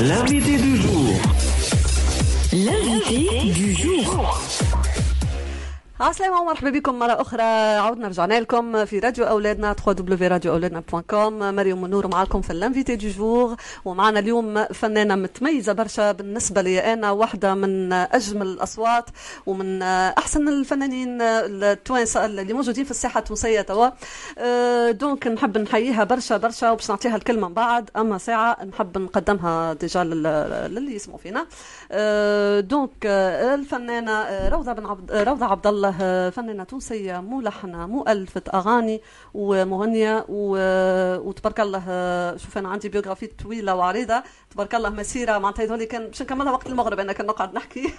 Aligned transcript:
L'invité 0.00 0.58
du 0.58 0.76
jour. 0.76 1.08
L'invité 2.52 3.50
du 3.50 3.74
jour. 3.74 4.42
عسلامة 6.00 6.40
ومرحبا 6.40 6.70
بكم 6.70 6.98
مرة 6.98 7.20
أخرى. 7.20 7.42
عودنا 7.78 8.08
رجعنا 8.08 8.40
لكم 8.40 8.84
في 8.84 8.98
راديو 8.98 9.24
أولادنا 9.24 9.74
www.radioأولادنا.com 9.86 11.32
مريم 11.42 11.82
منور 11.82 12.06
معكم 12.06 12.40
في 12.40 12.50
ال 12.50 12.57
invité 12.57 12.96
du 12.96 13.08
jour 13.08 13.56
ومعنا 13.84 14.18
اليوم 14.18 14.64
فنانة 14.64 15.14
متميزة 15.14 15.72
برشا 15.72 16.12
بالنسبة 16.12 16.62
لي 16.62 16.92
أنا 16.92 17.10
واحدة 17.10 17.54
من 17.54 17.92
أجمل 17.92 18.46
الأصوات 18.46 19.04
ومن 19.46 19.82
أحسن 19.82 20.48
الفنانين 20.48 21.22
التوانسة 21.22 22.24
اللي 22.24 22.52
موجودين 22.52 22.84
في 22.84 22.90
الساحة 22.90 23.18
التونسية 23.18 23.60
توا. 23.60 23.88
أه، 24.38 24.90
donc 24.90 25.26
نحب 25.26 25.58
نحييها 25.58 26.04
برشا 26.04 26.36
برشا 26.36 26.70
وباش 26.70 26.90
نعطيها 26.90 27.16
الكلمة 27.16 27.48
من 27.48 27.54
بعد. 27.54 27.90
أما 27.96 28.18
ساعة 28.18 28.64
نحب 28.64 28.98
نقدمها 28.98 29.72
déjà 29.72 30.04
لل- 30.04 30.74
للي 30.74 30.94
يسمعوا 30.94 31.18
فينا. 31.18 31.46
أه، 31.90 32.60
donc 32.60 32.90
أه، 33.06 33.54
الفنانة 33.54 34.12
أه، 34.12 34.48
روضة 34.48 34.72
بن 34.72 34.86
عبد 34.86 35.12
روضة 35.12 35.46
عبد 35.46 35.66
الله 35.66 35.85
أه، 36.00 36.30
فنانة 36.30 36.64
تونسية 36.64 37.20
ملحنة 37.20 37.86
مؤلفة 37.86 38.42
أغاني 38.54 39.00
ومغنية 39.34 40.24
و- 40.28 41.18
وتبارك 41.28 41.60
الله 41.60 41.80
شوف 42.36 42.58
أنا 42.58 42.68
عندي 42.68 42.88
biographie 42.88 43.26
طويلة 43.26 43.74
وعريضة 43.74 44.22
تبارك 44.50 44.74
الله 44.74 44.90
مسيرة. 44.90 45.38
معناتها 45.38 45.64
هذولي 45.64 45.86
كان 45.86 46.06
باش 46.06 46.22
نكملها 46.22 46.52
وقت 46.52 46.66
المغرب 46.66 47.00
أنا 47.00 47.12
كان 47.12 47.26
نقعد 47.26 47.54
نحكي. 47.54 47.92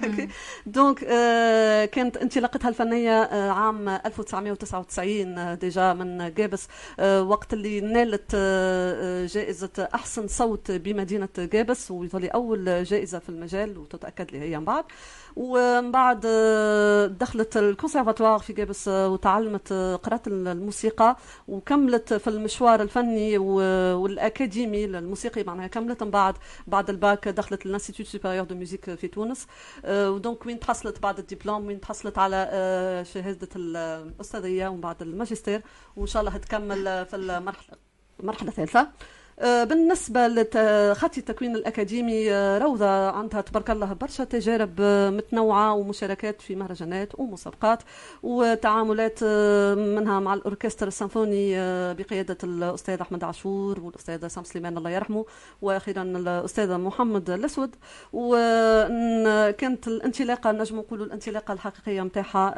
donc 0.65 1.03
أه، 1.09 1.85
كانت 1.85 2.17
انطلاقتها 2.17 2.69
الفنية 2.69 3.21
أه، 3.23 3.51
عام 3.51 3.89
1999 3.89 5.37
أه، 5.37 5.53
déjà 5.53 5.93
من 5.93 6.33
قابس 6.33 6.67
وقت 7.19 7.53
اللي 7.53 7.81
نالت 7.81 8.35
جائزة 9.33 9.89
أحسن 9.95 10.27
صوت 10.27 10.71
بمدينة 10.71 11.29
قابس 11.37 11.91
ويظل 11.91 12.25
أول 12.29 12.83
جائزة 12.83 13.19
في 13.19 13.29
المجال 13.29 13.77
وتتأكد 13.77 14.31
لي 14.31 14.39
هي 14.39 14.59
من 14.59 14.65
بعد. 14.65 14.83
ومن 15.39 15.91
بعد 15.91 16.21
آه، 16.25 17.05
دخلت 17.07 17.57
الكونسرفاتوار 17.57 18.39
في 18.39 18.53
قابس 18.53 18.87
آه، 18.87 19.09
وتعلمت 19.09 19.71
آه، 19.71 19.95
قرأت 19.95 20.27
الموسيقى 20.27 21.17
وكملت 21.47 22.13
في 22.13 22.27
المشوار 22.29 22.81
الفني 22.81 23.37
و- 23.37 23.97
والأكاديمي 23.97 24.87
للموسيقي 24.87 25.43
معناها 25.43 25.67
كملت. 25.67 26.03
من 26.03 26.11
بعد 26.11 26.35
بعد 26.67 26.89
الباك 26.89 27.27
دخلت 27.27 27.65
ال 27.65 27.70
institut 27.70 28.05
supérieur 28.07 28.45
de 28.45 28.55
musique 28.55 28.95
في 28.95 29.07
تونس. 29.07 29.47
و 29.89 30.00
donc 30.00 30.45
وين 30.45 30.59
تحصلت 30.59 30.99
بعد 30.99 31.19
الدبلوم؟ 31.19 31.67
وين 31.67 31.79
تحصلت 31.81 32.17
على 32.17 33.03
شهادة 33.13 33.49
الأستاذية 33.55 34.67
ومن 34.67 34.81
بعد 34.81 35.01
الماجستير؟ 35.01 35.61
وإن 35.95 36.07
شاء 36.07 36.21
الله 36.23 36.37
تكمل 36.37 37.05
في 37.05 37.15
المرحلة 37.15 37.77
المرحلة 38.19 38.49
الثالثة. 38.49 38.87
آه، 39.39 39.63
بالنسبة 39.63 40.27
لخطي 40.27 41.19
التكوين 41.19 41.55
الأكاديمي 41.55 42.33
آه، 42.33 42.57
روضة 42.57 43.09
عندها 43.09 43.41
تبارك 43.41 43.69
الله 43.71 43.93
برشا 43.93 44.23
تجارب 44.23 44.73
آه، 44.79 45.09
متنوعة 45.09 45.73
ومشاركات 45.73 46.41
في 46.41 46.55
مهرجانات 46.55 47.19
ومسابقات 47.19 47.83
وتعاملات 48.23 49.23
منها 49.77 50.19
مع 50.19 50.33
الأوركسترا 50.33 50.87
السيمفوني 50.87 51.55
بقيادة 51.93 52.37
الأستاذ 52.43 53.01
أحمد 53.01 53.23
عاشور 53.23 53.79
والأستاذ 53.79 54.27
سام 54.27 54.43
سليمان 54.43 54.77
الله 54.77 54.89
يرحمه 54.89 55.25
وأخيرا 55.61 56.03
الأستاذ 56.03 56.77
محمد 56.77 57.29
الأسود. 57.29 57.75
وكانت 58.13 59.87
الانطلاقة 59.87 60.51
نجم 60.51 60.77
نقولوا 60.77 61.05
الانطلاقة 61.05 61.53
الحقيقية 61.53 62.01
نتاعها 62.01 62.53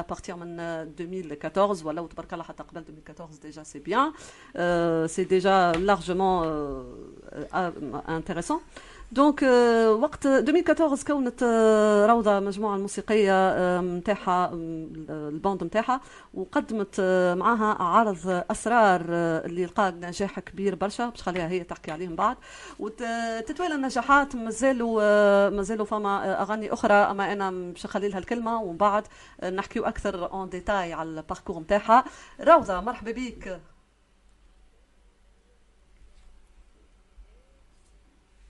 à 0.00 0.05
partir 0.05 0.36
من 0.36 0.60
2014 0.60 1.86
ولا 1.86 2.06
تبارك 2.06 2.32
الله 2.32 2.44
حتى 2.44 2.62
قبل 2.62 2.78
2014 2.78 3.40
déjà 3.42 3.62
c'est 3.62 3.78
bien 3.78 4.12
c'est 5.08 5.24
déjà 5.24 5.65
largement 5.74 6.42
euh, 6.44 6.82
euh, 7.54 7.70
intéressant. 8.18 8.60
donc 9.12 9.44
آه، 9.44 9.92
وقت 9.92 10.26
2014 10.26 11.02
كونت 11.06 11.42
آه، 11.42 12.06
روضة 12.06 12.40
مجموعة 12.40 12.76
الموسيقية 12.76 13.32
آه، 13.32 13.80
نتاعها 13.80 14.48
آم، 14.52 15.06
ال 15.10 15.21
band 15.21 15.64
نتاعها 15.64 16.00
وقدمت 16.34 16.96
آه، 17.00 17.34
معاها 17.34 17.82
عرض 17.82 18.44
أسرار 18.50 19.06
آه، 19.10 19.46
اللي 19.46 19.66
لقى 19.66 19.92
نجاح 19.92 20.40
كبير 20.40 20.74
برشا 20.74 21.08
باش 21.08 21.22
خليها 21.22 21.48
هي 21.48 21.64
تحكي 21.64 21.90
عليه 21.90 22.08
من 22.08 22.16
بعد 22.16 22.36
وتتوالى 22.78 23.74
النجاحات 23.74 24.36
مازالوا 24.36 25.00
آه، 25.02 25.48
مازالوا 25.48 25.84
فما 25.86 26.08
آه، 26.24 26.42
أغاني 26.42 26.72
أخرى 26.72 26.94
أما 26.94 27.32
أنا 27.32 27.50
باش 27.50 27.86
نخلي 27.86 28.08
لها 28.08 28.18
الكلمة 28.18 28.62
ومن 28.62 28.76
بعد 28.76 29.04
آه، 29.40 29.50
نحكيو 29.50 29.84
أكثر 29.84 30.32
en 30.32 30.48
détail 30.48 30.92
على 30.92 31.08
ال 31.08 31.14
parcours 31.14 31.60
نتاعها 31.60 32.04
روضة 32.40 32.80
مرحبا 32.80 33.10
بك 33.12 33.60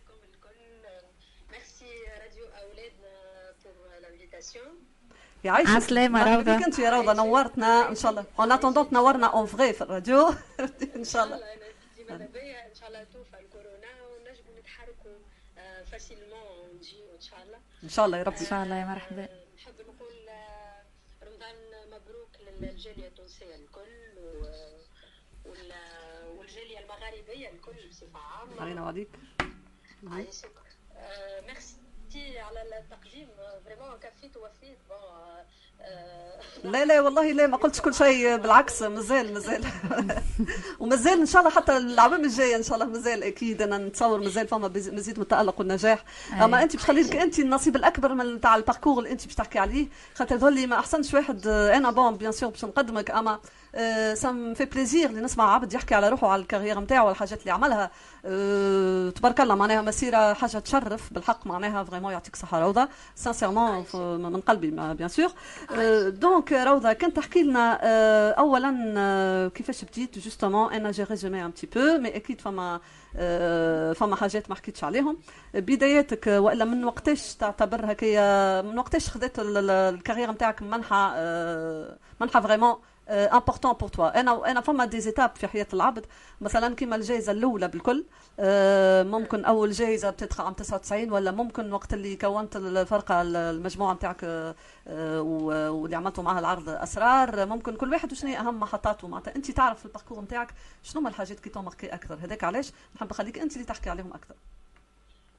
comme 0.09 0.25
الكل 0.35 0.61
ميرسي 1.53 1.93
راديو 2.23 2.45
اولادنا 2.45 3.15
pour 3.63 4.03
l'invitation 4.03 4.69
يعيشك 5.47 5.71
عسلامة 5.71 6.19
مرحبا 6.21 6.37
روضة. 6.37 6.57
بك 6.57 6.65
انت 6.65 6.79
يا 6.79 6.91
روضة 6.91 7.13
نورتنا 7.13 7.89
إن 7.89 7.95
شاء 7.95 8.11
الله. 8.11 8.25
en 8.39 8.53
attendant 8.53 8.91
تنورنا 8.91 9.27
en 9.27 9.47
vrai 9.47 9.73
في 9.73 9.81
الراديو. 9.83 10.29
إن 10.97 11.05
شاء 11.05 11.25
الله. 11.25 11.41
لبيا 12.11 12.67
إن 12.71 12.75
شاء 12.75 12.89
الله 12.89 13.05
توفى 13.13 13.41
الكورونا 13.41 13.93
ونجموا 14.03 14.61
نتحركوا 14.61 15.17
facilement 15.93 16.43
ونجيو 16.73 17.15
إن 17.17 17.21
شاء 17.21 17.43
الله. 17.43 17.59
إن 17.85 17.89
شاء 17.89 18.07
الله 18.07 18.19
يا 18.19 18.23
ربي. 18.23 18.41
إن 18.41 18.47
شاء 18.47 18.63
الله 18.65 18.77
يا 18.77 18.85
مرحبا. 18.85 19.23
آه، 19.25 19.29
نحب 19.57 19.75
نقول 19.81 20.29
آه، 20.29 20.83
رمضان 21.27 21.55
مبروك 21.87 22.31
للجالية 22.61 23.07
التونسية 23.09 23.55
الكل 23.55 24.19
و- 24.19 24.45
وال- 25.49 26.37
والجالية 26.39 26.79
المغاربية 26.79 27.49
الكل 27.51 27.89
بصفة 27.91 28.19
عامة. 28.19 28.61
علينا 28.63 28.83
وعليك. 28.83 29.09
آه، 30.97 31.41
ميرسي 32.17 32.39
على 32.41 32.63
التقديم 32.63 33.29
vraiment 33.65 33.99
كفيت 33.99 34.37
ووفيت 34.37 34.79
bon 34.89 34.97
آه، 34.99 35.45
لا 36.65 36.85
لا 36.85 37.01
والله 37.01 37.33
لا 37.33 37.47
ما 37.47 37.57
قلتش 37.57 37.81
كل 37.81 37.95
شيء. 37.95 38.37
بالعكس 38.37 38.83
مازال 38.83 39.35
مازال. 39.35 39.65
ومازال 40.81 41.21
إن 41.21 41.27
شاء 41.27 41.43
الله 41.43 41.55
حتى 41.55 41.77
الأعوام 41.77 42.25
الجاية 42.25 42.57
إن 42.57 42.63
شاء 42.63 42.75
الله 42.75 42.87
مازال 42.87 43.23
أكيد 43.23 43.63
أنا 43.63 43.79
نتصور 43.79 44.21
مازال 44.21 44.49
فما 44.49 44.69
مزيد 44.69 45.17
من 45.17 45.23
التالق 45.23 45.59
والنجاح. 45.59 46.05
أما 46.43 46.59
أي. 46.59 46.63
انت 46.63 46.77
باش 46.77 46.85
خلي 46.85 47.03
لك 47.03 47.17
انت 47.17 47.39
النصيب 47.39 47.77
الأكبر 47.77 48.15
من 48.15 48.41
تاع 48.41 48.57
ال 48.57 48.61
parcours 48.61 48.99
اللي 48.99 49.11
انت 49.13 49.25
باش 49.25 49.35
تحكي 49.35 49.59
عليه. 49.59 49.87
خاطر 50.15 50.39
تولي 50.39 50.67
ما 50.67 50.79
أحسنش 50.79 51.15
واحد 51.15 51.47
آه، 51.47 51.77
أنا 51.77 51.91
bon 51.91 52.17
bien 52.17 52.33
sûr 52.33 52.51
باش 52.51 52.65
نقدمك. 52.65 53.11
أما 53.11 53.39
ça 54.15 54.35
me 54.35 54.55
fait 54.55 54.65
plaisir 54.65 55.11
اللي 55.11 55.21
نسمع 55.21 55.55
عبد 55.55 55.73
يحكي 55.75 55.95
على 55.95 56.09
روحه 56.09 56.29
على 56.29 56.43
ال 56.43 56.47
carrière 56.47 56.81
نتاعو 56.81 57.09
والحاجات 57.09 57.41
اللي 57.41 57.51
عملها. 57.51 57.91
أه 58.25 59.11
تبارك 59.11 59.41
الله 59.41 59.55
معناها 59.55 59.83
مسيرة 59.83 60.33
حاجة 60.33 60.59
تشرف. 60.59 61.13
بالحق 61.13 61.47
معناها 61.47 61.85
vraiment 61.85 62.13
يعطيك 62.13 62.37
صحة 62.37 62.61
روضة. 62.61 62.89
sincèrement 63.15 63.85
من 64.33 64.41
قلبي 64.41 64.71
bien 64.71 65.09
sûr 65.09 65.31
donc 66.09 66.53
روضه 66.53 66.93
كنت 66.93 67.17
تحكي 67.17 67.43
لنا 67.43 67.79
اولا 68.33 69.51
كيفاش 69.55 69.85
بديت 69.85 70.19
justement 70.19 70.73
أنا 70.73 70.91
j'ai 70.91 71.03
résumé 71.05 71.45
un 71.45 71.51
petit 71.51 71.67
peu 71.67 71.99
mais 71.99 72.17
أكيد 72.17 72.41
فما 72.41 72.81
فما 73.95 74.17
حاجات 74.17 74.51
ما 74.51 74.57
حكيتش 74.57 74.85
عليهم 74.85 75.19
بداياتك 75.55 76.27
والا 76.27 76.65
من 76.65 76.85
وقتاش 76.85 77.35
تعتبر 77.35 77.93
هكايا 77.93 78.63
من 78.63 78.79
وقتاش 78.79 79.09
خذيت 79.11 79.39
ال- 79.39 79.57
ال- 79.57 79.71
ال 79.71 79.77
carrière 79.77 80.31
نتاعك 80.31 80.63
منحه 80.63 81.15
منحه 82.21 82.41
vraiment 82.41 82.75
important 83.09 83.73
pour 83.73 83.89
توا 83.89 84.21
أنا 84.21 84.51
أنا 84.51 84.61
فما 84.61 84.85
des 84.85 85.01
étapes 85.01 85.37
في 85.37 85.47
حياة 85.47 85.67
العبد. 85.73 86.07
مثلا 86.41 86.75
كيما 86.75 86.97
الجائزة 86.97 87.33
الأولى 87.33 87.69
بالكل 87.69 88.05
آه، 88.41 89.03
ممكن 89.03 89.45
أول 89.45 89.71
جائزة 89.71 90.11
بتدخل 90.11 90.45
عام 90.45 90.53
99 90.53 91.13
ولا 91.13 91.31
ممكن 91.31 91.73
وقت 91.73 91.95
اللي 91.95 92.17
كونت 92.17 92.57
الفرقة 92.57 93.23
المجموعة 93.23 93.95
نتاعك 93.95 94.25
آه، 94.25 95.21
واللي 95.23 95.97
عملتوا 95.97 96.25
معها 96.25 96.39
العرض 96.39 96.69
أسرار 96.69 97.47
ممكن 97.47 97.77
كل 97.77 97.93
واحد 97.93 98.13
وشنو 98.13 98.35
أهم 98.37 98.61
محطاته. 98.61 99.09
معناتها 99.09 99.37
أنت 99.37 99.51
تعرف 99.51 99.79
في 99.79 99.87
ال 99.87 99.91
parcours 99.91 100.21
نتاعك 100.21 100.49
شنو 100.83 101.01
هما 101.01 101.09
الحاجات 101.09 101.41
كي 101.41 101.51
تmarquي 101.51 101.87
أكثر. 101.95 102.15
هذاك 102.15 102.45
علاش؟ 102.45 102.73
نحب 102.97 103.11
نخليك 103.11 103.39
أنت 103.39 103.53
اللي 103.53 103.65
تحكي 103.65 103.91
عليهم 103.91 104.13
أكثر. 104.13 104.35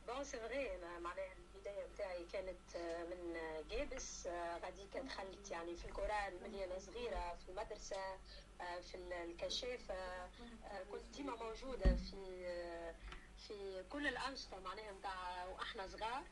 bon 0.08 0.24
c'est 0.24 0.38
أنا 0.38 1.00
معناها 1.04 1.26
البدايه 1.56 1.86
نتاعي 1.94 2.17
كانت 2.34 2.78
من 3.12 3.38
قابس 3.70 4.28
آه، 4.28 4.58
غاديكا 4.58 5.02
دخلت 5.02 5.52
يعني 5.52 5.76
في 5.76 5.86
القرآن 5.86 6.34
ملي 6.44 6.66
أنا 6.66 6.80
صغيرة 6.80 7.36
في 7.46 7.50
المدرسة 7.50 8.18
في 8.82 8.96
ال- 8.96 9.14
الكشافه 9.14 10.26
كنت 10.92 11.04
ديما 11.16 11.36
موجودة 11.36 11.96
في 11.96 12.48
في 13.48 13.84
كل 13.90 14.08
الأنشطة 14.08 14.60
معناها 14.60 14.92
نتاع 14.92 15.46
وأحنا 15.46 15.88
صغار. 15.88 16.24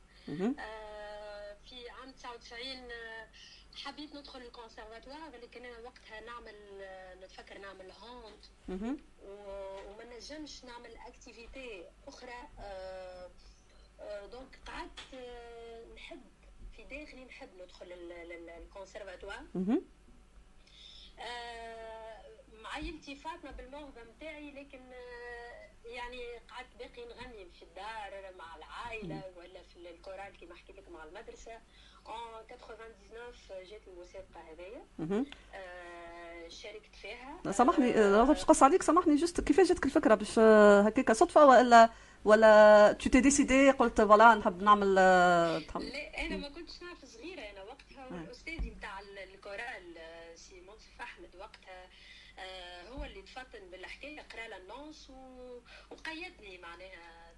آه، 0.60 1.54
في 1.70 1.90
عام 1.90 2.12
99 2.12 2.92
آه، 2.92 3.28
حبيت 3.76 4.16
ندخل 4.16 4.42
الكونسرفاتوار 4.42 5.30
لكن 5.44 5.66
أنا 5.66 5.80
وقتها 5.80 6.20
نعمل 6.22 6.56
نتفكر 7.24 7.58
نعمل. 7.58 7.92
و- 9.24 9.90
وما 9.92 10.04
نجمش 10.04 10.64
نعمل 10.64 10.98
اكتيفيتي 11.08 11.86
أخرى 12.08 12.50
آه، 12.60 13.30
دونك 14.32 14.60
قعدت 14.68 15.26
نحب 15.96 16.22
في 16.76 16.84
داخلي 16.84 17.26
نحب 17.26 17.50
ندخل 17.62 17.92
مهم. 19.56 19.82
آه، 21.20 22.22
معينتي 22.64 23.16
فاطمه 23.16 23.52
بالموهبه 23.52 24.04
نتاعي 24.04 24.52
لكن 24.52 24.82
يعني 25.86 26.38
قعدت 26.50 26.76
باقي 26.80 27.06
نغني 27.08 27.46
في 27.60 27.64
الدار 27.64 28.34
مع 28.38 28.56
العائله 28.56 29.22
ولا 29.38 29.64
في 29.64 29.90
الكورال 29.90 30.38
كيما 30.40 30.56
حكيت 30.56 30.78
لك 30.78 30.90
مع 30.90 31.04
المدرسة 31.04 31.60
اون 32.08 32.48
99 32.48 33.64
جات 33.64 33.82
المسابقه 33.88 34.52
هذيا 34.52 34.86
آه 35.54 36.48
شاركت 36.48 36.96
فيها 36.96 37.52
سامحني 37.52 37.92
باش 38.24 38.46
قص 38.46 38.64
عليك 38.64 38.84
سامحني 38.84 39.16
juste 39.16 39.42
كيفاش 39.42 39.68
جاتك 39.68 39.86
الفكرة 39.86 40.16
باش 40.16 40.40
آه، 40.40 40.82
هكاك 40.82 41.12
صدفة 41.12 41.46
ولا 41.46 41.90
ولا 42.26 42.92
tu 42.94 43.10
t'es 43.10 43.22
décidée 43.22 43.72
قلت 43.72 44.02
voilà 44.02 44.36
نحب 44.36 44.64
نعمل 44.64 44.96
لا 44.96 45.58
أنا 46.26 46.38
ما 46.38 46.50
كنتش 46.50 46.82
نعرف 46.82 47.06
صغيرة 47.06 47.42
أنا 47.42 47.64
وقتها 47.64 48.06
والاستاذ 48.12 48.68
نتاع 48.68 49.00
ال 49.00 49.12
chorale 49.12 49.98
سي 50.36 50.62
منصف 50.62 51.02
احمد 51.02 51.36
وقتها 51.36 51.90
آه، 52.40 52.90
هو 52.90 53.04
اللي 53.04 53.22
تفطن 53.22 53.70
بالحكاية 53.72 54.22
قرأ 54.22 54.48
لها 54.48 54.58
النص 54.58 55.10
وقيدني 55.92 56.58
معناها. 56.58 57.34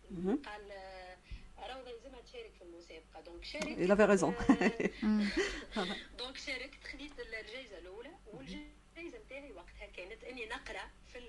قال 0.45 0.71
آه، 0.71 1.17
روضه 1.75 1.91
لازمها 1.91 2.21
تشارك 2.21 2.51
في 2.59 2.63
المسابقة. 2.63 3.21
donc 3.25 3.43
شاركت 3.45 3.77
il 3.77 3.91
avait 3.91 4.07
raison. 4.13 4.33
donc 6.19 6.37
شاركت 6.37 6.83
خديت 6.93 7.11
الجائزه 7.19 7.77
الأولى 7.77 8.11
والجائزه 8.33 9.17
نتاعي 9.25 9.51
وقتها 9.51 9.85
كانت 9.97 10.23
إني 10.23 10.45
نقرأ 10.45 10.89
في 11.13 11.19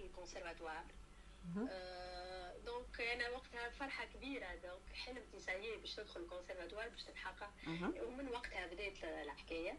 donc 2.65 3.01
أنا 3.01 3.29
وقتها 3.31 3.69
فرحه 3.71 4.05
كبيره 4.05 4.55
donc 4.55 4.93
حلمتي 4.93 5.41
ça 5.41 5.53
y 5.53 5.59
est 5.59 5.77
باش 5.77 6.01
ندخل 6.01 6.21
الكونسرفاتوار 6.21 6.89
باش 6.89 7.03
تتحقق 7.05 7.51
ومن 8.03 8.29
وقتها 8.29 8.67
بدات 8.67 9.05
الحكاية. 9.05 9.79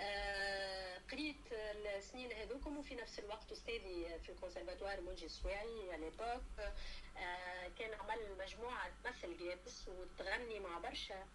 آه 0.00 0.98
قريت 1.10 1.52
السنين 1.52 2.32
هذوكم 2.32 2.78
وفي 2.78 2.94
نفس 2.94 3.18
الوقت 3.18 3.52
أستاذي 3.52 4.18
في 4.22 4.28
الكونسرفاتوار 4.32 5.00
منجي 5.00 5.26
السويعي 5.26 5.92
على 5.92 6.10
آه 7.16 7.68
كان 7.78 7.94
عمل 7.94 8.38
مجموعة 8.38 8.90
تمثل 9.04 9.36
قابس 9.38 9.88
وتغني 9.88 10.60
مع 10.60 10.78
برشا 10.78 11.26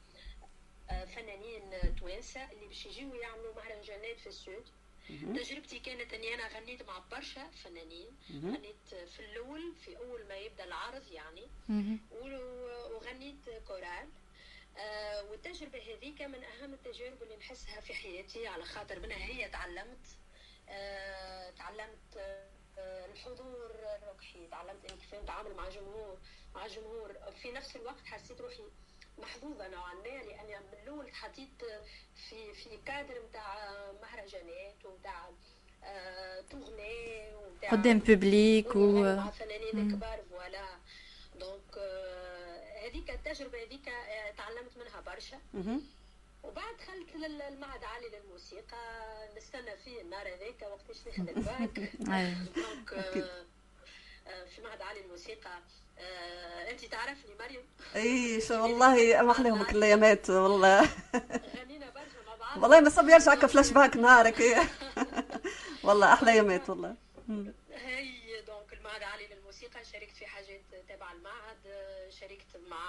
آه 0.89 1.05
فنانين 1.05 1.95
توانسة 1.99 2.51
اللي 2.51 2.67
باش 2.67 2.85
يجيو 2.85 3.15
يعملوا 3.15 3.53
مهرجانات 3.53 4.19
في 4.19 4.27
السود. 4.27 4.67
تجربتي 5.07 5.79
كانت 5.79 6.13
إني 6.13 6.33
أنا 6.33 6.47
غنيت 6.47 6.83
مع 6.83 6.99
برشا 7.11 7.49
فنانين. 7.49 8.17
غنيت 8.43 8.87
في 9.05 9.19
الأول 9.19 9.75
في 9.75 9.97
أول 9.97 10.27
ما 10.27 10.35
يبدأ 10.35 10.63
العرض 10.63 11.11
يعني. 11.11 11.47
وغنيت 12.91 13.49
كورال. 13.67 14.09
آه 14.77 15.23
والتجربة 15.23 15.79
هذيك 15.79 16.21
من 16.21 16.43
أهم 16.43 16.73
التجارب 16.73 17.23
اللي 17.23 17.35
نحسها 17.35 17.81
في 17.81 17.93
حياتي. 17.93 18.47
على 18.47 18.65
خاطر 18.65 18.99
منها 18.99 19.17
هي 19.17 19.49
تعلمت. 19.49 20.17
آه 20.69 21.49
تعلمت 21.49 22.17
آه 22.17 23.05
الحضور 23.05 23.71
الركحي 23.95 24.47
تعلمت 24.47 24.85
كيف 24.91 25.15
نتعامل 25.15 25.53
مع 25.53 25.69
جمهور 25.69 26.19
مع 26.55 26.67
جمهور. 26.67 27.13
في 27.41 27.51
نفس 27.51 27.75
الوقت 27.75 28.05
حسيت 28.05 28.41
روحي 28.41 28.63
محظوظة 29.17 29.67
نوعا 29.67 29.93
ما 29.93 30.01
لاني 30.03 30.59
من 30.59 30.79
الأول 30.83 31.11
تحطيت 31.11 31.63
في 32.29 32.53
في 32.53 32.77
كادر 32.85 33.15
نتاع 33.29 33.55
مهرجانات 34.01 34.85
ونتاع 34.85 35.29
آه 35.83 36.41
تغني 36.41 37.35
ونتاع 37.35 37.69
قدام 37.69 37.99
public 37.99 38.75
و 38.75 39.15
مع 39.15 39.31
فنانين 39.31 39.91
كبار 39.91 40.21
voilà. 40.29 40.67
donc 41.39 41.77
آه 41.77 42.87
هذيك 42.87 43.09
التجربة 43.11 43.63
هذيك 43.63 43.87
آه 43.87 44.31
تعلمت 44.31 44.77
منها 44.77 45.01
برشا. 45.01 45.39
وبعد 46.43 46.75
دخلت 46.77 47.15
للمعهد 47.15 47.79
العالي 47.81 48.07
للموسيقى. 48.09 49.07
نستنى 49.37 49.77
فيه 49.77 50.01
النهار 50.01 50.27
هذاك 50.27 50.61
وقتاش 50.61 51.07
ناخذ 51.07 51.29
الباك. 51.29 51.79
donc 52.55 53.05
في 54.55 54.61
معهد 54.61 54.81
عالي 54.81 54.99
للموسيقى. 55.01 55.59
آه، 55.99 56.71
انت 56.71 56.85
تعرفني 56.85 57.35
مريم. 57.39 57.61
إي 57.95 58.41
شو 58.41 58.53
والله 58.63 59.21
ما 59.21 59.31
احلاهم 59.31 59.63
كل 59.63 59.77
الايامات 59.77 60.29
والله. 60.29 60.81
غنينا 61.57 61.89
برشا 61.89 62.21
مع 62.27 62.35
بعض 62.35 62.63
والله 62.63 62.79
نصب 62.79 63.09
يرجع 63.09 63.33
هكا 63.33 63.47
flash-back 63.53 63.97
نهارك. 63.97 64.43
والله 65.83 66.13
أحلى 66.13 66.31
ايامات 66.31 66.69
والله. 66.69 66.95
هي 67.73 68.41
donc 68.47 68.73
المعهد 68.73 68.97
العالي 68.97 69.27
للموسيقى 69.27 69.85
شاركت 69.85 70.15
في 70.17 70.25
حاجات 70.25 70.61
تبع 70.89 71.11
المعهد 71.11 71.57
شاركت 72.19 72.57
مع 72.69 72.87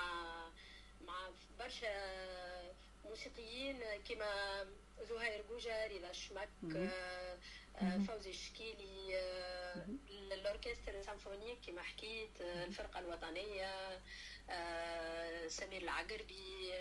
مع 1.07 1.15
برشا 1.59 1.95
موسيقيين 3.05 3.81
كما 4.09 4.65
زهير 5.09 5.43
قوجة 5.51 5.87
رضا 5.87 6.13
شمك 6.13 6.49
فوزي 8.09 8.31
الشكيلي 8.31 9.21
ال 10.33 10.39
orchestre 10.39 10.99
ال 10.99 11.04
symphonique 11.04 11.59
كما 11.67 11.83
حكيت 11.83 12.41
الفرقة 12.41 13.01
الوطنية 13.01 14.01
سمير 15.49 15.83
العقربي 15.83 16.73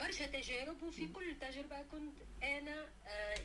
برشا 0.00 0.26
تجارب. 0.26 0.82
وفي 0.82 1.08
كل 1.08 1.38
تجربة 1.40 1.82
كنت 1.82 2.16
أنا 2.42 2.88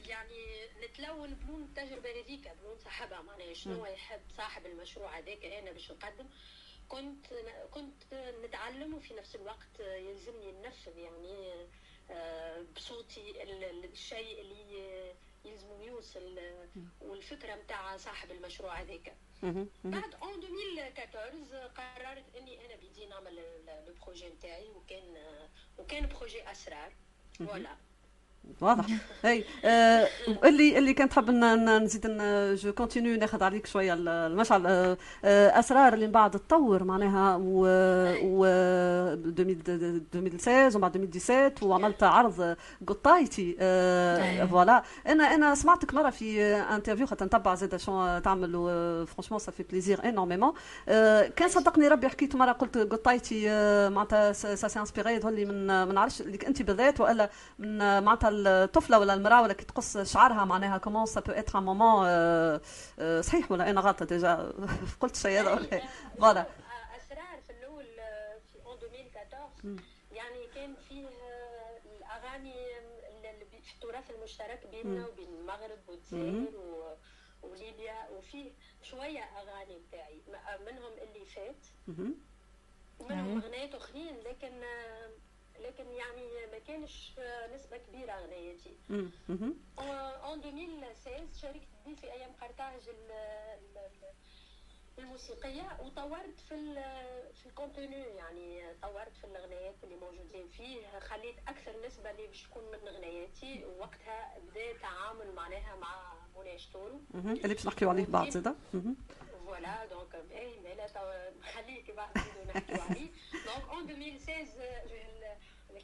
يعني 0.08 0.68
نتلون 0.84 1.34
بلون 1.34 1.64
التجربة 1.64 2.10
هذيك 2.10 2.52
بلون 2.62 2.80
صاحبها. 2.80 3.22
معناها 3.22 3.54
شنو 3.54 3.86
يحب 3.86 4.22
صاحب 4.38 4.66
المشروع 4.66 5.18
هذاك 5.18 5.46
أنا 5.46 5.72
باش 5.72 5.92
نقدم. 5.92 6.30
كنت 6.90 7.26
كنت 7.72 8.14
نتعلم 8.14 8.94
وفي 8.94 9.14
نفس 9.14 9.36
الوقت 9.36 9.80
يلزمني 9.80 10.52
ننفذ 10.52 10.98
يعني 10.98 11.68
بصوتي 12.76 13.44
الشيء 13.44 14.42
اللي 14.42 15.14
يلزمو 15.46 15.82
يوصل 15.82 16.40
والفكرة 17.02 17.56
نتاع 17.56 17.98
صاحب 17.98 18.32
المشروع 18.32 18.82
هذاك. 18.82 19.16
بعد 19.84 20.16
en 20.22 20.44
2014 20.44 21.68
قررت 21.68 22.36
إني 22.36 22.66
أنا 22.66 22.76
بدي 22.76 23.06
نعمل 23.06 23.40
ال 23.88 23.94
projet 23.94 24.30
نتاعي 24.30 24.70
وكان 24.70 25.18
وكان 25.80 26.08
projet 26.08 26.52
أسرار. 26.52 26.94
voilà 27.40 27.76
واضح. 28.62 28.86
أي 29.26 29.46
آه 29.66 30.08
اللي 30.44 30.78
اللي 30.78 30.94
كنت 30.94 31.14
حاب 31.14 31.30
نزيد 31.30 32.08
je 32.56 32.74
continue 32.74 33.18
ناخذ 33.18 33.44
عليك 33.44 33.68
شوية 33.68 33.94
المشعل 33.94 34.68
آه 34.68 34.98
أسرار 35.60 35.94
اللي 35.94 36.06
من 36.06 36.12
بعد 36.12 36.32
تطور 36.32 36.84
معناها 36.84 37.36
و, 37.42 37.66
و 38.24 38.46
2016 39.26 40.78
ومع 40.78 40.88
2017 40.88 41.66
وعملت 41.68 42.04
عرض 42.04 42.56
قطايتي 42.88 43.56
آه 43.60 44.46
voilà. 44.46 44.84
أنا 45.08 45.24
أنا 45.24 45.56
سمعتك 45.56 45.94
مرة 45.94 46.10
في 46.10 46.46
interview 46.46 47.06
خاطر 47.08 47.26
نتبع 47.26 47.56
زاد 47.56 47.76
شو 47.78 48.20
تعمل 48.20 48.52
franchement 49.08 49.40
ça 49.40 49.52
fait 49.52 49.64
plaisir 49.64 50.04
énormément 50.10 50.54
كان 51.36 51.48
صدقني 51.50 51.88
ربي 51.88 52.10
حكيت 52.10 52.36
مرة 52.36 52.52
قلت 52.52 52.78
قطايتي 52.78 53.50
معناتها 53.90 54.32
ça 54.34 54.68
s'est 54.68 54.80
inspiré 54.80 55.20
لي 55.20 55.46
من 55.46 55.68
ما 55.68 55.86
نعرفش 55.94 56.22
أنت 56.22 56.62
بالذات 56.62 57.00
وإلا 57.02 57.30
من 57.60 57.78
معناتها 57.78 58.29
الطفلة 58.30 59.00
ولا 59.00 59.14
المرأة 59.14 59.42
ولا 59.42 59.54
كي 59.54 59.66
تقص 59.66 59.98
شعرها 59.98 60.46
معناها 60.46 60.78
comment 60.78 61.06
ça 61.06 61.20
peut 61.22 61.32
être 61.32 61.58
un 61.60 61.64
moment 61.64 62.00
صحيح 63.22 63.52
ولا 63.52 63.70
أنا 63.70 63.82
غلطة 63.82 64.06
déjà 64.06 64.54
قلت 65.02 65.16
شيء 65.16 65.40
هذا 65.42 65.82
voilà. 66.20 66.46
اسرار 66.98 67.42
في 67.48 67.50
الأول 67.50 67.86
في 68.52 68.66
en 68.66 68.78
2014 68.84 69.84
يعني 70.12 70.48
كان 70.56 70.76
فيه 70.90 71.08
الأغاني 71.98 72.54
في 73.52 73.74
التراث 73.76 74.12
المشترك 74.12 74.68
بيننا 74.72 75.08
وبين 75.08 75.34
المغرب 75.34 75.80
والجزائر 75.88 76.48
وليبيا 77.42 78.10
وفيه 78.18 78.52
شوية 78.82 79.24
أغاني 79.24 79.80
بتاعي. 79.88 80.22
منهم 80.66 80.92
اللي 81.02 81.26
فات. 81.26 81.66
ومنهم 83.00 83.42
اغنيات 83.42 83.76
أخرين 83.76 84.16
لكن 84.20 84.62
لكن 85.60 85.92
يعني 85.92 86.28
ما 86.52 86.60
كانش 86.68 87.12
نسبة 87.54 87.78
كبيرة 87.78 88.12
اغنياتي 88.12 88.76
en 89.80 90.40
2016 90.44 91.28
شاركت 91.42 91.68
بي 91.86 91.96
في 91.96 92.12
أيام 92.12 92.32
قرطاج 92.42 92.82
الموسيقية 95.00 95.78
وطورت 95.86 96.40
في 96.50 96.74
في 97.36 97.46
ال 97.46 97.52
contenu 97.52 97.96
يعني 98.02 98.74
طورت 98.82 99.18
في 99.18 99.24
الأغنيات 99.24 99.76
اللي 99.84 99.96
موجودين 99.96 100.48
فيه 100.48 101.00
خليت 101.00 101.36
أكثر 101.48 101.86
نسبة 101.88 102.12
اللي 102.12 102.28
باش 102.28 102.44
تكون 102.44 102.64
من 102.72 102.88
أغنياتي 102.88 103.66
ووقتها 103.66 104.38
بدا 104.52 104.78
تعامل 104.82 105.32
معناها 105.36 105.76
مع 105.76 106.14
منى 106.38 106.60
شطورو 106.60 107.02
اللي 107.16 107.54
باش 107.54 107.66
نحكيو 107.68 107.90
عليه 107.90 108.06
بعد 108.06 108.30
زاده 108.30 108.56
voilà 109.46 109.86
donc 109.86 110.16
اي 110.32 110.60
معناتها 110.60 111.32
خليك 111.42 111.92
بعد 111.92 112.18
نحكيو 112.48 112.82
عليه. 112.90 113.10
donc 113.34 113.70
en 113.70 113.90
2016 113.90 114.48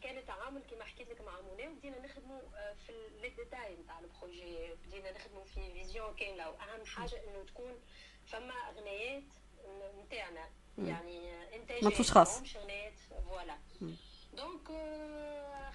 كان 0.06 0.18
التعامل 0.18 0.62
كما 0.72 0.84
حكيت 0.86 1.10
لك 1.10 1.22
مع 1.22 1.42
منى 1.42 1.68
بدينا 1.68 2.00
نخدموا 2.00 2.42
في 2.74 3.10
les 3.22 3.30
détails 3.30 3.75
نتاع 3.76 4.00
ال 4.00 4.09
projet. 4.09 4.74
بدينا 4.74 5.12
نخدموا 5.12 5.44
في 5.44 5.74
vision 5.74 6.15
كامله 6.16 6.50
وأهم 6.50 6.86
حاجة 6.86 7.24
إنه 7.28 7.44
تكون 7.44 7.80
فما 8.26 8.54
أغنيات 8.54 9.24
نتاعنا. 9.98 10.50
يعني 10.78 11.34
انتاج 11.56 11.84
ما 11.84 11.90
خاص 11.90 12.56
اغنيات 12.56 13.00
voilà. 13.00 13.58
donc 14.34 14.68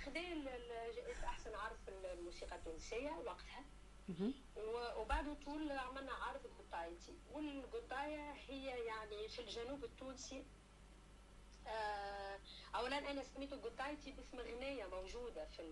خذا 0.04 0.20
جائزه 0.94 1.24
أحسن 1.24 1.54
عرض 1.54 1.76
في 1.84 1.90
الموسيقى 1.90 2.56
التونسية 2.56 3.10
وقتها. 3.10 3.64
وبعد 4.96 5.40
طول 5.44 5.72
عملنا 5.72 6.12
عرض 6.12 6.40
القطايتي. 6.44 7.18
والقطاية 7.32 8.32
هي 8.32 8.84
يعني 8.84 9.28
في 9.28 9.38
الجنوب 9.38 9.84
التونسي 9.84 10.38
آه، 10.38 10.59
اولا 12.74 13.10
أنا 13.10 13.22
سميته 13.22 13.56
قطايتي 13.56 14.12
باسم 14.12 14.38
اغنيه 14.38 14.86
موجودة 14.86 15.44
في. 15.44 15.62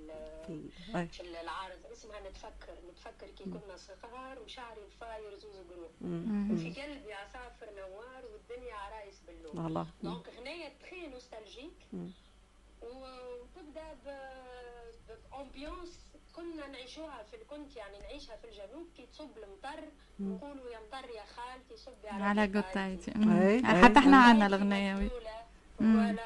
في 1.12 1.20
العرض 1.20 1.86
اسمها 1.92 2.20
نتفكر. 2.20 2.74
نتفكر 2.90 3.26
كي 3.26 3.44
كنا 3.44 3.76
صغار 3.76 4.38
وشعري 4.38 4.80
فاير 5.00 5.38
زوز 5.38 5.56
قلوب 5.56 5.90
مم. 6.00 6.50
وفي 6.52 6.82
قلبي 6.82 7.12
عصافر 7.12 7.66
نوار 7.76 8.24
والدنيا 8.26 8.74
عرايس 8.74 9.20
باللون. 9.26 9.86
donc 10.02 10.28
اغنيه 10.28 10.68
très 10.68 11.06
nostalgique. 11.06 11.78
وتبدأ 12.82 13.96
ب 15.32 15.40
ambiance 15.40 16.04
كنا 16.36 16.66
نعيشوها 16.66 17.22
في 17.22 17.36
كنت 17.36 17.76
يعني 17.76 17.98
نعيشها 17.98 18.36
في 18.36 18.44
الجنوب. 18.44 18.86
كي 18.96 19.06
تصب 19.06 19.38
المطر 19.38 19.84
نقولوا 20.20 20.70
يا 20.70 20.78
مطر 20.80 21.10
يا 21.10 21.24
خالتي 21.24 21.76
صبي 21.76 22.08
على 22.08 22.24
على 22.24 22.58
قطايتي. 22.58 23.10
حتى. 23.64 23.98
إحنا 23.98 24.16
عنا 24.16 24.46
قطايتي 24.56 25.10
الاغنيه 25.80 26.18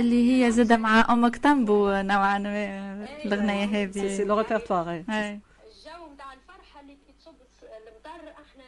اللي 0.00 0.44
هي 0.44 0.50
زادة 0.50 0.76
مع 0.76 1.12
أمك 1.12 1.36
تنبو 1.36 1.88
نوعا 1.88 2.38
ما 2.38 3.04
الأغنية 3.24 3.66
c'est 3.66 4.00
هذه. 4.02 4.16
c'est 4.16 4.24
le 4.24 4.38
répertoire. 4.38 4.90
الجو 4.90 5.04
نتاع 6.14 6.32
الفرحة 6.32 6.80
اللي 6.80 6.94
كي 6.94 7.12
تصب 7.20 7.34
المطر 7.64 8.32
إحنا 8.42 8.64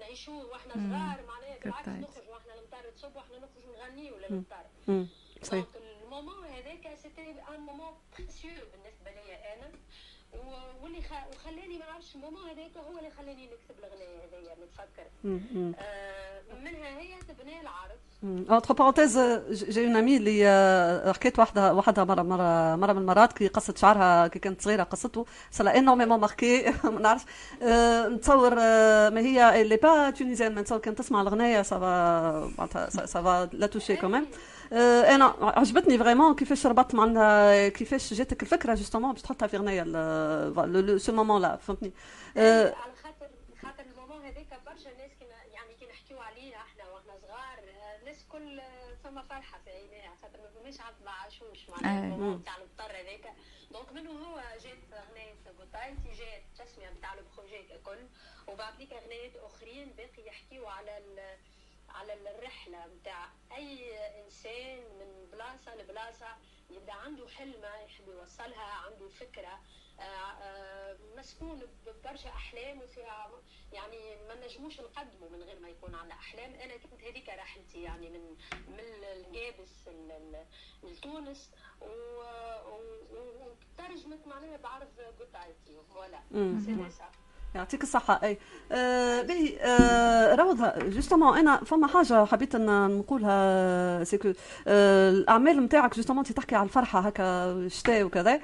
نعيشوه 0.00 0.44
وإحنا 0.46 0.72
صغار 0.72 1.18
معناها 1.28 1.58
بالعكس. 1.64 1.88
نخرج 1.88 2.28
وإحنا 2.32 2.54
المطر 2.54 2.90
تصب 2.96 3.16
وإحنا 3.16 3.36
نخرج 3.36 3.64
نغنيو 3.78 4.14
للمطر. 4.16 4.64
صحيح 5.42 5.64
donc 5.64 5.76
ال 6.04 6.10
moment 6.10 6.44
هذاك 6.46 6.98
c'était 7.02 7.30
un 7.30 7.60
moment 7.60 7.92
précieux 8.18 8.50
بالنسبة 8.50 9.10
لي 9.10 9.34
أنا 9.54 9.68
و- 10.34 10.82
واللي 10.84 10.95
خ... 10.95 10.95
وخلاني 11.12 11.78
ما 11.78 11.84
نعرفش 11.90 12.14
ال 12.14 12.18
moment 12.18 12.40
هذاك 12.42 12.70
هو 12.92 12.98
اللي 12.98 13.10
خلاني 13.10 13.46
نكتب 13.46 13.78
الأغنية 13.78 14.16
هذيا 14.24 14.56
نتفكر. 14.64 15.06
آه 15.24 16.60
منها 16.64 16.98
هي 17.00 17.14
تبني 17.28 17.60
العرض. 17.60 17.96
entre 18.50 18.74
parenthèses 18.74 19.18
j'ai 19.50 19.84
une 19.86 19.96
amie 19.96 20.16
اللي 20.16 21.12
حكيت 21.14 21.38
واحدة 21.38 21.74
وحدها 21.74 22.04
مرة 22.04 22.22
مرة 22.22 22.76
مرة 22.76 22.92
من 22.92 22.98
المرات 23.00 23.32
كي 23.32 23.48
قصت 23.48 23.78
شعرها 23.78 24.26
كي 24.26 24.38
كانت 24.38 24.62
صغيرة 24.62 24.82
قصته 24.82 25.26
ça 25.50 25.61
l'a 25.61 25.78
énormément 25.78 26.20
marquée 26.20 26.72
ما 26.84 27.00
نعرفش. 27.00 27.24
آه، 27.62 28.08
نتصور 28.08 28.54
آه، 28.58 29.08
ما 29.08 29.20
هي 29.20 29.62
elle 29.62 29.76
est 29.76 29.93
pas 29.93 30.10
tunisienne 30.10 30.54
نتصور 30.54 30.78
كانت 30.78 30.98
تسمع 30.98 31.20
الأغنية 31.22 31.62
ça 31.62 32.07
va 32.07 32.52
معناتها 32.58 32.90
ça 33.06 33.27
va 33.27 33.48
la 33.52 33.66
toucher 33.66 33.96
quand 33.96 34.13
même 34.13 34.26
أنا 34.72 35.24
عجبتني 35.40 35.98
vraiment 35.98 36.34
كيفاش 36.34 36.66
ربطت 36.66 36.94
معناتها 36.94 37.68
كيفاش 37.68 38.14
جاتك 38.14 38.42
الفكرة 38.42 38.74
justement 38.74 39.12
باش 39.12 39.22
تحطها 39.22 39.46
في 39.46 39.56
اغنيه 39.56 39.82
ce 40.96 41.12
moment-là 41.12 41.56
فهمتني؟ 41.56 41.92
آه، 42.36 42.74
على 42.74 42.92
خاطر 43.02 43.28
خاطر 43.62 43.84
ال 43.92 43.97
moment 43.97 44.24
هذاك 44.24 44.60
برشا 44.66 44.88
ناس 44.88 45.10
كنا 45.20 45.44
يعني 45.54 45.74
كي 45.80 45.86
نحكيو 45.86 46.18
عليه 46.18 46.56
إحنا 46.56 46.84
وإحنا 46.90 47.12
صغار 47.22 47.58
الناس 48.00 48.24
كل 48.28 48.60
فما 49.04 49.22
فرحة 49.22 49.58
في 49.64 49.70
عينيها 49.70 50.12
خاطر 50.22 50.38
ما 50.38 50.60
فماش 50.60 50.80
عاد 50.80 50.94
ما 51.04 51.10
عاشوش 51.10 51.70
معناها. 51.70 52.04
ال 52.04 52.10
moment 52.10 52.44
تاع 52.44 52.54
المطر 52.56 52.96
هذاك. 52.96 53.32
donc 53.72 53.92
منه 53.92 54.10
هو 54.10 54.36
جات 54.64 54.78
اغنيه 54.92 55.34
قطايتي 55.58 56.08
جات 56.20 56.42
التسميه 56.52 56.90
نتاع 56.98 57.14
ال 57.14 57.21
projet 57.21 57.62
ككل 57.62 57.98
وبعد 58.48 58.72
ذيك 58.78 58.92
اغنيات 58.92 59.32
أخرين 59.36 59.92
باقي 59.96 60.26
يحكيو 60.28 60.66
على 60.66 60.98
على 61.96 62.12
الرحلة 62.30 62.86
نتاع 62.86 63.28
أي 63.52 63.98
إنسان 64.24 64.78
من 64.98 65.28
بلاصة 65.32 65.74
لبلاصة 65.76 66.26
يبدا 66.70 66.92
عنده 66.92 67.28
حلمة 67.28 67.76
يحب 67.84 68.08
يوصلها 68.08 68.64
عنده 68.64 69.08
فكرة 69.08 69.60
آه، 70.00 70.02
آه، 70.02 70.96
مسكون 71.16 71.62
ببرشا 71.86 72.28
أحلام 72.28 72.80
وفيها 72.82 73.30
يعني 73.72 74.16
ما 74.28 74.34
نجموش 74.46 74.80
نقدموا 74.80 75.28
من 75.30 75.42
غير 75.42 75.58
ما 75.60 75.68
يكون 75.68 75.94
عندنا 75.94 76.14
أحلام. 76.14 76.54
أنا 76.54 76.76
كنت 76.76 77.02
هذيك 77.04 77.28
رحلتي 77.28 77.82
يعني 77.82 78.08
من 78.10 78.36
من 78.68 79.04
قابس 79.12 79.88
لتونس 80.82 81.50
وترجمت 83.10 84.26
معناها 84.26 84.56
بعرض 84.56 84.88
قطعتي 85.20 85.80
voilà. 85.94 86.22
C'est 86.64 86.72
يعطيك 87.56 87.82
الصحة. 87.82 88.20
أي 88.22 88.38
آه 88.72 89.22
باهي 89.22 89.58
آه 89.60 90.34
روضة 90.34 90.72
justement 90.78 91.38
أنا 91.38 91.56
فما 91.56 91.86
حاجة 91.86 92.24
حبيت 92.24 92.54
أن 92.54 92.98
نقولها 92.98 94.04
c'est 94.04 94.22
que 94.22 94.32
آه 94.66 95.10
الأعمال 95.10 95.64
نتاعك 95.64 95.96
justement 95.96 96.24
تحكي 96.24 96.54
على 96.54 96.64
الفرحة 96.64 97.00
هكا 97.00 97.68
شتاء 97.68 98.02
وكذا. 98.02 98.40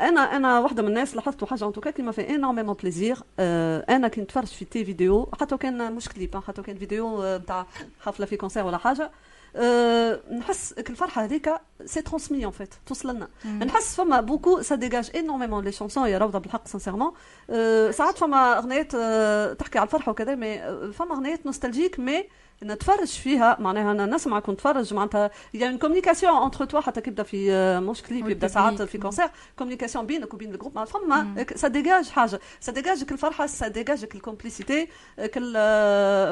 أنا 0.00 0.20
أنا 0.20 0.60
واحدة 0.60 0.82
من 0.82 0.88
الناس 0.88 1.16
لاحظت 1.16 1.44
حاجة 1.44 1.70
كي 1.70 2.02
ما 2.02 2.12
في 2.12 2.34
énormément 2.34 2.74
plaisir 2.74 3.18
آه 3.38 3.84
أنا 3.88 4.08
كي 4.08 4.20
نتفرج 4.20 4.46
في 4.46 4.64
tes 4.64 4.84
vidéos 4.84 5.28
حتى 5.40 5.56
كان 5.56 5.92
مش 5.92 6.08
كليب 6.08 6.36
حتى 6.36 6.62
كان 6.62 6.76
فيديو 6.78 7.36
نتاع 7.36 7.66
حفلة 8.00 8.26
في 8.26 8.36
concert 8.36 8.66
ولا 8.66 8.78
حاجة. 8.78 9.10
أه 9.56 10.20
نحس 10.32 10.72
الفرحة 10.72 11.24
هذيك 11.24 11.50
c'est 11.84 12.02
transmis 12.02 12.44
en 12.44 12.52
fait 12.52 12.74
توصل 12.86 13.16
لنا. 13.16 13.28
نحس 13.44 13.94
فما 13.94 14.20
beaucoup 14.20 14.62
ça 14.62 14.74
dégage 14.74 15.10
énormément 15.16 15.64
les 15.64 15.72
chansons 15.72 16.08
يا 16.08 16.18
روضة 16.18 16.38
بالحق 16.38 16.68
sincèrement 16.68 17.12
أه 17.50 17.90
ساعات 17.90 18.18
فما 18.18 18.58
اغنيات 18.58 18.94
أه 18.94 19.52
تحكي 19.52 19.78
على 19.78 19.86
الفرحة 19.86 20.10
وكذا 20.12 20.34
mais 20.34 20.58
فما 20.92 21.14
اغنيات 21.14 21.46
nostalgiques 21.46 22.00
mais 22.00 22.28
نتفرج 22.64 23.08
فيها. 23.08 23.56
معناها 23.60 23.92
أنا 23.92 24.06
نسمعك 24.06 24.48
ونتفرج 24.48 24.94
معناتها. 24.94 25.30
y 25.54 25.68
a 25.68 25.71
une 25.71 25.78
communication 25.78 26.42
entre 26.42 26.64
toi 26.64 26.80
حتى 26.80 27.00
كيبدا 27.00 27.22
في 27.22 27.50
مش 27.80 28.02
كليب 28.02 28.28
يبدا 28.28 28.48
ساعات 28.48 28.82
في 28.82 28.98
concert 28.98 29.30
communication 29.58 30.06
بينك 30.06 30.34
وبين 30.34 30.54
ال 30.54 30.57
groupe 30.57 30.74
ما 30.74 30.84
فما 30.84 31.44
سا 31.54 31.68
ديجاج 31.68 32.08
حاجة. 32.08 32.40
ça 32.60 32.72
dégage 32.72 33.12
الفرحه 33.12 33.46
ça 33.46 33.68
dégage 33.68 34.14
ال 34.14 34.21
complicité 34.21 34.88
كل 35.34 35.52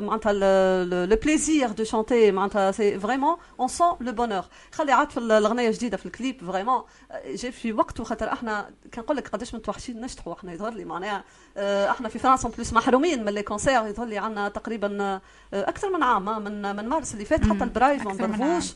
معناتها 0.00 0.32
le 1.06 1.16
plaisir 1.16 1.68
de 1.68 1.84
chanter 1.84 2.32
معناتها 2.32 2.70
c'est 2.72 3.00
vraiment 3.00 3.36
on 3.60 3.68
sent 3.68 3.96
le 4.00 4.12
bonheur 4.12 4.44
خلي 4.72 4.92
عاد 4.92 5.10
في 5.10 5.16
الأغنية 5.16 5.68
الجديدة 5.68 5.96
في 5.96 6.06
الكليب 6.06 6.44
vraiment 6.44 6.82
جي 7.26 7.52
في 7.52 7.72
وقت 7.72 8.00
وخاطر 8.00 8.32
إحنا 8.32 8.70
كنقول 8.94 9.16
لك 9.16 9.28
قداش 9.28 9.54
متوحشين 9.54 10.00
نشطحوا. 10.00 10.32
إحنا 10.32 10.52
يظهر 10.52 10.72
لي 10.72 10.84
معناها 10.84 11.24
إحنا 11.90 12.08
في 12.08 12.18
فرنسا 12.18 12.48
plus 12.48 12.72
محرومين 12.72 13.24
من 13.24 13.32
les 13.32 13.42
concerts 13.42 13.86
يظهر 13.86 14.06
لي 14.06 14.18
عندنا 14.18 14.48
تقريبا 14.48 15.20
أكثر 15.52 15.90
من 15.90 16.02
عام. 16.02 16.21
من 16.22 16.76
من 16.76 16.88
مارس 16.88 17.14
اللي 17.14 17.24
فات 17.24 17.40
حتى 17.44 17.64
bref 17.64 18.06
ما 18.06 18.12
نضربوش 18.12 18.72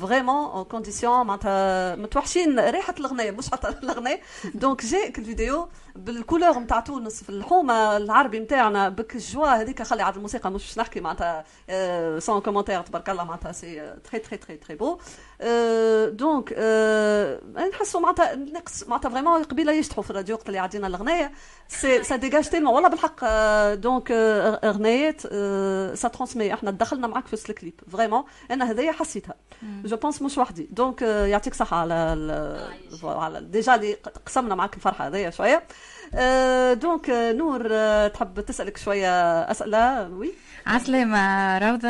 vraiment 0.00 0.64
conditions 0.64 1.26
معناتها 1.26 1.96
متوحشين 1.96 2.60
ريحه 2.60 2.94
الاغنيه 3.00 3.30
مش 3.30 3.50
حتى 3.50 3.68
الاغنيه 3.68 4.20
donc 4.54 4.84
جاك 4.86 5.18
الفيديو 5.18 5.68
بال 5.96 6.08
couleurs 6.08 6.58
نتاع 6.58 6.80
تونس 6.80 7.22
في 7.22 7.30
الحومة 7.30 7.96
العربي 7.96 8.38
نتاعنا 8.38 8.88
بك 8.88 9.14
الجوا 9.14 9.46
هذيك 9.46 9.82
خلي 9.82 10.02
عاد 10.02 10.16
الموسيقى 10.16 10.50
مش 10.50 10.62
باش 10.62 10.78
نحكي 10.78 11.00
معناتها 11.00 11.44
sans 12.18 12.40
commentaire 12.40 12.82
تبارك 12.82 13.10
الله 13.10 13.24
معناتها 13.24 13.52
c'est 13.52 13.94
très 14.10 14.18
très 14.20 14.36
très 14.36 14.56
très 14.56 14.76
beau 14.76 14.98
donc 16.10 16.52
نحسوا 17.72 18.00
معناتها 18.00 18.34
نقص 18.34 18.88
معناتها 18.88 19.08
vraiment 19.08 19.42
قبيلة 19.42 19.72
يشطحوا 19.72 20.02
في 20.02 20.10
الراديو 20.10 20.36
وقت 20.36 20.46
اللي 20.46 20.58
عدينا 20.58 20.86
الأغنية. 20.86 21.32
c'est 21.68 22.02
ça 22.02 22.16
dégage 22.16 22.48
tellement 22.48 22.74
والله 22.74 22.88
بالحق 22.88 23.24
donc 23.74 24.08
اغنيات 24.64 25.20
ça 25.96 26.08
transmet 26.08 26.54
إحنا 26.54 26.70
دخلنا 26.70 27.06
معاك 27.06 27.26
في 27.26 27.50
الكليب 27.50 27.80
vraiment 27.92 28.24
أنا 28.50 28.70
هذيا 28.70 28.92
حسيتها. 28.92 29.34
je 29.62 29.96
pense 29.96 30.22
مش 30.22 30.38
وحدي. 30.38 30.68
donc 30.70 31.02
يعطيك 31.02 31.54
صحة 31.54 31.76
على 31.76 31.94
على 33.04 33.40
déjà 33.40 33.74
اللي 33.74 33.96
قسمنا 34.26 34.54
معاك 34.54 34.74
الفرحة 34.74 35.06
هذيا 35.06 35.30
شوية. 35.30 35.66
donc 36.74 37.10
نور 37.10 37.68
تحب 38.08 38.40
تسالك 38.40 38.76
شوية 38.76 39.40
اسئله 39.50 40.08
oui 40.08 40.32
عسلامة 40.66 41.58
روضة 41.58 41.88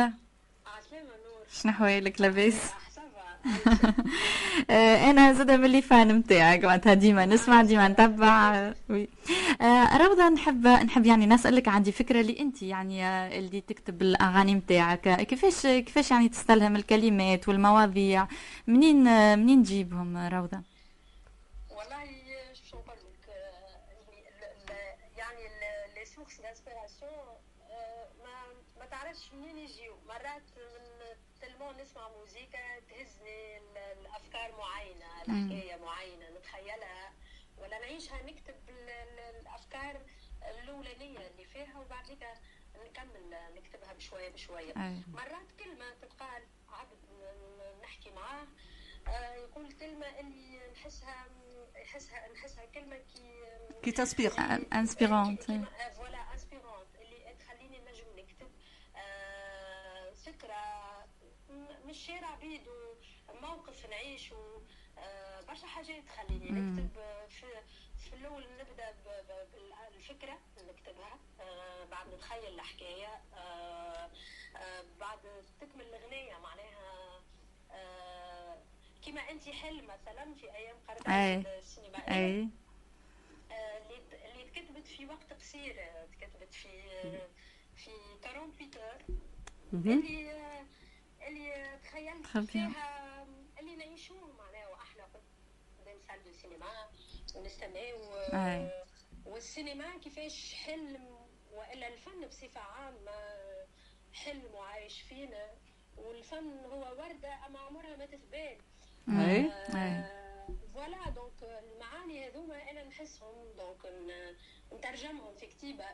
عسلامة 0.77 1.09
نور 1.25 1.41
شنو 1.61 1.71
حوالك 1.71 2.21
لاباس؟ 2.21 2.55
أنا 4.69 5.33
زاده 5.33 5.57
م 5.57 5.63
les 5.63 5.81
fans 5.81 6.07
نتاعك 6.07 6.63
معناتها 6.63 6.93
ديما 6.93 7.25
نسمع 7.25 7.61
ديما 7.61 7.87
نتبع 7.87 8.73
oui 8.89 9.09
روضه 9.97 10.29
نحب 10.29 10.67
نحب 10.67 11.05
يعني 11.05 11.25
نسالك 11.25 11.67
عندي 11.67 11.91
فكره 11.91 12.21
اللي 12.21 12.39
انت 12.39 12.61
يعني 12.61 13.07
اللي 13.39 13.61
تكتب 13.61 14.01
الاغاني 14.01 14.53
نتاعك 14.53 15.21
كيفاش 15.25 15.61
كيفاش 15.67 16.11
يعني 16.11 16.29
تستلهم 16.29 16.75
الكلمات 16.75 17.49
والمواضيع 17.49 18.27
منين 18.67 19.03
منين 19.39 19.63
تجيبهم 19.63 20.17
روضه 20.17 20.61
والله 21.69 22.03
شو 22.71 22.77
نقول 22.77 22.97
لك 22.97 23.35
يعني 25.17 25.43
les 25.95 26.05
sources 26.15 26.41
d'inspiration 26.41 27.27
ما 28.23 28.35
ما 28.79 28.85
تعرفش 28.91 29.29
منين 29.33 29.57
يجيو 29.57 29.93
مرات 30.07 30.43
من 30.57 30.97
tellement 31.41 31.73
نسمع 31.81 32.01
موزيكا 32.19 32.63
تهزني 32.89 33.57
الافكار 34.01 34.51
الحكاية 35.29 35.75
معينة 35.75 36.29
نتخيلها 36.37 37.13
ولا 37.57 37.79
نعيشها 37.79 38.23
نكتب 38.23 38.55
الأفكار 39.41 40.01
الأولانية 40.63 41.27
اللي 41.27 41.45
فيها 41.45 41.79
وبعد 41.79 42.05
كده 42.07 42.33
نكمل 42.85 43.35
نكتبها 43.55 43.93
بشوية 43.93 44.29
بشوية. 44.29 44.73
مرات 45.07 45.51
كلمة 45.59 45.85
تتقال 46.01 46.43
عبد 46.69 46.97
نحكي 47.83 48.11
معاه 48.11 48.47
يقول 49.35 49.71
كلمة 49.71 50.19
اللي 50.19 50.61
نحسها 50.73 51.27
نحسها 51.83 52.27
نحسها 52.33 52.65
كلمة 52.65 52.97
كي 52.97 53.43
كي 53.83 53.91
t'inspire 53.91 54.31
inspirante 54.73 55.43
voilà 55.95 56.33
inspirante 56.33 56.95
اللي 56.95 57.35
تخليني 57.39 57.79
نجم 57.79 58.19
نكتب 58.19 58.51
فكرة 60.25 60.55
م- 61.49 61.87
مش 61.89 61.97
شارع 61.97 62.35
بيد 62.35 62.67
وموقف 63.29 63.85
نعيش 63.89 64.31
و 64.31 64.35
آه، 64.35 64.61
برشا 65.47 65.67
حاجات 65.67 66.03
تخليني. 66.05 66.49
نكتب 66.51 66.97
آه، 66.99 67.25
في 67.27 67.45
في 67.97 68.13
الأول 68.15 68.43
نبدأ 68.59 68.93
بالفكرة 69.91 70.39
نكتبها. 70.69 71.19
آه، 71.39 71.85
بعد 71.85 72.07
نتخيل 72.13 72.53
الحكاية. 72.53 73.21
آه، 73.33 74.09
آه، 74.55 74.83
بعد 74.99 75.19
تكمل 75.61 75.81
الأغنية 75.81 76.37
معناها. 76.37 77.21
آه، 77.71 78.57
كما 79.05 79.21
أنت 79.21 79.49
حل 79.49 79.83
مثلا 79.87 80.33
في 80.35 80.55
أيام. 80.55 80.75
قرن 80.87 81.45
السينمائيه 81.57 82.47
آه، 83.51 83.77
اللي 83.77 84.43
تكتبت 84.51 84.87
في 84.87 85.05
وقت 85.05 85.33
قصير. 85.33 85.75
آه، 85.79 86.05
تكتبت 86.05 86.53
في 86.53 86.67
آه، 86.91 87.27
في 87.75 87.91
48 88.23 88.77
اور 88.77 89.01
مهم. 89.73 89.99
اللي 89.99 90.31
آه، 90.31 90.65
اللي 91.27 91.79
تخيلت. 91.83 92.27
فيها 92.37 93.27
اللي 93.59 93.75
نعيشوه 93.75 94.27
salle 96.07 96.23
de 96.23 96.31
cinéma 96.31 96.89
ونستناو. 97.35 97.99
والسينما 99.25 99.97
كيفاش 99.97 100.53
حلم 100.53 101.27
والا 101.51 101.87
الفن 101.87 102.27
بصفه 102.27 102.59
عامه 102.59 103.11
حلم 104.13 104.45
وعايش 104.53 105.01
فينا 105.01 105.51
والفن 105.97 106.59
هو 106.65 106.81
ورده 106.99 107.45
اما 107.45 107.59
عمرها 107.59 107.95
ما 107.95 108.05
أي. 109.09 109.51
آه، 109.51 110.47
voilà 110.73 111.09
donc 111.09 111.43
المعاني 111.43 112.27
هذوما 112.27 112.69
أنا 112.71 112.83
نحسهم 112.83 113.53
donc 113.57 113.85
نترجمهم 114.73 115.35
في 115.35 115.45
كتيبه 115.47 115.85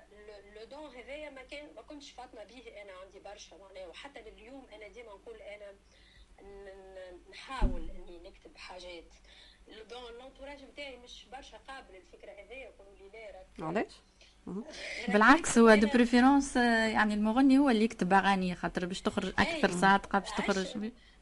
le 0.55 0.63
don 0.63 0.95
هذايا 0.95 1.29
ما 1.29 1.43
كان 1.43 1.75
ما 1.75 1.81
كنتش 1.81 2.11
فاطمه 2.11 2.43
به 2.43 2.81
أنا 2.81 2.91
عندي 2.91 3.19
برشا 3.19 3.55
معناها 3.55 3.87
وحتى 3.87 4.21
لليوم 4.21 4.67
أنا 4.73 4.87
ديما 4.87 5.11
نقول 5.13 5.41
أنا 5.41 5.75
نحاول 7.29 7.89
اني 7.89 8.19
نكتب 8.19 8.57
حاجات 8.57 9.13
dans 9.89 10.03
ال 10.09 10.15
entourage 10.15 10.63
نتاعي 10.63 10.97
مش 10.97 11.25
برشا 11.31 11.57
قابل 11.67 11.95
الفكرة 11.95 12.31
يقولوا 12.31 12.93
لي 12.99 13.09
لا 13.09 13.37
راك 13.37 13.77
علاش؟ 13.77 13.93
بالعكس 15.13 15.57
هو 15.57 15.75
de 15.75 15.87
préférence 15.87 16.55
يعني 16.55 17.13
المغني 17.13 17.57
هو 17.59 17.69
اللي 17.69 17.83
يكتب 17.83 18.13
أغاني 18.13 18.55
خاطر 18.55 18.85
باش 18.85 19.01
تخرج 19.01 19.27
أكثر 19.39 19.69
أي. 19.69 19.77
صادقة 19.77 20.19
باش. 20.19 20.29
تخرج 20.29 20.67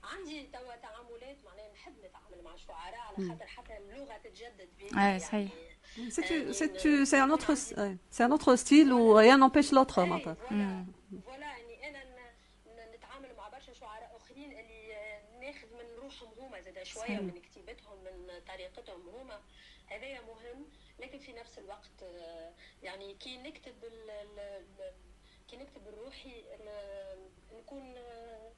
عندي 0.03 0.48
توا 0.53 0.75
تعاملات 0.75 1.38
معناها 1.45 1.71
نحب 1.74 1.93
نتعامل 2.05 2.43
مع 2.43 2.55
شعراء 2.55 3.00
على 3.17 3.29
خاطر 3.29 3.45
حتى 3.48 3.77
اللغة 3.77 4.17
تتجدد 4.24 4.69
بينا 4.79 5.13
أي، 5.13 5.19
صحيح. 5.19 5.50
C'est 6.17 6.69
tu- 6.81 7.05
c'est 7.12 7.19
un 7.25 7.29
autre 7.36 7.50
ouais, 7.53 7.98
c'est 8.15 8.24
un 8.27 8.31
autre 8.38 8.51
style 8.63 8.89
où 8.98 9.03
rien 9.25 9.38
n'empêche 9.38 9.71
l'autre 9.75 10.00
أي، 10.00 10.05
معناتها. 10.10 10.33
voilà 10.33 10.86
فوالا 11.25 11.45
اني 11.45 11.89
أنا 11.89 12.03
ن- 12.03 12.69
ن- 12.69 12.95
نتعامل 12.95 13.36
مع 13.38 13.50
برشا 13.50 13.74
شعراء 13.74 14.17
اخرين 14.17 14.51
اللي 14.51 14.93
آه، 14.95 15.39
ناخذ 15.41 15.67
من 15.74 16.01
روحهم 16.03 16.29
هما 16.39 16.62
زاد 16.62 16.70
شوية 16.83 17.03
صحيح. 17.03 17.19
من 17.19 17.41
كتيبتهم 17.41 18.03
من 18.03 18.27
طريقتهم 18.47 19.09
هما 19.09 19.41
هذايا 19.88 20.21
مهم 20.21 20.65
لكن 21.00 21.19
في 21.19 21.33
نفس 21.33 21.59
الوقت 21.59 22.03
آه، 22.03 22.53
يعني 22.83 23.13
كي 23.13 23.38
نكتب 23.38 23.83
ال 23.83 24.09
ال 24.09 24.39
ال- 24.39 24.93
كي 25.47 25.57
نكتب 25.57 25.88
الروحي 25.88 26.41
ن- 26.41 27.57
نكون 27.57 27.97
آه، 27.97 28.51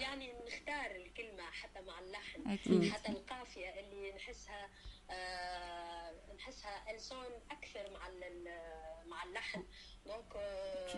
يعني 0.00 0.32
نختار 0.46 0.90
الكلمة 0.96 1.42
حتى 1.50 1.80
مع 1.80 1.98
اللحن 2.00 2.48
أكيد. 2.50 2.92
حتى 2.92 3.12
القافية 3.12 3.80
اللي 3.80 4.12
نحسها 4.12 4.68
آه، 5.10 6.12
نحسها 6.38 6.90
إنسان 6.90 7.32
أكثر 7.50 7.90
مع 7.90 8.08
ال- 8.08 9.08
مع 9.08 9.24
اللحن 9.24 9.62
donc 10.06 10.34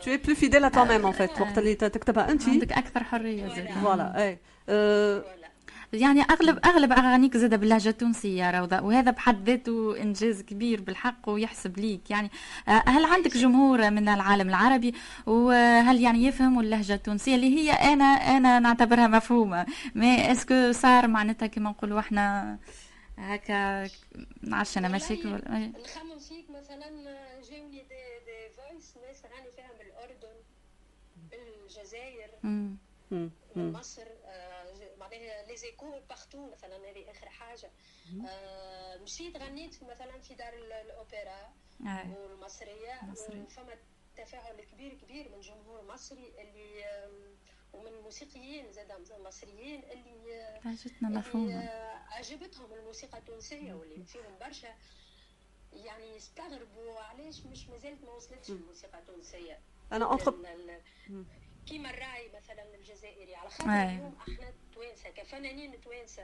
Tu 0.04 0.11
es 0.11 0.18
plus 0.26 0.37
fidèle 0.37 0.64
à 0.64 0.70
toi-même 0.70 1.04
en 1.04 1.12
fait 1.12 1.40
وقت 1.40 1.58
اللي 1.58 1.75
تكتبها 1.75 2.30
أنت 2.30 2.49
عندك 2.49 2.73
أكثر 2.73 3.04
حرية 3.04 3.46
زاد 3.49 3.70
voilà 3.71 4.23
اي 4.25 4.38
أه، 4.68 5.20
voilà. 5.21 5.50
يعني 5.93 6.23
اغلب 6.23 6.59
أغلب 6.64 6.93
أغانيك 6.93 7.37
زاد 7.37 7.60
باللهجه 7.60 7.89
التونسيه 7.89 8.50
روضة 8.60 8.80
وهذا 8.80 9.10
بحد 9.10 9.49
ذاته 9.50 10.02
إنجاز 10.02 10.43
كبير 10.43 10.80
بالحق 10.80 11.28
ويحسب 11.28 11.78
ليك. 11.78 12.10
يعني 12.10 12.30
آه، 12.69 12.82
هل 12.87 13.04
عندك 13.04 13.37
جمهور 13.37 13.91
من 13.91 14.08
العالم 14.08 14.49
العربي؟ 14.49 14.95
وهل 15.26 16.00
يعني 16.00 16.25
يفهموا 16.25 16.63
اللهجة 16.63 16.95
التونسية 16.95 17.34
اللي 17.34 17.56
هي 17.56 17.71
أنا 17.73 18.04
أنا 18.04 18.58
نعتبرها 18.58 19.06
مفهومة؟ 19.06 19.67
mais 19.95 20.32
est-ce 20.32 20.59
que 20.59 20.73
صار 20.73 21.08
معناتها 21.08 21.47
كما 21.47 21.71
نقولوا 21.71 22.00
إحنا 22.00 22.58
هكا 23.19 23.89
عشنا 24.52 24.89
مشاكل 24.89 25.28
نخمم 25.30 26.19
فيك 26.28 26.50
مثلا 26.50 26.87
جاوني 27.50 27.71
des 27.71 27.82
des 28.26 28.36
voice 28.56 28.95
ناس 29.08 29.23
راني 29.25 29.50
فيها 29.56 29.71
من 29.75 29.87
الأردن 29.87 30.37
الجزائر 31.32 32.28
من. 32.43 32.76
مصر. 33.56 34.02
les 35.56 35.60
échos 35.60 36.00
partout 36.08 36.50
مثلا 36.50 36.90
هذه 36.90 37.10
آخر 37.10 37.28
حاجة. 37.28 37.71
آه، 38.28 38.97
مشيت 38.97 39.36
غنيت 39.36 39.82
مثلا 39.82 40.19
في 40.21 40.34
دار 40.34 40.54
ال- 40.54 40.73
الأوبرا 40.73 41.52
أي. 41.86 42.08
والمصرية. 42.10 43.00
مصرية. 43.02 43.42
وفما 43.42 43.76
تفاعل 44.16 44.60
كبير 44.60 44.95
كبير 44.95 45.28
من 45.28 45.40
جمهور 45.40 45.82
مصري 45.84 46.34
اللي 46.40 46.84
آم، 46.84 47.36
ومن 47.73 47.92
موسيقيين 48.02 48.73
زاد 48.73 48.92
مصريين 49.19 49.82
اللي 49.90 50.40
آه، 50.42 50.60
مفهومه 51.19 51.60
آه، 51.60 51.97
عجبتهم 52.14 52.73
الموسيقى 52.75 53.19
التونسية 53.19 53.75
واللي 53.75 54.04
فيهم 54.04 54.38
برشا. 54.40 54.75
يعني 55.73 56.16
استغربوا 56.16 57.00
علاش 57.00 57.40
مش 57.47 57.69
مازالت 57.69 58.02
ما 58.04 58.10
وصلتش 58.12 58.50
الموسيقى 58.50 58.99
التونسية. 58.99 59.60
أنا 59.92 60.14
ال- 60.54 60.80
كيما 61.67 61.91
الراي 61.91 62.29
مثلا 62.37 62.65
الجزائري. 62.79 63.35
على 63.35 63.50
خاطر. 63.50 63.71
اليوم 63.71 64.15
إحنا 64.21 64.52
توانسة 64.75 65.11
كفنانين 65.17 65.81
توانسة. 65.81 66.23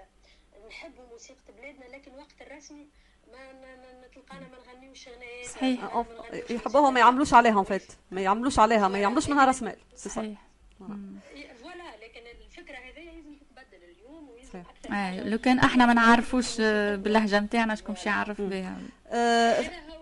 نحبوا 0.69 1.05
موسيقى 1.13 1.53
بلادنا 1.59 1.97
لكن 1.97 2.15
وقت 2.15 2.43
الرسمي 2.43 2.87
ما 3.33 3.53
ن- 3.53 3.57
ن- 3.57 4.07
نتلقانا 4.07 4.49
ما 4.49 4.59
نغنيوش 4.67 5.09
غنايات 5.09 5.47
صحيح. 5.47 5.81
ما 5.95 6.05
يحبوها 6.51 6.91
ما 6.91 7.01
يعملوش 7.01 7.35
عليها 7.35 7.63
فات 7.63 7.83
ما 8.11 8.21
يعملوش 8.21 8.59
عليها 8.59 8.89
ما 8.89 8.99
يعملوش 8.99 9.29
منها 9.29 9.45
راس 9.45 9.63
مال 9.63 9.77
صحيح. 9.97 10.43
voilà 10.79 11.97
لكن 12.05 12.21
الفكرة 12.45 12.77
هذه 12.77 13.05
لازم 13.05 13.35
تتبدل 13.35 13.85
اليوم 13.85 14.29
ولازم. 14.31 14.59
أكثر. 14.59 15.25
لو 15.31 15.39
كان 15.39 15.59
أحنا 15.59 15.87
ما 15.87 15.93
نعرفوش 15.95 16.57
آه، 16.61 16.97
باللهجة 16.97 17.41
نتاعنا 17.41 17.75
شكون 17.75 17.95
باش 17.95 18.07
يعرف 18.07 18.41
بها. 18.41 18.77
هذا 19.07 19.59
هو 19.59 19.63
هذا 19.63 19.97
هو 19.97 20.02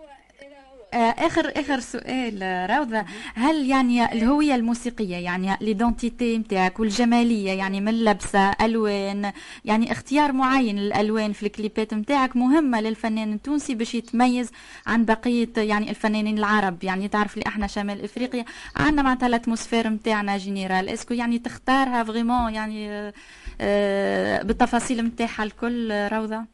آخر 0.93 1.51
آخر 1.55 1.79
سؤال 1.79 2.43
آه، 2.43 2.77
روضة. 2.77 3.05
هل 3.35 3.69
يعني 3.69 4.13
الهوية 4.13 4.55
الموسيقية 4.55 5.15
يعني 5.15 5.57
l'identité 5.61 6.37
نتاعك 6.37 6.79
والجمالية 6.79 7.51
يعني 7.51 7.81
من 7.81 8.03
لبسة 8.05 8.51
ألوان 8.51 9.31
يعني 9.65 9.91
اختيار 9.91 10.31
معين 10.31 10.79
للألوان 10.79 11.33
في 11.33 11.43
الكليبات 11.45 11.93
نتاعك 11.93 12.35
مهمة 12.35 12.81
للفنان 12.81 13.33
التونسي 13.33 13.75
باش 13.75 13.95
يتميز 13.95 14.51
عن 14.87 15.05
بقية 15.05 15.49
يعني 15.57 15.89
الفنانين 15.89 16.37
العرب؟ 16.37 16.83
يعني 16.83 17.07
تعرف 17.07 17.37
لي 17.37 17.43
أحنا 17.47 17.67
شمال 17.67 18.03
إفريقيا 18.03 18.45
عندنا 18.75 19.01
معناتها 19.01 19.27
ال 19.27 19.33
atmosphère 19.33 19.89
نتاعنا 19.89 20.37
générale 20.37 20.89
est-ce 20.89 21.05
que 21.05 21.13
يعني 21.13 21.39
تختارها 21.39 22.03
vraiment 22.03 22.53
يعني 22.53 22.89
آه، 22.91 23.13
آه، 23.61 24.41
بالتفاصيل 24.43 25.01
نتاعها 25.05 25.43
الكل 25.43 25.91
آه، 25.91 26.07
روضة؟ 26.07 26.45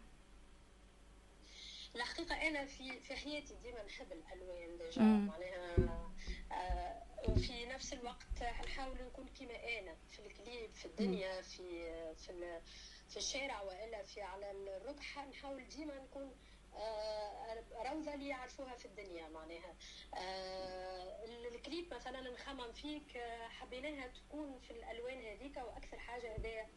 الحقيقة 1.95 2.36
أنا 2.47 2.65
في 2.65 2.84
في 3.08 3.15
حياتي 3.15 3.54
ديما 3.63 3.78
نحب 3.88 4.06
الألوان 4.12 4.69
déjà 4.77 4.86
مم. 4.86 4.87
معناها 5.03 6.12
آه 6.51 7.03
وفي 7.29 7.65
نفس 7.65 7.93
الوقت 7.93 8.43
نحاول 8.65 8.97
نكون 9.01 9.27
كيما 9.27 9.53
أنا 9.79 9.95
في 10.10 10.19
الكليب 10.19 10.71
في 10.71 10.86
الدنيا 10.86 11.41
في 11.41 11.86
في 12.15 12.62
في 13.10 13.17
الشارع 13.17 13.62
وإلا 13.62 14.03
في 14.03 14.21
على 14.21 14.51
الركح 14.51 15.25
نحاول 15.25 15.67
ديما 15.67 15.95
نكون 15.99 16.36
آه 16.75 17.63
روضة 17.91 18.13
اللي 18.13 18.27
يعرفوها 18.27 18.75
في 18.75 18.86
الدنيا 18.86 19.29
معناها. 19.29 19.75
آه 20.15 21.25
الكليب 21.51 21.93
مثلا 21.93 22.29
نخمم 22.31 22.71
فيك 22.71 23.17
حبيناها 23.49 24.07
تكون 24.07 24.60
في 24.60 24.71
الألوان 24.71 25.21
هذيك 25.25 25.57
وأكثر 25.57 25.97
حاجة 25.99 26.36
هذايا 26.38 26.67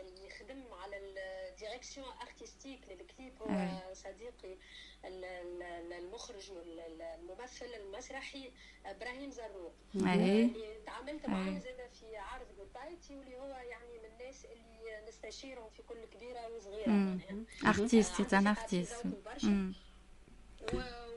اللي 0.00 0.26
يخدم 0.26 0.72
على 0.74 0.96
ال 0.96 1.07
direction 1.07 2.06
artistique 2.22 2.80
للكليب 2.88 3.42
هو. 3.42 3.46
صديقي. 3.94 4.56
المخرج 5.04 6.50
والممثل 6.50 7.66
المسرحي 7.66 8.52
إبراهيم 8.86 9.30
زروق. 9.30 9.74
اللي 9.94 10.80
تعاملت 10.86 11.26
معاه. 11.26 11.58
زاد 11.58 11.90
في 12.00 12.16
عرض 12.16 12.46
جوتايتي 12.58 13.16
واللي 13.16 13.36
هو 13.38 13.46
يعني 13.46 13.98
من 13.98 14.04
الناس 14.12 14.44
اللي 14.44 15.08
نستشيرهم 15.08 15.70
في 15.70 15.82
كل 15.82 16.04
كبيرة 16.04 16.56
وصغيرة. 16.56 16.88
معناها 16.88 17.44
artiste 17.66 18.20
عندي 18.20 18.36
ان 18.36 18.54
ثقة 18.54 18.54
في 18.54 18.60
artiste 18.60 19.06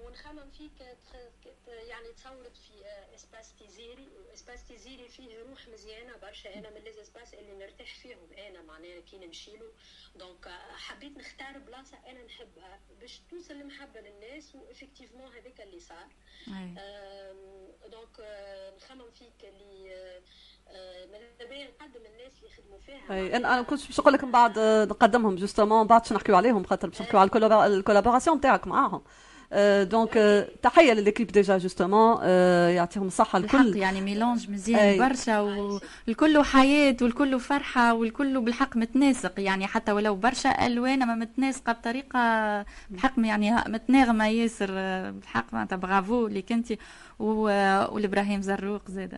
ونخمم 0.06 0.50
فيك 0.52 0.98
يعني 1.72 2.08
تصورت 2.14 2.58
في 2.58 2.86
آه، 2.86 3.16
espace 3.16 3.54
تيزيري 3.54 4.10
و 4.30 4.35
espace 4.35 4.68
تيزيري 4.68 5.08
فيه 5.08 5.40
روح 5.50 5.68
مزيانة 5.68 6.18
برشا. 6.22 6.54
أنا 6.54 6.70
من 6.70 6.78
les 6.78 7.02
espaces 7.02 7.34
اللي 7.34 7.54
نرتاح 7.54 7.96
فيهم. 7.96 8.28
أنا 8.50 8.62
معناها 8.62 9.00
كي 9.00 9.18
نمشي 9.18 9.58
له 9.58 9.72
donc 10.16 10.48
آه، 10.48 10.76
حبيت 10.76 11.18
نختار 11.18 11.58
بلاصة 11.58 11.98
أنا 12.08 12.24
نحبها 12.24 12.80
باش 13.02 13.22
توصل 13.30 13.54
المحبه 13.54 14.00
للناس 14.02 14.56
و 14.56 14.61
effectivement 14.61 15.32
هذاك 15.34 15.62
اللي 15.62 15.80
صار. 15.80 16.08
donc 17.92 18.20
آه، 18.20 18.76
نخمم 18.76 19.12
فيك 19.12 19.44
اللي 19.44 20.22
ماذا 21.12 21.50
بيا 21.50 21.68
نقدم 21.68 22.06
الناس 22.06 22.44
نخدموا 22.44 22.80
فيها. 22.80 23.14
أي 23.16 23.36
أنا 23.36 23.54
أنا 23.54 23.62
كنت 23.62 23.88
باش 23.88 24.00
نقول 24.00 24.14
لك 24.14 24.24
من 24.24 24.32
بعد 24.32 24.60
نقدمهم 24.60 25.36
justement 25.36 25.88
بعد 25.88 26.02
باش 26.02 26.14
نحكيو 26.14 26.36
عليهم 26.36 26.64
خاطر 26.64 26.88
باش 26.90 27.02
نحكيو 27.02 27.20
على 27.20 27.30
ال 27.78 27.82
collaboration 27.82 28.38
نتاعك 28.38 28.68
معاهم. 28.68 29.04
donc 29.84 30.48
تحيه 30.62 30.94
ل 30.94 30.98
l'équipe 30.98 31.28
déjà 31.28 31.58
justement 31.58 32.24
يعطيهم 32.70 33.08
الصحة 33.08 33.38
الحق 33.40 33.60
الكل 33.60 33.78
يعني 33.78 34.02
mélange 34.02 34.50
مزيان. 34.50 35.00
برشا 35.10 35.40
والكل 36.08 36.44
حياة 36.44 36.98
والكل 37.02 37.40
فرحة 37.40 37.94
والكل 37.94 38.42
بالحق 38.42 38.78
متناسق 38.78 39.34
يعني 39.38 39.68
حتى 39.68 39.92
ولو 39.92 40.16
برشا 40.16 40.66
ألوان 40.66 41.02
أما 41.02 41.16
متناسقة 41.16 41.74
بطريقة 41.74 42.20
بالحق 42.90 43.14
يعني 43.18 43.56
متناغمة 43.68 44.28
ياسر 44.28 44.72
بالحق 45.12 45.54
معناتها 45.54 45.76
برافو 45.76 46.28
ليك 46.28 46.52
أنت 46.52 46.74
و- 47.22 47.86
والإبراهيم 47.96 48.42
زروق 48.42 48.82
زادة 48.88 49.18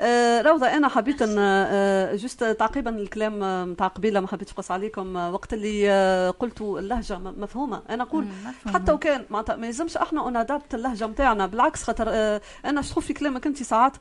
آه، 0.00 0.42
روضة 0.42 0.66
أنا 0.66 0.88
حبيت 0.88 1.22
أن 1.22 1.34
آه، 1.38 2.14
juste 2.14 2.44
تعقيبا 2.44 2.90
الكلام 2.90 3.42
آه، 3.42 3.64
متاع 3.64 3.86
قبيلة 3.86 4.20
ما 4.20 4.26
حبيتش 4.28 4.52
نقص 4.52 4.70
عليكم 4.70 5.16
وقت 5.16 5.52
اللي 5.54 6.30
قلتوا 6.38 6.78
اللهجة 6.78 7.18
م- 7.18 7.34
مفهومة. 7.42 7.82
أنا 7.90 8.04
نقول. 8.04 8.26
حتى 8.74 8.92
وكان 8.92 9.24
معناتها 9.30 9.56
ما 9.56 9.66
يلزمش 9.66 9.96
أحنا 9.96 10.28
on 10.28 10.39
adapte 10.39 10.74
اللهجة 10.74 11.06
نتاعنا 11.06 11.46
بالعكس 11.46 11.82
خاطر 11.82 12.08
أنا 12.64 12.82
شوف 12.82 13.06
في 13.06 13.12
كلامك 13.12 13.46
أنت 13.46 13.62
ساعات 13.62 13.96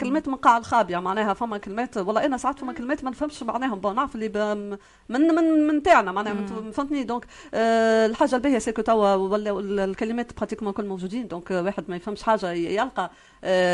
كلمات 0.00 0.28
من 0.28 0.34
قاع 0.34 0.56
الخابية 0.56 0.98
معناها 0.98 1.34
فما 1.34 1.58
كلمات 1.58 1.96
والله 1.96 2.24
أنا 2.24 2.36
ساعات 2.36 2.58
فما 2.58 2.72
كلمات 2.72 3.04
ما 3.04 3.10
نفهمش 3.10 3.42
معناهم. 3.42 3.80
bon 3.80 3.94
نعرف 3.94 4.14
اللي 4.14 4.28
من 5.08 5.20
من 5.34 5.66
من 5.66 5.82
تاعنا 5.82 6.12
معناها. 6.12 6.34
فهمتني؟ 6.72 7.04
donc 7.04 7.26
الحاجة 7.54 8.34
الباهية 8.36 8.58
c'est 8.58 8.73
que 8.73 8.82
توا 8.82 9.14
ولاو 9.14 9.60
الكلمات 9.60 10.36
pratiquement 10.36 10.72
كل 10.72 10.86
موجودين. 10.86 11.28
donc 11.28 11.50
واحد 11.50 11.84
ما 11.88 11.96
يفهمش 11.96 12.22
حاجة 12.22 12.50
يلقى 12.74 13.10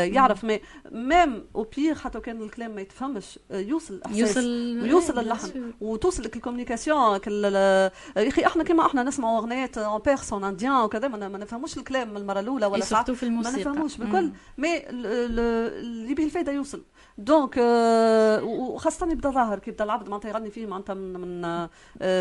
يعرف 0.05 0.43
mais 0.43 0.61
même 0.91 1.45
au 1.55 1.63
pire 1.77 1.95
حتى 1.95 2.19
كان 2.19 2.41
الكلام 2.41 2.75
ما 2.75 2.81
يتفهمش 2.81 3.39
آه، 3.51 3.59
يوصل 3.59 3.93
الأحساس 3.93 4.19
يوصل 4.19 4.81
ويوصل 4.81 5.19
اللحن 5.19 5.47
bien 5.47 5.51
sûr. 5.51 5.81
وتوصل 5.81 6.23
لك 6.23 6.35
ال 6.35 6.41
communication 6.41 7.19
يا 7.37 7.91
أخي 8.17 8.45
إحنا 8.45 8.63
كيما 8.63 8.85
إحنا 8.85 9.03
نسمعوا 9.03 9.37
اغنيات 9.39 9.77
en 9.77 9.99
persan 10.01 10.43
indien 10.43 10.71
وكذا 10.83 11.07
ما 11.07 11.27
ما 11.27 11.37
نفهموش 11.37 11.77
الكلام 11.77 12.09
من 12.09 12.17
المرة 12.17 12.39
الأولى 12.39 12.65
ولا 12.65 12.75
إيه، 12.75 12.81
ساعات 12.81 13.09
ما 13.09 13.41
نفهموش. 13.71 13.97
بالكل 13.97 14.31
mais 14.57 14.77
ال- 14.77 15.05
ال- 15.05 15.39
اللي 15.79 16.13
به 16.13 16.23
الفايدة 16.25 16.51
يوصل 16.51 16.83
donc 17.17 17.55
آه، 17.57 18.43
وخاصة 18.43 19.11
يبدأ 19.11 19.29
ظاهر 19.29 19.59
كي 19.59 19.69
يبدأ 19.71 19.83
العبد 19.83 20.09
معناتها 20.09 20.29
يغني 20.29 20.49
فيه 20.51 20.65
معناتها 20.65 20.93
من 20.93 21.13
من 21.41 21.67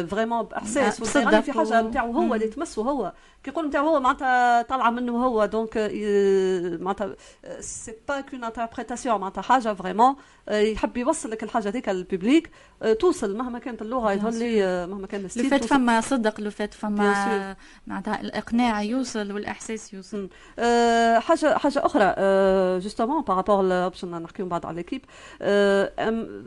vraiment 0.06 0.42
بإحساس 0.42 1.16
يغني 1.16 1.42
في 1.42 1.52
حاجة 1.52 1.82
نتاعو 1.82 2.12
هو. 2.12 2.34
اللي 2.34 2.48
تمسه 2.48 2.82
هو 2.82 3.12
كي 3.44 3.50
يقول 3.50 3.66
نتاعو 3.66 3.88
هو 3.88 4.00
معناتها 4.00 4.62
طالعة 4.62 4.90
منه 4.90 5.24
هو 5.26 5.44
donc 5.46 5.76
معناتها 6.80 7.16
c'est 7.60 7.94
pas 8.08 8.20
qu'une 8.20 8.44
interprétation 8.44 9.20
معناتها 9.20 9.42
حاجة 9.42 9.74
vraiment 9.74 10.16
يحب 10.50 10.96
يوصل 10.96 11.30
لك 11.30 11.42
الحاجة 11.42 11.68
هذيك 11.68 11.88
لل 11.88 12.04
public 12.04 12.50
آه، 12.82 12.92
توصل 12.92 13.36
مهما 13.36 13.58
كانت 13.58 13.82
اللغة 13.82 14.12
يظهر 14.12 14.30
لي 14.30 14.86
مهما 14.86 15.06
كان 15.06 15.20
le 15.20 15.26
style 15.26 15.50
فات 15.50 15.60
توصل. 15.60 15.74
فما 15.74 16.00
صدق 16.00 16.40
لو 16.40 16.50
فات 16.50 16.74
فما 16.74 17.56
معناتها 17.86 18.20
الإقناع 18.20 18.82
يوصل 18.82 19.32
والإحساس 19.32 19.94
يوصل 19.94 20.30
حاجة 21.18 21.58
حاجة 21.58 21.86
أخرى 21.86 22.14
justement 22.80 23.22
par 23.22 23.42
rapport 23.42 23.88
باش 23.88 24.04
نحكيو 24.04 24.46
بعد 24.46 24.66
على 24.66 24.76
l'équipe 24.76 25.04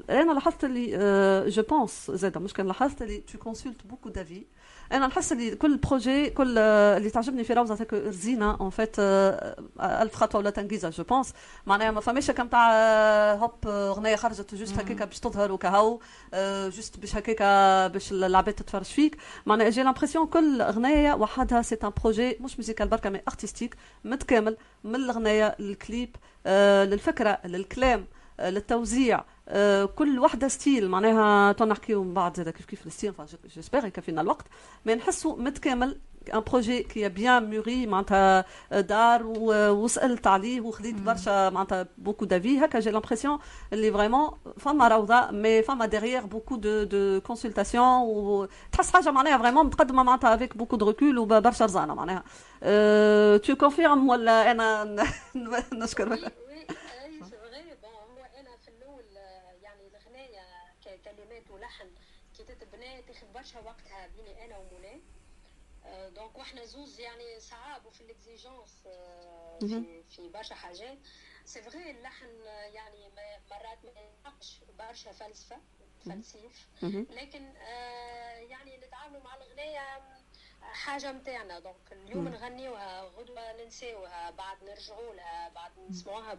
أنا 0.10 0.32
لاحظت 0.34 0.64
اللي 0.64 1.50
je 1.50 1.64
pense 1.64 2.12
زاد 2.12 2.38
مش 2.38 2.54
كان 2.54 2.68
لاحظت 2.68 3.02
اللي 3.02 3.18
tu 3.18 3.38
consultes 3.38 3.88
beaucoup 3.88 4.10
d'avis 4.10 4.46
أنا 4.92 5.08
نحس 5.08 5.32
اللي 5.32 5.56
كل 5.56 5.78
projet 5.78 6.30
كل 6.30 6.56
آه، 6.58 6.98
اللي 6.98 7.10
تعجبني 7.10 7.44
في 7.44 7.54
روضة 7.54 7.74
هذاك 7.74 7.94
رزينه 7.94 8.58
en 8.62 8.70
fait 8.70 8.96
ألف 9.80 10.16
خطوة 10.16 10.42
ولا 10.42 10.50
تنقيزة 10.50 10.90
je 10.90 11.04
pense 11.04 11.34
معناها 11.66 11.92
ما 11.92 12.02
فماش 12.02 12.32
كم 12.32 12.48
تاع 12.48 12.70
آه، 12.74 13.36
هوب 13.36 13.68
أغنية 13.68 14.16
خرجت 14.16 14.56
juste 14.56 14.80
هكاك 14.80 15.04
باش 15.04 15.20
تظهر 15.20 15.52
وكهو 15.52 16.00
آه، 16.34 16.70
juste 16.70 17.00
باش 17.00 17.16
هكاك 17.16 17.42
باش 17.92 18.12
العباد 18.12 18.54
تتفرج 18.54 18.84
فيك. 18.86 19.18
معناها 19.46 19.70
j'ai 19.70 19.84
l'impression 19.84 20.28
كل 20.28 20.62
أغنية 20.62 21.14
وحدها 21.14 21.62
c'est 21.62 21.78
un 21.84 21.92
projet 22.04 22.38
مش 22.42 22.54
musical 22.60 22.88
بركة 22.88 23.10
mais 23.10 23.22
artistique 23.28 23.76
متكامل 24.04 24.58
من 24.84 24.96
الأغنية 24.96 25.56
للكليب 25.60 26.16
للفكرة 26.92 27.40
للكلام. 27.46 28.06
للتوزيع. 28.40 29.24
آه، 29.50 29.86
كل 29.86 30.20
وحدة 30.20 30.48
style 30.48 30.90
معناها 30.90 31.52
تو 31.52 31.66
نحكيو 31.66 32.04
من 32.04 32.14
بعد 32.14 32.38
زاد 32.38 32.50
كيف 32.50 32.66
كيف 32.66 32.88
ال 32.88 32.92
style 32.92 33.14
j'espère 33.48 33.86
يكفينا 33.86 34.22
الوقت. 34.22 34.46
mais 34.86 34.96
نحسو 34.96 35.36
متكامل 35.36 36.00
un 36.34 36.40
projet 36.40 36.84
qui 36.84 37.10
est 37.10 37.27
bien 37.27 37.50
mûri 37.50 37.86
معناتها 37.88 38.46
دار 38.72 39.24
و- 39.26 39.70
وسألت 39.70 40.28
عليه 40.28 40.62
وخذيت 40.62 40.96
برشا 40.96 41.50
معناتها 41.50 41.88
beaucoup 41.98 42.26
d'avis 42.26 42.66
هكا 42.66 42.80
j'ai 42.80 42.92
l'impression 42.92 43.40
اللي 43.74 43.92
vraiment 43.92 44.30
فما 44.58 44.88
روضة 44.88 45.32
mais 45.32 45.62
فما 45.64 45.86
derrière 45.86 46.26
beaucoup 46.26 46.56
de 46.56 46.84
de 46.84 47.22
consultations 47.22 48.02
وتحس 48.02 48.94
حاجة 48.94 49.12
معناها 49.12 49.38
vraiment 49.38 49.66
متقدمه 49.66 50.04
معناتها 50.04 50.36
avec 50.36 50.58
beaucoup 50.58 50.76
de 50.76 50.88
recul 50.88 51.18
وبرشا 51.18 51.66
رزانة 51.66 51.94
معناها. 51.94 52.24
tu 53.38 53.56
confirmes 53.56 54.10
ولا 54.10 54.52
أنا 54.52 54.84
نشكر 55.74 56.10
oui 56.10 56.16
oui 56.20 56.22
اي 56.24 57.24
c'est 57.24 57.38
vrai 57.38 57.64
bon 57.82 57.92
هو 58.18 58.26
أنا 58.40 58.50
في 58.64 58.68
الأول 58.78 59.04
آه، 59.18 59.52
يعني 59.64 59.82
الاغنيه 59.88 60.42
ككلمات 60.86 61.44
ولحن 61.52 61.86
كي 62.38 62.44
برشا 63.46 63.60
وقتها 63.60 64.08
بيني 64.08 64.46
أنا 64.46 64.58
آه، 65.86 66.10
donc 66.10 66.38
وإحنا 66.38 66.66
زوز 66.66 67.00
يعني 67.00 67.40
صعاب 67.40 67.86
وفي 67.86 68.02
ال 68.02 68.11
exigence 68.11 68.84
آه، 68.88 69.60
في 69.60 70.04
في 70.04 70.30
برشا 70.30 70.56
حاجات. 70.56 70.98
c'est 71.46 71.62
vrai 71.62 71.92
اللحن 71.92 72.26
آه، 72.48 72.66
يعني 72.66 73.10
مرات 73.52 73.86
ما 73.86 73.92
يلحقش 74.02 74.62
برشا 74.80 75.12
فلسفة 75.12 75.62
فلسيف. 76.06 76.68
لكن 76.84 77.56
آه، 77.58 78.38
يعني 78.38 78.78
نتعاملوا 78.78 79.24
مع 79.24 79.36
الاغنيه 79.36 79.98
حاجة 80.74 81.12
متاعنا. 81.12 81.60
donc 81.60 81.76
اليوم 81.92 82.28
نغنيوها 82.28 83.04
غدوة 83.18 83.64
ننساوها 83.64 84.32
بعد 84.38 84.58
نرجعوا 84.64 85.14
لها 85.14 85.50
بعد 85.56 85.72
نسمعوها 85.90 86.38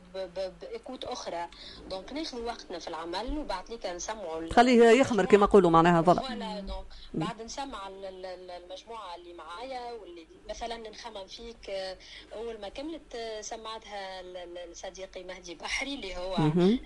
ب 0.60 0.66
écoute 0.66 1.04
أخرى. 1.04 1.48
donc 1.90 2.12
ناخذ 2.12 2.44
وقتنا 2.44 2.78
في 2.78 2.88
العمل 2.88 3.38
وبعد 3.38 3.70
ليك 3.70 3.86
نسمعوا 3.86 4.52
خليه 4.52 4.84
يخمر 5.00 5.24
كما 5.24 5.46
نقولوا 5.46 5.70
معناها 5.70 6.02
voilà. 6.02 6.60
donc 6.60 6.86
بعد 7.14 7.42
نسمع 7.42 7.88
ال- 7.88 8.04
ال- 8.04 8.26
ال- 8.26 8.50
المجموعة 8.50 9.14
اللي 9.14 9.32
معايا 9.34 9.92
واللي 9.92 10.26
مثلا 10.48 10.76
نخمم 10.76 11.26
فيك 11.26 11.70
آه، 11.70 11.96
أول 12.32 12.60
ما 12.60 12.68
كملت 12.68 13.14
آه، 13.14 13.40
سمعتها 13.40 14.22
لصديقي 14.66 15.24
مهدي 15.24 15.54
بحري 15.54 15.94
اللي 15.94 16.16
هو. 16.16 16.34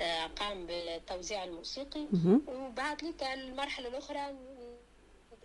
آه، 0.02 0.26
قام 0.26 0.66
بالتوزيع 0.66 1.44
الموسيقي. 1.44 2.06
وبعد 2.48 3.02
ليك 3.04 3.22
المرحلة 3.22 3.88
الأخرى 3.88 4.34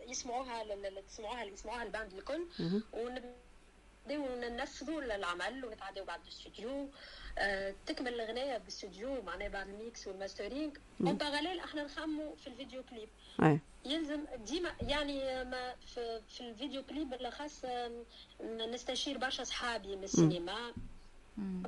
يسمعوها 0.07 0.63
تسمعوها 1.09 1.43
يسمعوها 1.43 1.83
ال 1.83 1.89
band 1.89 2.13
الكل. 2.13 2.47
ونبداو 2.93 4.35
ننفذوا 4.39 5.01
العمل 5.01 5.65
ونتعداو 5.65 6.05
بعد 6.05 6.19
الاستوديو 6.21 6.89
آه، 7.37 7.73
تكمل 7.85 8.13
الأغنية 8.13 8.57
بالاستوديو 8.57 9.21
معناها 9.21 9.49
بعد 9.49 9.67
ال 9.69 9.79
mix 9.79 10.07
وال 10.07 10.18
mastering. 10.18 10.71
en 11.01 11.13
parallèle 11.17 11.59
إحنا 11.59 11.83
نخموا 11.83 12.35
في 12.35 12.47
الفيديو 12.47 12.83
كليب. 12.83 13.09
يلزم 13.85 14.25
ديما 14.45 14.75
يعني 14.81 15.43
ما 15.43 15.75
في, 15.93 16.21
في 16.29 16.41
الفيديو 16.41 16.83
كليب 16.83 17.09
بالأخص 17.09 17.65
نستشير 18.43 19.17
برشا 19.17 19.43
اصحابي 19.43 19.95
من 19.95 20.03
السينما. 20.03 20.73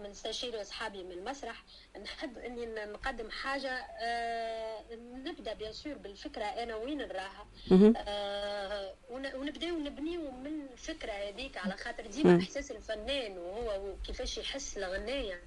نستشير 0.10 0.62
أصحابي 0.62 1.04
من 1.04 1.12
المسرح 1.12 1.64
نحب 2.04 2.38
إني 2.38 2.66
نقدم 2.66 3.30
حاجة 3.30 3.70
آه 4.02 4.84
نبدأ 5.26 5.54
bien 5.54 5.74
sûr 5.74 5.94
بالفكرة 5.94 6.44
أنا 6.46 6.76
وين 6.76 6.98
نراها. 6.98 7.48
آه 7.98 8.94
ون- 9.10 9.36
ونبداو 9.36 9.80
نبنيو 9.80 10.32
من 10.32 10.62
الفكرة 10.74 11.12
هذيك 11.12 11.58
على 11.58 11.78
خاطر 11.78 12.08
ديما 12.08 12.40
إحساس 12.40 12.72
الفنان 12.72 13.38
وهو 13.38 13.96
كيفاش 14.08 14.38
يحس 14.38 14.78
الأغنية. 14.78 15.42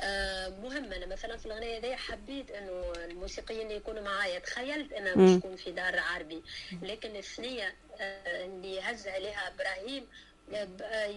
آه 0.00 0.48
مهم 0.48 0.92
أنا 0.92 1.06
مثلا 1.06 1.36
في 1.36 1.46
الأغنية 1.46 1.78
دي 1.78 1.96
حبيت 1.96 2.50
إنه 2.50 2.92
الموسيقيين 2.96 3.70
يكونوا 3.70 4.02
معايا. 4.02 4.38
تخيلت 4.38 4.92
أنا 4.92 5.14
باش 5.14 5.30
نكون 5.30 5.56
في 5.56 5.72
دار 5.72 5.98
عربي. 5.98 6.42
لكن 6.82 7.16
الثنية 7.16 7.74
آه 8.00 8.44
اللي 8.44 8.80
هز 8.80 9.08
عليها 9.08 9.48
آه، 9.48 9.50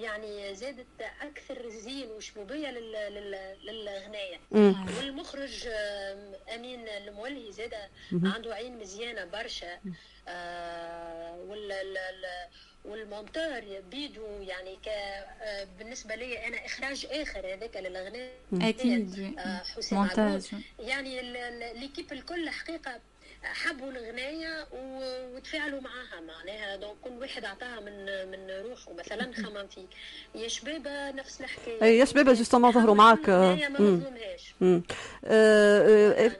يعني 0.01 0.55
زادت 0.55 0.85
أكثر 1.21 1.69
زين 1.69 2.11
وشبوبيه 2.11 2.67
لل- 2.71 2.91
لل- 3.13 3.57
للاغنيه 3.63 4.37
مم. 4.51 4.85
والمخرج 4.97 5.67
أمين 6.55 6.87
المولهي 6.87 7.51
زاد 7.51 7.73
عنده 8.23 8.55
عين 8.55 8.77
مزيانة 8.79 9.25
برشا. 9.25 9.79
آه، 10.27 11.35
وال 11.47 11.71
ال- 11.71 11.97
ال- 11.97 12.47
والمونتور 12.85 13.59
بيدو 13.91 14.25
يعني 14.41 14.75
ك 14.75 14.87
آه، 14.87 15.63
بالنسبة 15.79 16.15
لي 16.15 16.47
أنا 16.47 16.65
إخراج 16.65 17.07
آخر 17.11 17.53
هذاك 17.53 17.77
للأغنية. 17.77 18.31
أكيد. 18.53 19.35
آه، 19.39 19.57
حسين 19.57 19.97
مونتاج. 19.97 20.47
يعني 20.79 21.21
l'équipe 21.73 22.11
الكل 22.13 22.49
حقيقة 22.49 22.99
حبوا 23.43 23.91
الغناية 23.91 24.67
و- 24.73 25.35
وتفاعلوا 25.35 25.79
معاها 25.81 26.21
معناها. 26.27 26.75
donc 26.75 26.95
كل 27.03 27.21
واحد 27.21 27.45
عطاها 27.45 27.79
من 27.79 28.05
من 28.31 28.69
روحه. 28.69 28.93
مثلا 28.99 29.31
خمم 29.35 29.67
فيك 29.75 29.87
يا 30.35 30.47
شبابة 30.47 31.11
نفس 31.11 31.41
الحكاية. 31.41 31.81
اي 31.83 31.97
يا 31.97 32.05
شباب 32.05 32.29
justement 32.29 32.71
ظهروا 32.71 32.95
معاك 32.95 33.29
الغناية 33.29 33.67
ما 33.67 33.79
مم. 33.79 33.95
نظلمهاش 33.95 34.55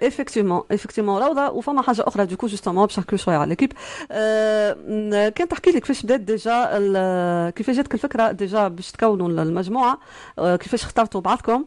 effectivement 0.04 0.64
effectivement 0.72 1.24
روضة 1.24 1.50
وفما 1.50 1.82
حاجة 1.82 2.04
أخرى 2.08 2.26
donc 2.26 2.48
justement 2.48 2.86
باش 2.86 3.00
نحكيو 3.00 3.18
شوية 3.18 3.36
على 3.38 3.50
l'équipe 3.50 3.74
آه، 4.12 5.30
كان 5.30 5.48
تحكي 5.48 5.72
لي 5.72 5.80
كيفاش 5.80 6.04
بدات 6.04 6.20
déjà 6.20 6.66
كيفاش 7.56 7.76
جاتك 7.76 7.94
الفكرة 7.94 8.32
déjà 8.32 8.68
باش 8.68 8.92
تكونوا 8.92 9.30
المجموعة. 9.30 9.98
آه، 10.40 10.56
كيفاش 10.56 10.84
اخترتوا 10.84 11.22
بعضكم. 11.22 11.66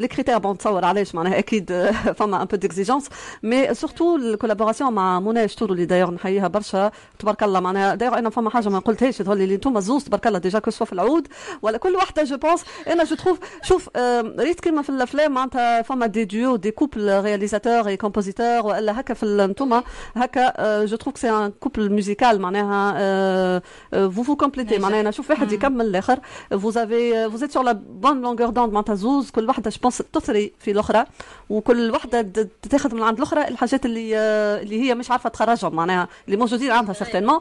les 0.00 0.08
critères 0.08 0.38
bon 0.38 0.58
تصور 0.58 0.84
علاش 0.84 1.14
معناها 1.14 1.38
أكيد 1.38 1.72
آه، 1.72 1.90
فما 1.92 2.42
un 2.42 2.46
peu 2.46 2.56
d'exigence 2.56 3.08
mais 3.42 3.74
surtout 3.74 4.16
ال 4.32 4.36
collaboration 4.36 4.92
مع 4.92 5.20
منى 5.20 5.48
شتورو 5.48 5.72
اللي 5.74 5.84
دايوغ 5.84 6.10
نحييها 6.10 6.48
برشا. 6.48 6.90
تبارك 7.18 7.42
الله 7.42 7.60
معناها 7.60 7.94
دايوغ 7.94 8.18
أنا 8.18 8.30
فما 8.30 8.50
حاجة 8.50 8.68
ما 8.68 8.78
قلتهاش 8.78 9.18
تقول 9.18 9.38
لي 9.38 9.54
أنتم 9.54 9.80
زوز 9.80 10.04
تبارك 10.04 10.26
الله 10.26 10.38
déjà 10.38 10.58
كو 10.58 10.70
في 10.70 10.92
العود. 10.92 11.28
ولا 11.62 11.78
كل 11.78 11.96
وحده 11.96 12.24
je 12.24 12.36
pense 12.36 12.64
أنا 12.88 13.04
je 13.04 13.16
trouve 13.16 13.38
شوف 13.62 13.88
آه، 13.96 14.34
ريت 14.38 14.60
كيما 14.60 14.82
في 14.82 14.90
الأفلام 14.90 15.32
معناتها 15.32 15.82
فما 15.82 16.06
des 16.06 16.24
duos 16.24 16.56
des 16.56 16.70
couples 16.70 17.20
réalisateur 17.20 17.86
et 17.86 17.96
compositeur 17.96 18.66
وإلا 18.66 19.00
هكا 19.00 19.14
في 19.14 19.44
أنتم 19.44 19.82
هكا 20.16 20.84
je 20.84 20.96
trouve 20.96 21.18
c'est 21.18 21.30
un 21.30 21.52
couple 21.60 21.90
musical 21.90 22.40
معناها 22.40 23.62
vous 24.08 24.22
vous 24.22 24.36
complétez. 24.36 24.78
معناها 24.78 25.02
نشوف 25.02 25.30
واحد 25.30 25.48
مم. 25.48 25.54
يكمل 25.54 25.86
الآخر. 25.86 26.18
vous 26.50 26.78
avez 26.78 27.30
vous 27.30 27.44
êtes 27.44 27.52
sur 27.52 27.62
la 27.62 27.74
bonne 27.74 28.22
longueur 28.22 28.50
d'onde 28.52 28.72
معناتها 28.72 28.94
زوز. 28.94 29.30
كل 29.30 29.48
وحده 29.48 29.70
je 29.70 29.78
pense 29.82 30.02
تثري 30.12 30.52
في 30.58 30.70
الأخرى. 30.70 31.04
وكل 31.50 31.90
وحده 31.90 32.48
تاخذ 32.70 32.94
من 32.94 33.02
عند 33.02 33.16
الأخرى 33.16 33.48
الحاجات 33.48 33.86
اللي 33.86 34.18
آه، 34.18 34.21
اللي 34.62 34.82
هي 34.82 34.94
مش 34.94 35.10
عارفه 35.10 35.28
تخرجهم 35.28 35.74
معناها 35.74 36.08
اللي 36.26 36.36
موجودين 36.36 36.70
عندها 36.70 36.94
certainement 36.94 37.40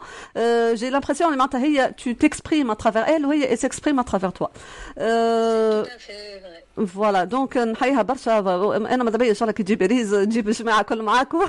j'ai 0.73 0.89
l'impression 0.89 1.37
معناتها 1.37 1.63
هي 1.63 1.93
tu 2.01 2.09
t'exprimes 2.25 2.71
à 2.71 2.75
travers 2.75 3.07
elle 3.07 3.25
وهي 3.25 3.57
s'exprime 3.57 3.99
à 3.99 4.03
travers 4.03 4.31
voilà 6.87 7.23
donc 7.23 7.57
نحييها 7.57 8.01
برشا 8.01 8.39
أنا 8.75 9.03
ماذا 9.03 9.17
بيا 9.17 9.29
ان 9.29 9.35
شاء 9.35 9.43
الله 9.43 9.53
كي 9.53 9.63
تجيب 9.63 9.81
ريز 9.81 10.11
تجيب 10.11 10.47
الجماعه 10.47 10.81
كل 10.81 11.01
معاكم 11.01 11.39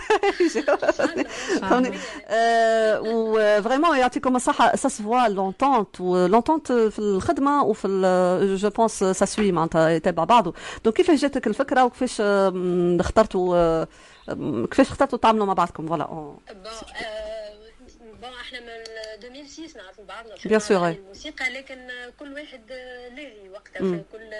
فهمني 1.60 1.92
و 3.00 3.62
vraiment 3.62 3.96
يعطيكم 3.96 4.36
الصحه 4.36 4.76
ça 4.76 4.88
se 4.88 5.28
voit 5.28 5.50
l'entente 5.50 6.00
و 6.00 6.07
l'entente 6.07 6.72
في 6.72 6.98
الخدمه 6.98 7.64
وفي 7.64 7.88
je 8.60 8.70
pense 8.70 9.04
ça 9.04 9.24
se 9.24 9.33
suit 9.33 9.52
معناتها 9.52 9.88
يتابع 9.88 10.24
بعضه 10.24 10.54
donc 10.84 10.96
كيفاش 10.96 11.20
جاتك 11.20 11.46
الفكرة 11.46 11.84
وكيفاش 11.84 12.20
اخترتوا 13.00 13.84
كيفاش 14.64 14.90
اخترتوا 14.90 15.18
تعملوا 15.18 15.46
مع 15.46 15.52
بعضكم 15.52 15.86
voilà 15.86 16.34
2006 19.24 19.76
نعرفوا 19.82 20.04
بعضنا 20.04 20.34
sûr, 20.36 20.70
العالم 20.70 20.94
ouais. 20.94 20.98
الموسيقى 20.98 21.50
لكن 21.50 21.90
كل 22.18 22.32
واحد 22.32 22.72
آه، 22.72 23.08
لاهي 23.08 23.48
وقتها. 23.48 23.78
في 23.80 24.02
كل 24.12 24.30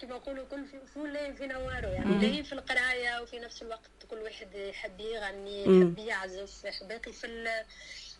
كما 0.00 0.16
نقولوا 0.16 0.44
كل 0.50 0.64
لاهي 1.12 1.32
في 1.34 1.46
نواره 1.46 1.86
يعني 1.88 2.18
لاهي 2.28 2.44
في 2.44 2.52
القراية 2.52 3.22
وفي 3.22 3.38
نفس 3.38 3.62
الوقت 3.62 3.90
كل 4.10 4.16
واحد 4.18 4.54
يحب 4.54 5.00
يغني. 5.00 5.62
يحب 5.62 5.98
يعزف 5.98 6.64
يحب 6.64 6.88
باقي 6.88 7.12
في 7.12 7.26
ال 7.26 7.48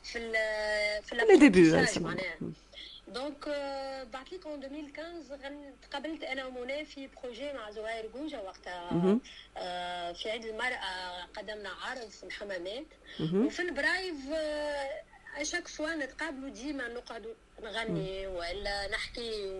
في 0.04 0.18
ال 0.18 0.33
في 1.02 1.14
les 1.14 1.37
débuts 1.38 1.70
معناها 2.00 2.37
donc 3.09 3.44
آه، 3.48 4.04
بعد 4.04 4.24
ليك 4.33 4.46
en 4.46 4.64
2015 4.64 5.44
غن- 5.44 5.74
تقابلت 5.90 6.22
أنا 6.24 6.46
ومنى 6.46 6.85
في 6.85 7.09
projet 7.23 7.53
مع 7.52 7.70
زهير 7.70 8.06
جوجا 8.14 8.38
وقتها. 8.40 9.18
آه، 9.56 10.12
في 10.12 10.30
عيد 10.30 10.44
المرأة 10.44 11.22
قدمنا 11.37 11.68
عرض 11.70 12.09
في 12.09 12.24
الحمامات. 12.24 12.85
وفي 13.35 13.62
البرايف 13.62 14.14
à 15.37 15.41
chaque 15.41 15.68
fois 15.68 15.94
نتقابلوا 15.95 16.49
ديما 16.51 16.88
نقعدوا 16.88 17.35
نغني 17.62 18.27
والا 18.27 18.88
نحكي 18.88 19.51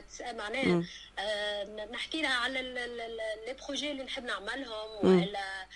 تسأل 0.00 0.36
معناها. 0.36 0.84
آه، 1.18 1.86
نحكي 1.92 2.22
لها 2.22 2.34
على 2.34 2.62
les 2.62 3.56
projets 3.66 3.90
اللي 3.90 4.02
نحب 4.02 4.24
نعملهم 4.24 5.04
مم. 5.06 5.20
والا 5.20 5.66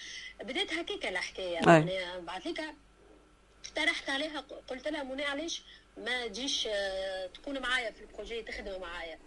بدات 0.43 0.73
هكاك 0.73 1.07
الحكاية. 1.07 1.61
معناها 1.67 2.19
بعد 2.19 2.47
ليك 2.49 2.61
اقترحت 3.67 4.11
عليها 4.11 4.41
قلت 4.69 4.89
لها 4.89 5.03
منى 5.03 5.25
علاش 5.25 5.63
ما 5.97 6.27
تجيش 6.27 6.69
آه، 6.71 7.27
تكون 7.27 7.59
معايا 7.59 7.91
في 7.91 8.01
ال 8.01 8.07
projet 8.07 8.43
تخدم 8.43 8.81
معايا. 8.81 9.19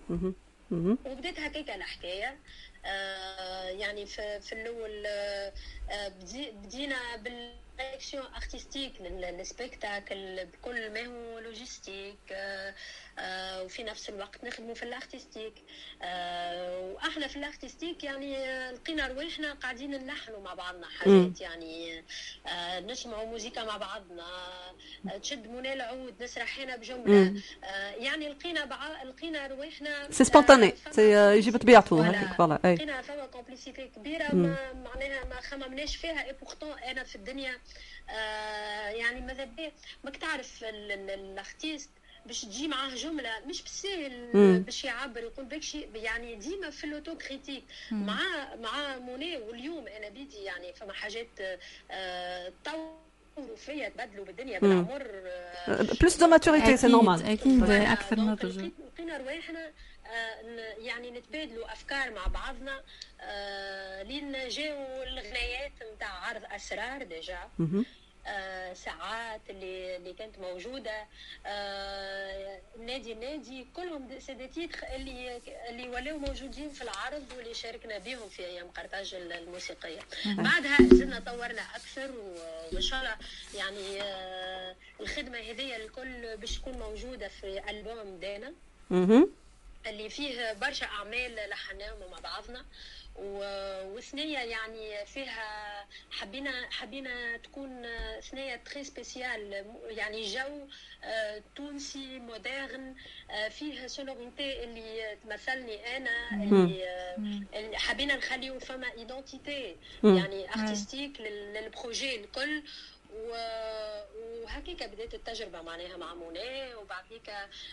وبدات 1.06 1.40
هكاك 1.40 1.70
الحكاية 1.70 2.38
آه 2.86 3.70
يعني 3.70 4.06
في, 4.06 4.40
في 4.42 4.54
الأول 4.54 5.04
آه 5.06 5.54
آه، 5.92 6.08
بدي 6.08 6.52
بدينا 6.52 7.16
بال 7.16 7.24
direction 7.24 7.63
artistique 8.36 9.02
لل 9.02 9.28
spectacle 9.28 10.46
بكل 10.46 10.94
ما 10.94 11.06
هو 11.06 11.40
logistique 11.40 12.34
آه 13.20 13.64
وفي 13.64 13.84
نفس 13.84 14.10
الوقت 14.10 14.44
نخدموا 14.44 14.74
في 14.74 14.84
ال 14.84 14.89
artistique. 14.89 15.54
آه 16.02 16.80
وإحنا 16.82 17.28
في 17.28 17.36
ال 17.36 17.42
artistique 17.42 18.04
يعني 18.04 18.38
آه، 18.38 18.72
لقينا 18.72 19.08
رواحنا 19.08 19.54
قاعدين 19.54 19.92
نلحنوا 19.92 20.40
مع 20.42 20.54
بعضنا 20.54 20.88
حاجات 20.88 21.42
يعني 21.42 22.04
آه 22.48 22.80
نسمعوا 22.80 23.26
موسيقى 23.26 23.66
مع 23.66 23.78
بعضنا 23.78 24.26
تشد 25.22 25.48
منى 25.48 25.74
العود 25.74 26.24
نسرح 26.24 26.60
هنا 26.60 26.76
بجمله 26.76 27.42
يعني 27.98 28.30
لقينا 28.30 28.66
بع... 28.66 29.04
لقينا 29.04 29.48
رواحنا 29.48 30.12
c'est 30.12 30.24
spontané 30.24 30.74
c'est 30.92 31.12
يجي 31.38 31.52
بطبيعته. 31.52 32.10
هذيك 32.10 32.34
voilà 32.38 32.60
لقينا 32.64 33.02
فما 33.02 33.26
complicité 33.26 33.88
كبيرة. 33.88 34.36
ما 34.36 34.74
معناها 34.74 35.24
ما 35.26 35.42
خممناش 35.42 35.96
فيها 35.96 36.26
et 36.26 36.34
pourtant 36.34 36.80
أنا 36.80 37.04
في 37.04 37.16
الدنيا 37.16 37.60
يعني 38.90 39.22
ماذا 39.22 39.44
بيا؟ 39.46 39.72
ماك 40.04 40.18
تعرف 40.18 40.64
ال- 40.64 40.92
ال- 40.92 41.10
ال 41.10 41.20
artiste 41.20 41.90
باش 42.26 42.42
تجي 42.42 42.68
معاه 42.68 42.90
جملة 42.96 43.30
مش 43.48 43.62
بالسهل 43.62 44.30
مم. 44.34 44.60
باش 44.66 44.84
يعبر 44.84 45.20
يقول 45.22 45.46
بك 45.46 45.62
شيء 45.62 45.90
يعني 45.96 46.36
ديما 46.36 46.70
في 46.70 46.84
ال 46.84 47.18
auto-critique. 47.18 47.64
مع 47.92 48.20
مع 48.56 48.98
موني 48.98 49.38
واليوم 49.38 49.88
أنا 49.88 50.10
بيدي 50.10 50.38
يعني 50.38 50.74
فما 50.74 50.94
حاجات 50.94 51.28
آه 51.92 52.54
تطوروا 52.64 53.56
فيا 53.58 53.90
تبدلوا 53.90 54.26
بالدنيا. 54.26 54.60
بالعمر 54.60 55.02
آه 55.68 55.82
plus 56.02 56.18
de 56.18 56.28
maturité 56.28 56.78
c'est 56.78 56.88
normal 56.88 57.24
أكيد 57.26 57.64
أكثر 57.70 58.20
نضج 58.20 58.58
لقيت- 58.60 58.74
لقينا 58.94 59.18
رواحنا 59.18 59.72
آه، 60.06 60.42
يعني 60.78 61.12
نتبادلوا 61.12 61.74
أفكار 61.74 62.12
مع 62.12 62.28
بعضنا 62.28 62.82
آه، 63.22 64.04
لين 64.04 64.48
جاوا 64.48 65.04
الغنايات 65.04 65.72
نتاع 65.96 66.10
عرض 66.10 66.42
أسرار 66.56 67.04
déjà. 67.04 67.38
آه، 67.60 67.84
ساعات 68.74 69.42
اللي 69.50 69.96
اللي 69.96 70.14
كانت 70.14 70.40
موجودة. 70.40 71.06
آه، 71.46 72.60
نادي 72.80 73.14
نادي 73.14 73.68
كلهم 73.76 74.20
c'est 74.20 74.34
des 74.34 74.48
titres 74.48 74.80
اللي 74.96 75.42
اللي 75.70 75.90
ولاو 75.90 76.18
موجودين 76.18 76.70
في 76.70 76.82
العرض 76.82 77.26
واللي 77.38 77.54
شاركنا 77.54 77.98
بهم 77.98 78.30
في 78.30 78.46
أيام 78.46 78.68
قرطاج 78.68 79.14
الموسيقية. 79.16 80.00
بعدها 80.26 80.78
زدنا 80.82 81.20
طورنا 81.20 81.62
أكثر 81.62 82.12
وإن 82.74 82.82
شاء 82.82 83.00
الله 83.00 83.16
يعني 83.58 84.02
آه، 84.02 84.76
الخدمة 85.00 85.38
هذه 85.38 85.76
الكل 85.76 86.38
باش 86.38 86.58
تكون 86.60 86.74
موجودة 86.80 87.28
في 87.28 87.70
ألبوم 87.70 88.20
دانا. 88.20 88.54
اللي 89.88 90.10
فيه 90.10 90.54
برشا 90.54 90.86
أعمال 90.86 91.36
لحناهم 91.50 92.12
مع 92.12 92.20
بعضنا. 92.20 92.60
و- 92.60 93.03
وثنية 93.16 94.40
يعني 94.40 95.06
فيها 95.06 95.86
حبينا 96.12 96.52
حبينا 96.72 97.38
تكون 97.38 97.86
ثنية 98.22 98.56
très 98.56 98.84
spécial 98.84 99.66
يعني 99.90 100.24
جو 100.26 100.68
آه، 101.04 101.42
تونسي 101.56 102.20
moderne 102.20 102.96
آه، 103.32 103.48
فيه 103.50 103.88
sonorité 103.88 104.64
اللي 104.64 105.18
تمثلني 105.24 105.98
أنا 105.98 106.30
اللي 106.44 106.88
آه، 106.88 107.18
اللي 107.60 107.78
حبينا 107.78 108.16
نخليو 108.16 108.60
فما 108.60 108.92
identité 108.92 109.76
مم. 110.04 110.18
يعني 110.18 110.50
artistique 110.50 111.22
لل- 111.22 111.54
لل 111.54 111.69
projet 111.69 112.16
الكل. 112.16 112.64
و- 113.16 114.04
وهكيك 114.44 114.84
بديت 114.84 115.14
التجربة 115.14 115.62
معناها 115.62 115.98
مع 115.98 116.14
موني 116.14 116.76
وبعد 116.76 117.04
هيك 117.10 117.32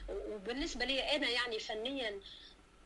وبالنسبة 0.09 0.85
لي 0.85 1.17
أنا 1.17 1.29
يعني 1.29 1.59
فنيا 1.59 2.21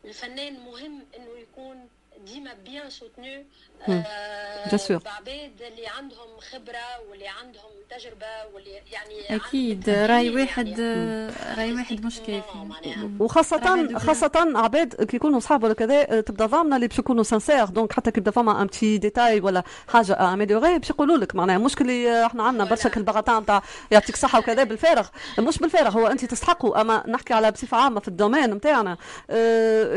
الفنان 0.04 0.60
مهم 0.60 1.06
إنه 1.16 1.38
يكون 1.38 1.88
ديما 2.17 2.53
بيان 2.53 2.89
سوتنو 2.89 3.43
Bien 3.87 4.77
sûr. 4.77 4.91
بعباد 5.03 5.61
اللي 5.61 5.87
عندهم 5.87 6.37
خبره 6.39 6.99
واللي 7.09 7.27
عندهم 7.27 7.71
تجربه 7.90 8.54
واللي 8.54 8.70
يعني 8.92 9.36
أكيد. 9.36 9.90
عندها 9.90 10.06
رأي 10.06 10.30
واحد 10.36 10.66
يعني. 10.78 11.32
رأي 11.58 11.72
واحد 11.74 12.06
مش 12.06 12.18
آه، 12.20 12.24
كافي 12.26 12.58
معناها. 12.58 13.10
وخاصة 13.20 13.56
عباد 13.70 13.98
خاصة 13.98 14.30
عباد 14.54 14.94
كي 14.94 15.16
يكونوا 15.16 15.40
صحاب 15.40 15.64
ولا 15.64 15.72
كذا 15.74 16.18
آه، 16.18 16.20
تبدأ 16.20 16.46
ضامنة 16.46 16.76
اللي 16.76 16.88
باش 16.88 16.98
يكونوا 16.98 17.22
sincères 17.22 17.64
donc 17.64 17.92
حتى 17.92 18.10
كي 18.10 18.20
يبدا 18.20 18.30
فما 18.30 18.62
un 18.62 18.66
petit 18.66 18.98
détail 18.98 19.40
ولا 19.40 19.62
حاجة 19.88 20.32
à 20.32 20.37
améliorer 20.37 20.78
باش 20.78 20.90
يقولوا 20.90 21.16
لك. 21.16 21.34
معناها 21.34 21.58
مش 21.58 21.74
اللي 21.80 22.10
آه، 22.10 22.26
إحنا 22.26 22.42
عندنا 22.42 22.64
برشا 22.64 22.88
Voilà. 22.88 22.92
كالبغطاء 22.92 23.40
نتاع 23.40 23.62
يعطيك 23.90 24.16
صحة 24.16 24.38
وكذا 24.38 24.64
بالفارغ. 24.64 25.06
مش 25.38 25.58
بالفارغ 25.58 25.98
هو 25.98 26.06
انت 26.06 26.24
تستحقوا. 26.24 26.80
أما 26.80 27.04
نحكي 27.08 27.34
على 27.34 27.50
بصفة 27.50 27.76
عامة 27.76 28.00
في 28.00 28.08
ال 28.08 28.13
domaine 28.13 28.50
نتاعنا 28.54 28.96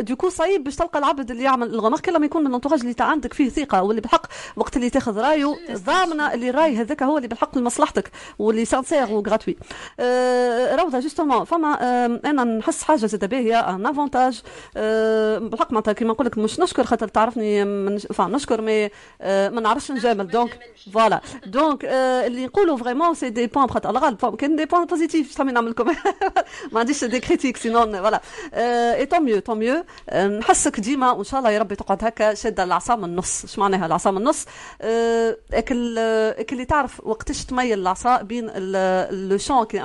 donc 0.01 0.29
صعيب 0.29 0.63
باش 0.63 0.75
تلقى 0.75 0.99
العبد 0.99 1.31
اللي 1.31 1.43
يعمل 1.43 1.67
ال 1.73 1.77
remarque 1.77 2.09
لما 2.09 2.25
يكون 2.25 2.41
من 2.41 2.47
ال 2.47 2.50
entourage 2.50 2.79
اللي 2.79 2.95
عندك 2.99 3.33
فيه 3.33 3.49
ثقة 3.49 3.83
واللي 3.83 4.01
بالحق 4.01 4.25
وقت 4.55 4.75
اللي 4.77 4.89
تاخذ 4.89 5.17
رأيه 5.19 5.55
ضامنة 5.71 6.33
اللي 6.33 6.49
الراي 6.49 6.77
هذاك 6.77 7.03
هو 7.03 7.17
اللي 7.17 7.27
بالحق 7.27 7.57
لمصلحتك 7.77 8.11
واللي 8.39 8.65
sincère 8.65 9.11
و 9.11 9.17
gratuit 9.17 9.57
آه، 9.99 10.75
روضة 10.75 10.99
justement 10.99 11.43
فما 11.43 11.77
آه، 11.81 12.19
أنا 12.25 12.43
نحس 12.43 12.83
حاجة 12.83 13.05
زاد 13.05 13.29
باهيه 13.29 13.59
un 13.59 13.85
avantage 13.85 14.41
بالحق 15.49 15.71
معناتها 15.71 15.93
كيما 15.93 16.11
نقول 16.13 16.27
لك 16.27 16.37
مش 16.37 16.59
نشكر 16.59 16.83
خاطر 16.83 17.07
تعرفني 17.07 17.63
نشكر 18.19 18.61
mais 18.61 18.89
آه، 19.21 19.49
ما 19.49 19.61
نعرفش 19.61 19.91
نجامل. 19.91 20.27
donc 20.27 20.59
voilà 20.93 21.21
donc 21.45 21.85
آه، 21.85 22.27
اللي 22.27 22.45
نقولوا 22.45 22.77
vraiment 22.77 23.13
c'est 23.13 23.29
des 23.29 23.47
points 23.47 23.69
خاطر 23.69 23.89
الغالب 23.89 24.35
كان 24.35 24.55
des 24.55 24.65
points 24.65 24.85
positifs 24.85 25.33
شحال 25.33 25.53
نعمل 25.53 25.69
لكم؟ 25.69 25.85
ما 26.71 26.79
عنديش 26.79 27.03
des 27.03 27.19
critiques 27.19 27.57
sinon 27.57 27.97
voilà 28.01 28.21
et 28.53 29.05
tant 29.05 29.19
mieux 29.19 29.39
tant 29.39 29.55
mieux 29.55 29.83
نحسك 30.13 30.79
ديما 30.79 31.11
وإن 31.11 31.23
شاء 31.23 31.39
الله 31.39 31.51
يا 31.51 31.59
ربي 31.59 31.75
تقعد 31.75 32.03
هكا 32.03 32.33
شادة 32.33 32.63
العصا 32.63 32.95
من 32.95 33.03
النص. 33.03 33.43
اش 33.43 33.59
معناها 33.59 33.85
العصا 33.85 34.11
من 34.11 34.17
النص؟ 34.17 34.45
آه، 34.81 35.37
أكل 35.53 35.97
أكل 35.97 36.55
اللي 36.55 36.65
تعرف 36.65 37.01
وقتاش 37.05 37.45
تميل 37.45 37.66
العصا 37.73 38.21
بين 38.21 38.49
لو 39.29 39.37
شون 39.37 39.65
كي 39.65 39.83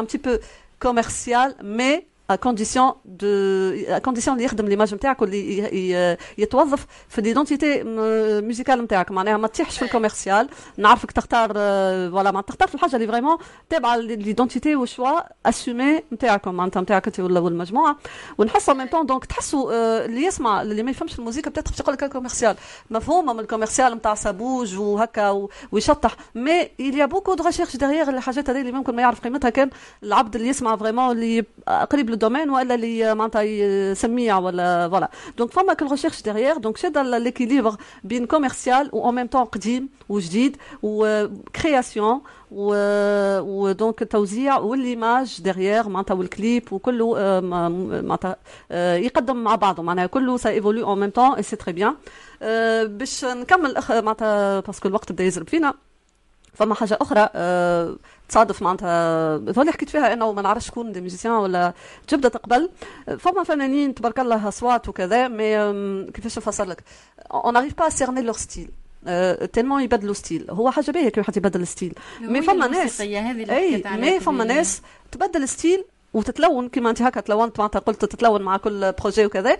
ان 2.32 2.54
بتي 2.54 2.74
بو 2.74 2.82
كوميرسيال 2.82 2.92
مي 2.92 2.92
à 2.92 2.92
condition 2.92 2.94
de 3.22 3.98
à 3.98 4.10
condition 4.10 4.28
اللي 4.28 4.44
يخدم 4.44 4.66
l'image 4.68 4.94
نتاعك 4.94 5.22
واللي 5.22 5.58
ي- 5.58 5.92
ي- 5.92 6.16
يتوظف 6.38 6.86
في 7.08 7.20
l'identité 7.20 7.82
musicale 8.40 8.82
نتاعك 8.82 9.10
معناها 9.10 9.36
ما 9.36 9.48
تطيحش 9.48 9.78
في 9.78 9.84
ال 9.84 9.90
commercial 9.90 10.48
نعرفك 10.76 11.10
تختار 11.10 11.52
آه، 11.56 12.10
voilà 12.10 12.30
ما 12.30 12.40
تختار 12.40 12.68
في 12.68 12.74
الحاجة 12.74 12.96
اللي 12.96 13.06
vraiment 13.06 13.36
تابعه 13.70 13.96
l'identité 13.96 14.76
وال 14.76 14.89
choix 14.89 15.20
assumé 15.48 16.02
نتاعكم 16.12 16.54
معناتها 16.54 16.80
نتاعك 16.82 17.06
انت 17.06 17.20
ولا 17.20 17.40
والمجموعه 17.40 17.96
ونحس 18.38 18.68
en 18.68 18.76
même 18.76 18.86
temps 18.86 19.06
donc 19.06 19.24
تحسوا 19.24 19.72
آه، 19.72 20.04
اللي 20.04 20.22
يسمع 20.24 20.62
اللي 20.62 20.82
ما 20.82 20.90
يفهمش 20.90 21.18
الموسيقى 21.18 21.50
بتاتر 21.50 21.70
باش 21.70 21.80
يقول 21.80 21.94
لك 21.94 22.02
ال 22.02 22.07
commercial 22.07 22.56
مفهومه 22.90 23.32
من 23.32 23.40
ال 23.40 23.45
commercial 23.45 23.92
نتاع 23.94 24.14
ça 24.14 24.33
bouge 24.33 24.78
وهكا 24.78 25.30
و- 25.30 25.50
ويشطح 25.72 26.16
mais 26.34 26.62
il 26.64 26.94
y 26.94 27.02
a 27.02 27.06
beaucoup 27.12 27.36
de 27.36 27.42
recherche 27.42 27.76
derrière 27.76 28.08
الحاجات 28.08 28.50
هذه 28.50 28.60
اللي 28.60 28.72
ممكن 28.72 28.94
ما 28.96 29.02
يعرف 29.02 29.20
قيمتها 29.20 29.50
كان 29.50 29.70
العبد 30.02 30.36
اللي 30.36 30.48
يسمع 30.48 30.76
vraiment 30.76 31.10
اللي 31.10 31.44
قريب 31.90 32.10
لل 32.22 32.29
domaine 32.29 32.50
ولا 32.50 32.74
اللي 32.74 33.14
معناتها 33.14 33.42
يسميع 33.42 34.38
ولا 34.38 34.88
voilà 34.88 35.10
donc 35.38 35.50
فما 35.52 35.74
كل 35.74 35.86
recherche 35.90 36.20
derrière. 36.22 36.58
donc 36.58 36.76
شاد 36.76 36.98
l'équilibre 36.98 37.76
بين 38.04 38.26
commercial 38.26 38.90
و 38.92 39.10
en 39.10 39.14
même 39.14 39.28
temps 39.34 39.44
قديم 39.52 39.88
وجديد 40.08 40.56
و 40.82 40.98
création 40.98 42.20
و 42.50 42.81
donc 42.81 44.02
التوزيع 44.02 44.56
وال 44.58 44.82
image 44.82 45.40
derrière 45.40 45.88
معناتها 45.88 46.14
والكليب 46.14 46.72
وكله 46.72 47.14
آه، 47.18 47.40
معناتها 47.40 48.36
آه، 48.70 48.96
يقدم 48.96 49.36
مع 49.36 49.54
بعضه 49.54 49.82
معناها 49.82 50.06
كله 50.06 50.36
ça 50.36 50.50
évolue 50.50 50.86
en 50.86 51.00
même 51.00 51.10
temps 51.10 51.34
et 51.34 51.42
c'est 51.42 51.56
très 51.56 51.72
bien 51.72 51.94
باش 52.98 53.24
نكمل 53.24 53.76
أخ- 53.78 53.90
معناتها 53.90 54.60
parce 54.60 54.78
que 54.78 54.88
الوقت 54.88 55.12
بدا 55.12 55.24
يزرب 55.24 55.48
فينا 55.48 55.74
فما 56.54 56.74
حاجة 56.74 56.98
أخرى 57.00 57.28
أه 57.34 57.96
تصادف 58.32 58.62
معناتها 58.62 59.36
اللي 59.36 59.72
حكيت 59.72 59.88
فيها 59.88 60.12
أنا 60.12 60.24
وما 60.24 60.42
نعرفش 60.42 60.66
شكون 60.66 60.92
des 60.92 61.00
musiciens 61.00 61.34
ولا 61.34 61.72
جبدت 62.10 62.36
قبل 62.36 62.70
فما 63.18 63.42
فنانين 63.44 63.94
تبارك 63.94 64.20
الله 64.20 64.48
أصوات 64.48 64.88
وكذا 64.88 65.28
mais 65.28 65.56
أم، 65.56 66.10
كيفاش 66.14 66.38
نفسر 66.38 66.64
لك؟ 66.64 66.84
on 67.32 67.54
n'arrive 67.54 67.74
pas 67.78 67.88
à 67.88 67.93
cerner 67.93 68.22
leur 68.22 68.36
style 68.36 68.70
tellement 69.52 69.82
يبدلوا 69.82 70.14
style 70.14 70.50
هو 70.50 70.70
حاجة 70.70 70.90
باهية 70.90 71.08
كي 71.08 71.20
واحد 71.20 71.36
يبدل 71.36 71.66
style 71.66 71.94
mais 72.20 72.42
فما 72.42 72.66
ناس 72.66 73.00
أي 73.50 73.82
mais 73.96 74.20
فما. 74.20 74.44
ناس 74.44 74.82
تبدل 75.12 75.48
style 75.48 75.84
وتتلون 76.14 76.68
كيما 76.68 76.90
أنت 76.90 77.02
هكا 77.02 77.20
تلونت 77.20 77.58
معناتها 77.58 77.78
قلت 77.78 78.04
تتلون 78.04 78.42
مع 78.42 78.56
كل 78.56 78.92
projet 78.92 79.26
وكذا. 79.26 79.56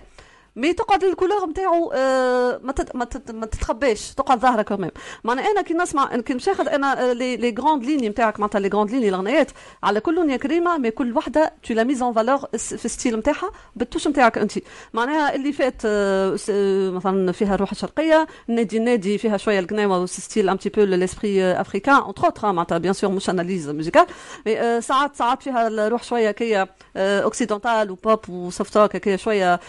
mais 0.55 0.73
تقعد 0.73 1.03
ال 1.03 1.08
couleur 1.08 1.45
نتاعو 1.49 1.91
آه، 1.95 2.59
ما 2.63 2.73
ما 2.93 3.07
ما 3.33 3.45
تتخباش 3.45 4.13
تقعد 4.13 4.39
ظاهرة 4.39 4.61
كمان 4.61 4.91
معناها 5.23 5.51
أنا 5.51 5.61
كي 5.61 5.73
نسمع 5.73 6.17
كي 6.17 6.33
ناخذ 6.33 6.67
أنا 6.67 7.09
آه، 7.09 7.13
les 7.13 7.37
les 7.37 7.55
grandes 7.59 7.85
lignes 7.85 8.09
نتاعك 8.09 8.39
معناتها 8.39 8.59
les 8.59 8.67
grandes 8.67 8.91
lignes 8.91 9.09
الأغنيات 9.09 9.51
على 9.83 9.99
كل 9.99 10.29
يا 10.29 10.37
كريمة 10.37 10.77
mais 10.77 10.91
كل 10.91 11.17
وحدة 11.17 11.53
tu 11.63 11.73
l'as 11.73 11.83
mise 11.83 12.01
en 12.01 12.13
valeur 12.13 12.37
في 12.57 12.85
ال 12.85 12.90
style 12.90 13.15
نتاعها 13.17 13.51
بال 13.75 13.83
touche 13.83 14.07
نتاعك 14.07 14.37
انت. 14.37 14.53
معناها 14.93 15.35
اللي 15.35 15.53
فات 15.53 15.81
آه، 15.85 16.37
مثلا 16.91 17.31
فيها 17.31 17.55
الروح 17.55 17.71
الشرقيه 17.71 18.27
نادي 18.47 18.79
نادي 18.79 19.17
فيها 19.17 19.37
شوية 19.37 19.59
القناوة 19.59 19.99
وال 19.99 20.13
style 20.13 20.49
un 20.49 20.55
petit 20.55 20.69
peu 20.69 20.81
l'esprit 20.83 21.43
africain 21.43 21.95
entre 21.95 22.25
autres 22.25 22.51
معناتها 22.51 22.77
bien 22.77 22.93
sûr 22.93 23.11
مش 23.11 23.29
analyse 23.29 23.69
musicale 23.69 24.05
mais 24.45 24.81
ساعات 24.81 25.15
ساعات 25.15 25.43
فيها 25.43 25.67
الروح 25.67 26.03
شوية 26.03 26.31
كي 26.31 26.65
occidental 26.97 27.91
و 27.91 28.00
pop 28.00 28.29
و 28.29 28.43
soft 28.43 28.97
كي 28.97 29.17
شوية 29.17 29.59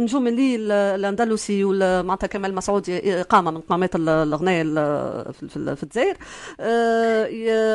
نجوم 0.00 0.26
الليل 0.26 0.72
الأندلسي 0.72 1.64
معناتها 2.02 2.26
كمال 2.26 2.54
مسعود 2.54 2.90
قامه 3.30 3.50
من 3.50 3.60
قامات 3.60 3.96
ال- 3.96 4.08
الاغنيه 4.08 4.62
ال- 4.62 5.32
في- 5.32 5.56
الجزائر. 5.82 6.16
آه، 6.60 7.26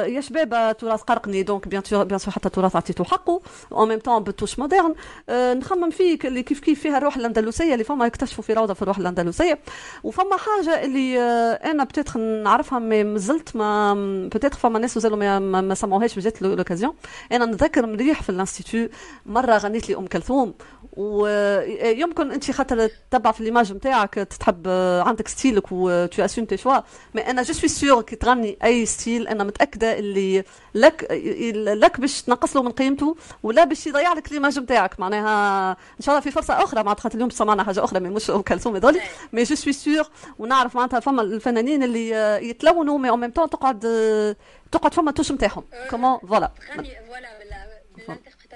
يا 0.06 0.22
شباب 0.22 0.78
تراث 0.78 1.02
قرقني 1.02 1.44
donc 1.44 1.68
bien 1.68 1.84
sûr 1.84 2.04
bien 2.04 2.20
sûr 2.20 2.34
حتى 2.34 2.50
تراث 2.50 2.76
عطيته 2.76 3.04
حقه 3.04 3.42
en 3.72 3.90
même 3.90 4.00
temps 4.00 4.24
بال 4.24 4.33
touche 4.33 4.60
moderne 4.60 4.96
آه، 5.30 5.54
نخمم 5.54 5.90
فيه 5.90 6.20
اللي 6.26 6.44
كيف 6.44 6.60
كيف 6.60 6.80
فيها 6.82 6.98
الروح 6.98 7.18
الأندلسية 7.18 7.74
اللي 7.74 7.84
فما 7.84 8.06
يكتشفوا 8.06 8.44
في 8.44 8.54
روضة 8.54 8.74
في 8.74 8.82
الروح 8.82 8.98
الأندلسية. 8.98 9.60
وفما 10.04 10.38
حاجة 10.38 10.86
اللي 10.86 11.20
آه، 11.20 11.54
أنا 11.72 11.84
peut-être 11.84 12.18
نعرفها 12.18 12.80
mais 12.80 13.04
مازلت 13.04 13.56
ما 13.56 13.94
peut-être 14.34 14.58
فما 14.58 14.80
ناس 14.80 14.98
وزالوا 14.98 15.18
ما, 15.18 15.40
ما, 15.40 15.62
ما 15.62 15.76
سمعوهاش 15.76 16.18
وجات 16.18 16.42
l'occasion. 16.42 16.94
أنا 17.32 17.46
نتذكر 17.46 17.86
مليح 17.86 18.22
في 18.24 18.30
ال 18.30 18.36
institut 18.36 18.88
مرة 19.26 19.58
غنيت 19.58 19.90
لي 19.90 19.96
ام 19.96 20.08
كلثوم. 20.08 20.54
ويمكن 20.94 22.32
انت 22.32 22.52
خاطر 22.52 22.88
تتبع 22.88 23.32
في 23.32 23.44
l'image 23.44 23.74
نتاعك 23.74 24.14
تحب 24.14 24.64
آه، 24.68 25.02
عندك 25.02 25.28
style 25.28 25.65
ك 25.65 25.72
و 25.72 26.06
tu 26.06 26.26
assumes 26.26 26.48
tes 26.48 26.58
choix 26.58 26.80
mais 27.16 27.22
أنا 27.22 27.44
je 27.44 27.54
suis 27.54 27.70
sûre 27.70 28.02
كي 28.02 28.16
تغني 28.16 28.58
أي 28.64 28.86
style 28.86 29.28
أنا 29.28 29.44
متأكدة 29.44 30.00
اللي 30.00 30.44
لك 30.74 31.08
لك 31.54 32.00
باش 32.00 32.22
تنقص 32.22 32.56
له 32.56 32.64
من 32.64 32.72
قيمته 32.72 33.16
ولا 33.44 33.64
باش 33.64 33.88
يضيع 33.88 34.14
لك 34.14 34.32
l'image 34.32 34.60
نتاعك 34.60 35.00
معناها 35.00 35.72
إن 35.72 36.02
شاء 36.02 36.16
الله 36.16 36.24
في 36.24 36.32
فرصة 36.32 36.64
أخرى 36.64 36.84
معناتها 36.84 37.02
خاطر 37.02 37.16
اليوم 37.16 37.30
سمعنا 37.30 37.64
حاجة 37.64 37.84
أخرى 37.84 38.00
mais 38.00 38.10
مش 38.10 38.30
ام 38.32 38.42
كلثوم 38.42 38.76
هذولي. 38.76 39.02
mais 39.34 39.44
je 39.44 39.56
suis 39.56 39.74
sûre 39.74 40.10
ونعرف 40.40 40.76
معناتها 40.76 41.00
فما 41.00 41.22
الفنانين 41.22 41.84
اللي 41.84 42.16
آه، 42.16 42.38
يتلونوا 42.38 42.98
mais 42.98 43.10
en 43.10 43.20
même 43.20 43.30
تقعد 43.32 43.86
آه، 43.86 44.36
تقعد 44.72 44.94
فما 44.94 45.12
touche 45.12 45.32
نتاعهم 45.32 45.64
quand 45.90 46.20
même 46.20 46.34
voilà 46.34 46.52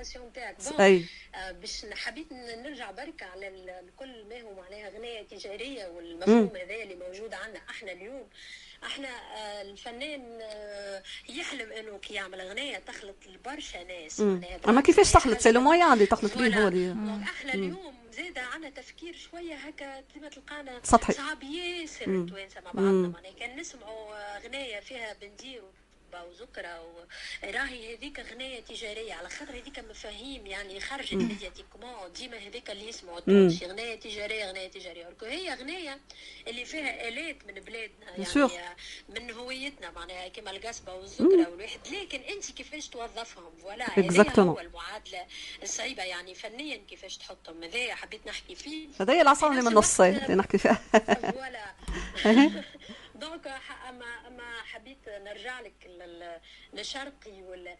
بال 0.03 0.06
interprétation 0.06 0.27
نتاعك 0.27 0.55
bon 0.77 1.07
آه، 1.35 1.51
باش 1.51 1.85
حبيت 1.93 2.31
نرجع 2.33 2.91
برك 2.91 3.23
على 3.23 3.47
ال- 3.47 3.69
الكل 3.69 4.25
ما 4.29 4.41
هو 4.41 4.53
معناها 4.53 4.87
اغنيه 4.87 5.21
تجارية 5.21 5.87
والمفهوم 5.87 6.51
هذا 6.55 6.83
اللي 6.83 6.95
موجود 6.95 7.33
عندنا 7.33 7.61
إحنا 7.69 7.91
اليوم. 7.91 8.27
إحنا 8.83 9.07
آه، 9.07 9.61
الفنان 9.61 10.39
آه، 10.41 11.03
يحلم 11.29 11.71
انه 11.71 11.97
كي 11.97 12.13
يعمل 12.13 12.41
اغنيه 12.41 12.77
تخلط 12.77 13.15
لبرشا 13.27 13.83
ناس 13.83 14.19
أما 14.67 14.81
كيفاش 14.81 15.11
تخلط؟ 15.11 15.39
c'est 15.39 15.51
le 15.51 15.61
moyen 15.61 15.93
اللي 15.93 16.05
تخلط 16.05 16.37
بيه 16.37 16.55
هو 16.63 16.67
إحنا 17.23 17.53
اليوم 17.53 17.93
زاد 18.11 18.37
عندنا 18.37 18.69
تفكير 18.69 19.15
شوية 19.15 19.55
هكا 19.55 20.01
كيما 20.13 20.29
تلقانا 20.29 20.79
سطحي. 20.83 21.13
صعب 21.13 21.43
ياسر. 21.43 22.05
التوانسة 22.05 22.61
مع. 22.61 22.71
بعضنا 22.71 23.07
معناها. 23.07 23.31
كان 23.39 23.59
نسمعوا 23.59 24.37
اغنيه 24.37 24.79
فيها 24.79 25.13
بندير. 25.13 25.63
وزكرة 26.21 27.05
راهي 27.43 27.95
هذيك 27.95 28.19
أغنية 28.19 28.59
تجارية. 28.59 29.13
على 29.13 29.29
خاطر 29.29 29.51
هذيك 29.51 29.79
مفاهيم 29.79 30.47
يعني 30.47 30.79
خرجت 30.79 31.13
médiatiquement 31.13 32.11
ديما 32.15 32.37
هذيك 32.37 32.69
اللي 32.69 32.89
يسمعوا 32.89 33.17
التونسي 33.17 33.65
أغنية 33.65 33.95
تجارية 33.95 34.49
أغنية 34.49 34.67
تجارية. 34.67 35.09
هي 35.23 35.53
أغنية 35.53 35.99
اللي 36.47 36.65
فيها 36.65 37.07
آلات 37.07 37.47
من 37.47 37.53
بلادنا. 37.53 38.05
يعني 38.53 38.75
من 39.09 39.31
هويتنا. 39.31 39.91
معناها 39.91 40.27
كما 40.27 40.51
القصبه 40.51 40.93
والزكرة 40.93 41.49
والواحد 41.49 41.79
لكن 41.91 42.19
أنت 42.19 42.51
كيفاش 42.51 42.87
توظفهم؟ 42.87 43.51
voilà. 43.61 43.85
هو 44.49 44.59
المعادلة 44.59 45.25
الصعيبة 45.63 46.03
يعني 46.03 46.35
فنيا 46.35 46.77
كيفاش 46.89 47.17
تحطهم. 47.17 47.63
هذايا 47.63 47.95
حبيت 47.95 48.27
نحكي 48.27 48.55
فيه؟ 48.55 48.87
هذا 48.99 49.13
هي 49.13 49.21
العصا 49.21 49.51
اللي 49.51 49.61
من 49.61 49.77
اللي 50.23 50.35
نحكي 50.35 50.57
فيها. 50.57 50.81
voilà. 51.31 51.73
donc 53.15 53.47
اما 53.89 54.05
أما 54.27 54.61
حبيت 54.65 54.97
نرجع 55.09 55.59
لك 55.59 55.73
لل- 55.85 56.39
للشرقي 56.73 57.41
ولا 57.41 57.75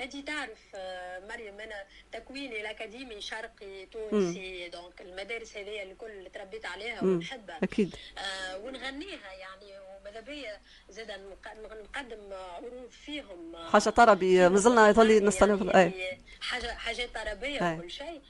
انت 0.00 0.16
تعرف 0.16 0.58
آه، 0.74 1.18
مريم 1.28 1.60
أنا 1.60 1.84
تكويني 2.12 2.60
الأكاديمي 2.60 3.20
شرقي 3.20 3.86
تونسي 3.86 4.68
donc 4.68 5.00
المدارس 5.00 5.56
هذه 5.56 5.82
الكل 5.82 6.10
اللي 6.10 6.30
تربيت 6.30 6.66
عليها. 6.66 7.04
ونحبها. 7.04 7.58
أكيد. 7.62 7.96
آه 8.18 8.58
ونغنيها 8.58 9.32
يعني 9.32 9.78
وما 9.78 10.00
ماذا 10.04 10.20
بيا 10.20 10.60
زاد 10.90 11.10
نق- 11.10 11.72
نقدم 11.84 12.32
عروض 12.32 12.90
فيهم. 12.90 13.56
حاجة 13.72 13.90
طربي 13.90 14.48
مازلنا 14.48 14.88
يظل 14.88 15.24
نستنى 15.24 15.70
يعني 15.70 16.18
حاجة 16.40 16.74
حاجات 16.74 17.14
طربية. 17.14 17.74
وكل 17.78 17.90
شيء. 17.90 18.20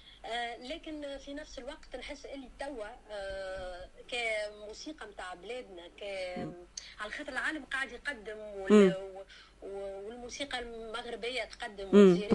لكن 0.60 1.18
في 1.18 1.34
نفس 1.34 1.58
الوقت 1.58 1.96
نحس 1.96 2.26
اللي 2.26 2.50
توا 2.60 2.86
آه، 3.10 3.88
كموسيقى 4.08 5.06
نتاع 5.06 5.34
بلادنا 5.34 5.88
ك 5.88 6.02
على 7.00 7.10
خاطر 7.12 7.32
العالم 7.32 7.64
قاعد 7.64 7.92
يقدم 7.92 8.38
وال... 8.38 8.94
والموسيقى 9.62 10.58
المغربية 10.58 11.44
تقدم 11.44 11.84
والجزائرية. 11.94 12.34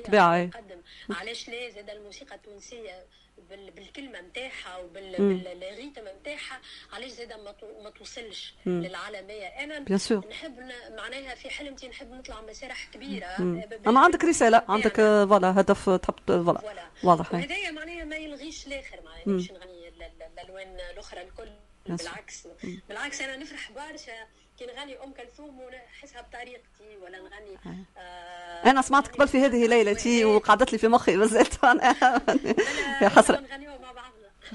تقدم. 0.49 0.81
علاش 1.09 1.49
لا؟ 1.49 1.69
زاد 1.69 1.89
الموسيقى 1.89 2.35
التونسية 2.35 3.05
بال- 3.49 3.71
بالكلمة 3.71 4.21
نتاعها. 4.21 4.77
وبالريتم 4.77 6.03
نتاعها 6.21 6.61
علاش 6.93 7.11
زاد 7.11 7.33
ما 7.33 7.51
تو- 7.51 7.81
ما 7.83 7.89
توصلش 7.89 8.53
مم. 8.65 8.81
للعالمية 8.83 9.45
أنا 9.47 9.79
bien 9.79 9.97
sûr 9.97 10.27
نحب 10.27 10.59
معناها 10.97 11.35
في 11.35 11.49
حلمتي 11.49 11.87
نحب 11.87 12.11
نطلع 12.11 12.41
مسارح 12.41 12.85
كبيرة 12.93 13.27
مم. 13.39 13.57
آه، 13.59 13.89
اما 13.89 13.99
عندك 13.99 14.23
رسالة. 14.23 14.63
عندك 14.69 14.99
آه، 14.99 15.25
voilà 15.25 15.59
هدف 15.59 15.89
تحب 15.89 16.15
voilà 16.27 16.61
واضح 17.03 17.33
أي. 17.33 17.39
وهدايا 17.39 17.71
معناها 17.71 18.03
ما 18.03 18.15
يلغيش 18.15 18.67
الآخر 18.67 18.99
معناها. 19.05 19.23
باش 19.25 19.51
نغني 19.51 19.87
ال- 19.87 20.03
ال- 20.03 20.29
الالوان 20.39 20.77
الأخرى 20.93 21.21
الكل. 21.21 21.49
بالعكس 21.85 22.47
بالعكس 22.89 23.21
أنا 23.21 23.37
نفرح 23.37 23.71
برشا 23.71 24.13
كي 24.59 24.65
نغني 24.65 25.03
أم 25.03 25.13
كلثوم 25.13 25.59
ونحسها 25.59 26.21
بطريقتي 26.21 26.97
ولا 27.03 27.17
نغني 27.17 27.57
آه. 27.97 28.69
أنا 28.69 28.81
سمعت 28.81 29.07
قبل 29.07 29.27
في 29.27 29.37
هذه 29.45 29.67
ليلتي 29.67 30.25
وقعدت 30.25 30.71
لي 30.71 30.77
في 30.77 30.87
مخي 30.87 31.15
مازالت 31.15 31.63
أنا 31.63 31.85
يا 33.01 33.09
حسرة. 33.09 33.39
نغنيوها 33.39 33.77
مع 33.77 33.91
بعضنا 33.91 34.04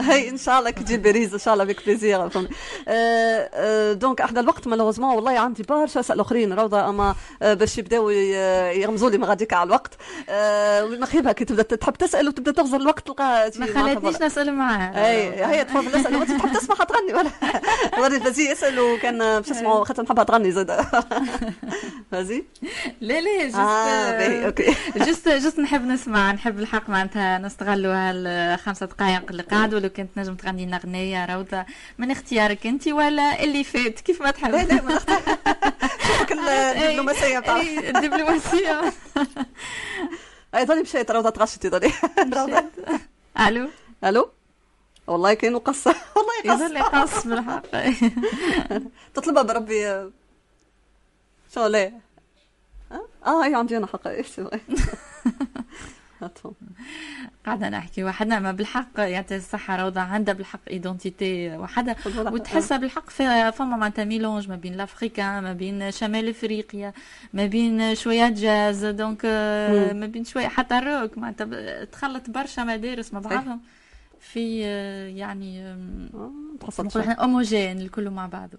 هاي 0.01 0.29
إن 0.29 0.37
شاء 0.39 0.59
الله 0.59 0.71
كي 0.71 0.85
تجي 0.85 0.97
باريس 0.97 1.33
إن 1.33 1.39
شاء 1.39 1.55
الله 1.55 1.65
avec 1.65 1.85
plaisir 1.87 2.29
فهمت. 2.29 2.51
آه، 2.89 3.51
آه، 3.55 3.93
donc 3.93 4.21
إحنا 4.21 4.41
الوقت 4.41 4.67
malheureusement 4.69 5.15
والله 5.15 5.39
عندي 5.39 5.63
برشا 5.63 6.01
أسئلة 6.01 6.23
أخرين 6.23 6.53
روضة 6.53 6.89
أما 6.89 7.15
آه، 7.43 7.55
باش 7.55 7.79
يبداو 7.79 8.11
ي- 8.11 8.81
يرمزوا 8.81 9.11
لي 9.11 9.19
من 9.19 9.25
غاديك 9.25 9.53
على 9.53 9.67
الوقت. 9.67 9.91
آه، 10.29 10.85
ونخيبها 10.85 11.33
كي 11.33 11.45
تبدا 11.45 11.63
تحب 11.63 11.93
تسأل 11.93 12.29
وتبدا 12.29 12.53
تغزر 12.53 12.77
الوقت 12.77 13.07
تلقى 13.07 13.51
ما 13.59 13.67
خلتنيش 13.67 14.23
نسأل 14.23 14.55
معاه. 14.55 15.07
اي 15.07 15.45
هي 15.45 15.65
تفضل 15.65 16.01
اسال 16.01 16.17
وانت 16.17 16.31
تحب 16.31 16.53
تسمع 16.53 16.77
تغني 16.77 17.15
ولا؟ 17.15 17.31
وري 18.03 18.21
vas-y 18.21 18.53
اسال 18.53 18.81
وكان 18.81 19.19
باش 19.19 19.49
تسمعوا 19.49 19.85
خاطر 19.85 20.03
نحبها 20.03 20.25
تغني 20.25 20.53
زاد. 20.53 20.71
vas-y 22.13 22.45
لا 23.01 23.21
لا 23.21 23.47
juste 23.47 23.57
باهي 23.57 24.47
OK. 24.47 24.75
juste 24.97 25.29
juste 25.29 25.59
نحب 25.59 25.87
نسمع 25.87 26.33
نحب 26.33 26.59
الحق 26.59 26.91
معناتها 26.91 27.39
نستغلوا 27.39 27.95
هالخمسة 27.95 28.87
دقائق 28.87 29.23
اللي 29.31 29.43
قعدوا. 29.43 29.80
لو 29.81 29.89
كنت 29.89 30.19
نجم 30.19 30.35
تغني 30.35 30.67
لنا 30.67 30.79
غنية 30.79 31.35
روضة 31.37 31.65
من 31.99 32.11
اختيارك 32.11 32.67
أنت 32.67 32.89
ولا 32.89 33.43
اللي 33.45 33.65
فات؟ 33.65 34.01
كيف 34.01 34.23
ما 34.23 34.31
تحب؟ 34.31 34.51
لا 34.51 34.63
لا 34.63 34.83
ما 34.83 35.01
الدبلوماسيه 36.73 37.39
بتاعك 37.39 37.61
أي، 37.67 37.91
الدبلوماسية 37.91 38.93
أي 40.55 40.67
ظلي 40.67 40.83
مشيت 40.87 41.11
روضة 41.11 41.31
تغشتي 41.31 41.69
روضة. 42.37 42.65
ألو؟ 43.41 43.69
ألو؟ 44.05 44.31
والله 45.07 45.35
كانوا 45.35 45.61
قصة. 45.61 45.95
والله 46.17 46.55
قصة. 46.57 46.67
يظل 46.67 46.83
قص 46.83 47.27
بالحق. 47.27 47.63
تطلبها 49.15 49.43
بربي 49.43 49.87
آه، 49.89 50.11
شو 51.55 51.67
لا 51.67 51.93
أه؟ 52.93 53.07
آه 53.27 53.45
هي 53.47 53.55
عندي 53.55 53.77
أنا 53.77 53.87
حق. 53.87 54.07
إيش 54.07 54.41
قاعدة 57.47 57.69
نحكي. 57.69 58.05
وحدنا 58.05 58.39
ما 58.39 58.53
بالحق 58.53 58.99
يعطي 58.99 59.37
الصحة 59.37 59.83
روضة 59.83 60.01
عندها 60.01 60.35
بالحق 60.35 60.61
identité 60.71 61.57
وحدها 61.57 61.97
بالحق. 62.05 62.33
وتحسها 62.33 62.79
بالحق 62.79 63.11
في 63.11 63.53
فما 63.53 63.77
معناتها 63.77 64.05
mélange 64.05 64.49
ما 64.49 64.57
بين 64.57 64.75
ال 64.75 64.82
africain 64.82 65.43
ما 65.43 65.53
بين 65.53 65.91
شمال 65.91 66.29
إفريقيا 66.29 66.93
ما 67.33 67.47
بين 67.47 67.95
شوية 67.95 68.29
جاز 68.29 68.85
donc 68.85 69.23
آه،. 69.25 69.93
ما 69.93 70.07
بين 70.07 70.25
شوية 70.25 70.49
حتى 70.49 70.79
الروك. 70.79 71.19
معناتها 71.19 71.85
تخلط 71.85 72.31
برشا 72.31 72.61
مدارس 72.61 73.15
مع 73.15 73.21
بعضهم. 73.21 73.61
في 74.21 74.63
آه، 74.65 75.09
يعني 75.09 75.77
تحصل 76.61 76.85
نقول. 76.85 77.03
إحنا 77.03 77.25
homogène 77.25 77.81
الكل 77.81 78.11
مع 78.11 78.27
بعضه. 78.27 78.59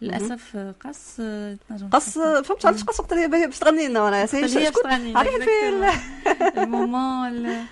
للأسف 0.00 0.56
آه، 0.56 0.74
قص 0.80 1.20
آه، 1.20 1.58
تنجم 1.68 1.88
قص 1.88 2.04
تحسها. 2.04 2.42
فهمت 2.42 2.66
علاش 2.66 2.84
قص 2.84 3.00
قلت 3.00 3.12
لي 3.12 3.28
باش 3.28 3.58
تغني 3.58 3.88
لنا 3.88 4.02
وأنا 4.02 4.26
شكون 4.26 4.90
عليه 5.16 5.38
في 5.38 5.68
ال- 5.68 6.58
المومون 6.58 7.28
ال- 7.28 7.64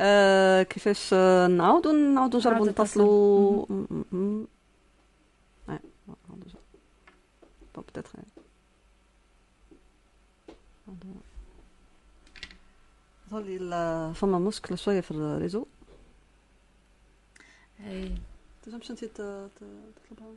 آه، 0.00 0.62
كيفاش 0.62 1.10
آه،. 1.12 1.46
آه،. 5.68 5.78
بون 7.74 7.84
بتاتر 7.88 8.10
نعاودوا. 10.86 11.20
ظلي 13.30 13.56
ال- 13.56 14.14
فما 14.14 14.38
مشكلة 14.38 14.76
شوية 14.76 15.00
في 15.00 15.10
الريزو 15.10 15.66
أي. 17.86 18.14
تنجمش 18.62 18.90
انت 18.90 19.04
تطلبها 19.04 20.32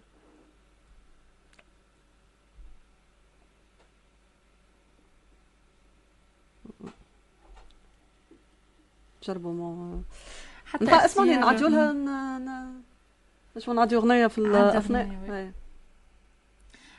جربوا 9.27 9.53
مو 9.53 10.01
حتى 10.65 10.85
اسمعني 11.05 11.35
نعديو 11.35 11.67
لها 11.67 11.91
ن- 11.93 12.45
ن- 12.45 12.81
نجمو 13.57 13.73
نعديو 13.75 13.99
أغنية 13.99 14.27
في 14.27 14.37
الاثناء. 14.37 15.33
إيه. 15.33 15.53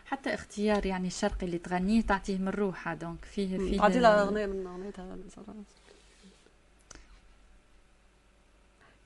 حتى 0.07 0.35
اختيار 0.35 0.87
يعني 0.87 1.07
الشرقي 1.07 1.47
اللي 1.47 1.59
تغنيه 1.59 2.01
تعطيه 2.03 2.39
من 2.39 2.49
روحها 2.49 2.95
دونك 2.95 3.24
فيه 3.24 3.59
فيه 3.59 3.79
تعدي 3.79 3.99
لها 3.99 4.22
أغنية 4.22 4.47
من 4.47 4.66
أغنيتها. 4.66 5.16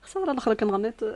خسارة 0.01 0.31
الأخرى 0.31 0.55
كان 0.55 0.69
غنيت. 0.71 1.01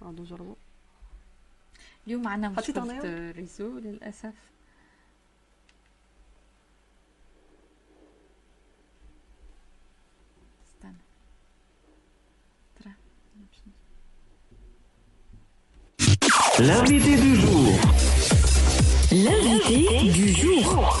نعاودو 0.00 0.22
نجربو 0.22 0.54
اليوم 2.06 2.28
عندنا 2.28 2.56
حطيت 2.56 2.78
مشكلة 2.78 2.98
أغنية؟ 2.98 3.30
ريزو 3.30 3.78
للأسف 3.78 4.34
استنى 10.64 10.94
ترى 12.80 12.92
L'invité 16.68 17.16
du 17.16 17.36
jour. 17.36 17.72
L'invité 19.12 20.10
du 20.12 20.28
jour. 20.32 20.98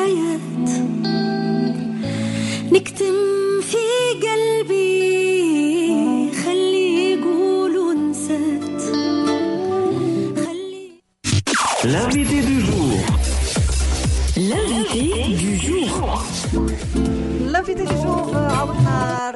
حكايات 0.00 0.40
نكتم 2.72 3.39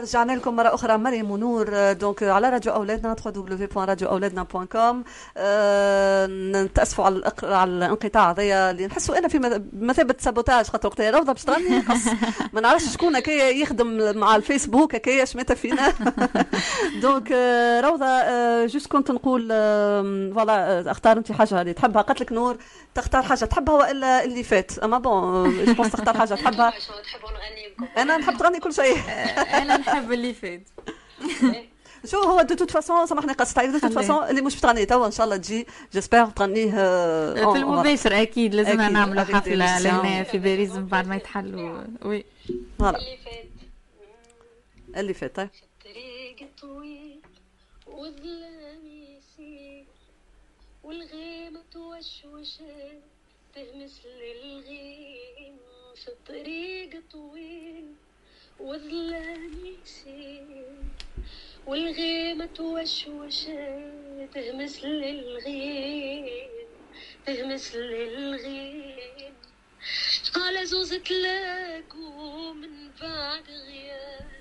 رجعنا 0.06 0.32
لكم 0.34 0.56
مرة 0.56 0.74
أخرى 0.76 0.98
مريم 0.98 1.32
ونور 1.32 1.94
دونك 1.94 2.24
على 2.24 2.50
راديو 2.50 2.74
أولادنا 2.74 3.16
www.radioأولادنا.com 3.26 4.96
آه، 5.38 6.28
نتأسفوا 6.28 7.06
على 7.06 7.22
الإق- 7.22 7.44
على 7.44 7.72
الانقطاع 7.72 8.32
هذايا 8.32 8.72
اللي 8.72 8.88
نحسوا 8.88 9.18
أنا 9.18 9.28
في 9.28 9.40
مث- 9.40 9.62
بمثابة 9.74 10.16
سابوتاج 10.20 10.66
خاطر 10.66 10.88
وقتها 10.88 11.12
روضة 11.12 11.34
باش 11.34 11.44
تغني 11.44 11.78
نقص 11.80 12.02
ما 12.54 12.62
نعرفش 12.62 12.94
شكون 12.94 13.16
هكايا 13.16 13.50
يخدم 13.50 14.18
مع 14.18 14.36
الفيسبوك 14.36 14.96
هكايا 14.96 15.26
شمتها 15.26 15.56
فينا 15.56 15.94
donc 17.02 17.32
روضة 17.84 18.06
آه، 18.06 18.66
juste 18.66 18.88
كنت 18.88 19.12
نقول 19.12 19.48
voilà 20.36 20.92
اختار 20.92 21.18
انت 21.18 21.32
حاجة 21.32 21.62
اللي 21.62 21.74
تحبها 21.74 22.02
قالت 22.02 22.22
لك 22.22 22.32
نور 22.32 22.58
تختار 22.96 23.24
حاجة 23.24 23.46
تحبها 23.46 23.76
والا 23.76 24.24
اللي 24.24 24.44
فات 24.44 24.80
اما 24.80 24.98
bon 24.98 25.66
je 25.66 25.84
تختار 25.84 26.18
حاجة 26.18 26.34
تحبها 26.34 26.74
شنو 26.80 26.96
تحبوا 27.04 27.30
نغني 27.32 27.68
لكم 27.72 27.88
أنا 28.02 28.18
نحب 28.18 28.38
تغني 28.38 28.60
كل 28.60 28.74
شيء 28.74 28.98
أنا 29.54 29.78
نحب 29.78 29.95
اللي 30.00 30.34
فات 30.34 30.62
شو 32.12 32.18
هو؟ 32.18 32.42
de 32.42 32.56
toute 32.56 32.72
façon 32.72 33.06
سامحني 33.06 33.34
قصت 33.34 33.58
عليك 33.60 33.72
de 33.72 33.80
toute. 33.80 33.92
façon 33.92 34.24
اللي 34.30 34.42
مش 34.42 34.58
بتغني 34.58 34.86
توا 34.86 35.06
إن 35.06 35.12
شاء 35.12 35.24
الله 35.26 35.38
تجي. 35.38 35.68
j'espère 35.94 36.26
تغنيه 36.26 36.74
آه، 36.76 37.54
في 37.54 37.60
المباشر 37.60 38.22
أكيد 38.22 38.56
لازم 38.56 38.82
نعملوا 38.82 39.24
حفلة. 39.24 39.80
لهنا 39.80 40.24
في 40.24 40.38
باريس 40.38 40.72
من 40.72 40.86
بعد 40.88 41.08
ما 41.08 41.16
يتحلوا. 41.16 41.82
Oui. 42.02 42.26
Voilà 42.80 42.98
اللي 42.98 43.18
فات. 43.26 43.46
اللي 44.98 45.14
فات 45.14 45.36
طيب. 45.36 45.50
الطريق 45.86 46.50
طويل 46.62 47.20
والظلام 47.88 48.82
يسير 48.86 49.86
والغيمة 50.84 51.62
تهمس 53.56 54.02
للغيم. 54.06 55.56
في 55.96 56.08
الطريق 56.08 57.02
طويل 57.12 57.86
والظلام 58.60 59.52
يسير 59.66 60.66
والغيمة 61.68 62.46
توشوشات 62.46 64.30
تهمس 64.34 64.84
للغيم 64.84 66.28
تهمس 67.26 67.76
للغيم 67.76 69.34
على 70.36 70.66
زوز 70.66 70.94
تلاقوا 70.94 72.54
من 72.54 72.92
بعد 73.02 73.50
غياب 73.50 74.32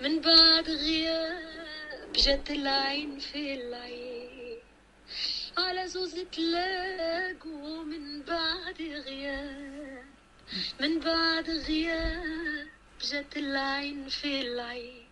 من 0.00 0.20
بعد 0.20 0.70
غياب 0.70 2.12
جت 2.12 2.50
العين 2.50 3.18
في 3.18 3.54
العين 3.54 4.58
على 5.58 5.86
زوز 5.88 6.14
تلاقوا 6.32 7.82
من 7.84 8.22
بعد 8.22 8.82
غياب 8.82 10.04
من 10.80 10.98
بعد 11.00 11.50
غياب 11.50 12.68
جت 13.00 13.36
العين 13.36 14.08
في 14.08 14.40
العين 14.40 15.08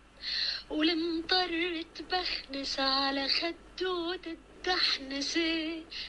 والمطر 0.69 1.81
تبخنس 1.95 2.79
على 2.79 3.27
خده 3.29 4.19
تدحنس 4.63 5.39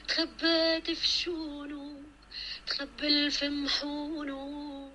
تخبات 0.07 0.91
في 0.91 1.07
شونه 1.07 2.01
تخبل 2.67 3.31
في 3.31 3.49
محونه. 3.49 4.91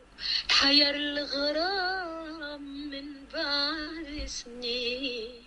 تحير 0.48 0.94
الغرام 0.94 2.62
من 2.90 3.24
بعد 3.34 4.24
سنين 4.26 5.44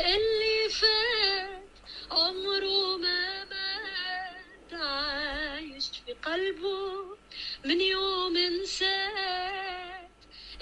اللي 0.00 0.68
فات 0.70 1.62
عمره 2.10 2.96
ما 2.96 3.44
مات 3.44 4.72
عايش 4.72 5.90
في 6.06 6.12
قلبه 6.12 7.16
من 7.64 7.80
يوم 7.80 8.36
انسات 8.36 9.97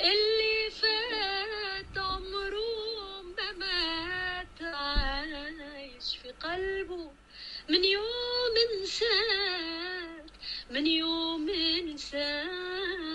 اللي 0.00 0.70
فات 0.70 1.98
عمره 1.98 3.22
ما 3.22 3.52
مات 3.52 4.62
عايش 4.74 6.16
في 6.16 6.30
قلبه. 6.30 7.12
من 7.68 7.84
يوم 7.84 8.54
انسات 8.80 10.30
من 10.70 10.86
يوم 10.86 11.48
انسات 11.50 13.05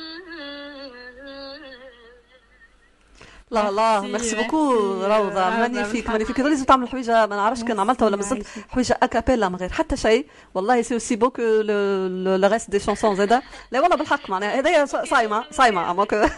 لا 3.51 3.71
لا 3.71 4.01
merci. 4.01 4.35
beaucoup 4.35 4.73
روضة. 5.03 5.49
magnifique. 5.49 6.09
magnifique 6.09 6.39
لازم 6.39 6.65
تعمل 6.65 6.89
حويجة 6.89 7.25
ما 7.25 7.35
نعرفش 7.35 7.63
كان 7.63 7.79
عملتها 7.79 8.05
ولا 8.05 8.17
مازلت. 8.17 8.47
حويجة 8.69 8.97
a 9.03 9.08
cappella 9.08 9.49
من 9.49 9.55
غير. 9.55 9.71
حتى 9.71 9.97
شيء. 9.97 10.25
والله 10.55 10.81
c'est 10.81 10.93
aussi 10.93 11.15
beau 11.15 11.29
que 11.29 11.41
le 11.41 12.47
reste 12.47 12.69
des 12.69 12.79
chansons 12.79 13.15
زادا 13.15 13.41
لا 13.71 13.81
والله 13.81 13.95
بالحق 13.95 14.29
معناها. 14.29 14.59
هذايا 14.59 14.85
صايمة 14.85 15.43
صايمة 15.51 15.91
اماك 15.91 16.15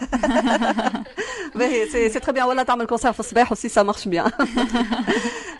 باهي 1.54 1.88
c'est 1.88 2.08
très 2.08 2.32
bien. 2.32 2.46
ولا 2.46 2.62
تعمل 2.62 2.86
concert 2.86 3.12
في 3.12 3.20
الصباح 3.20 3.52
و 3.52 3.57
si 3.57 3.68
ça 3.68 3.82
marche 3.82 4.08
bien. 4.08 4.30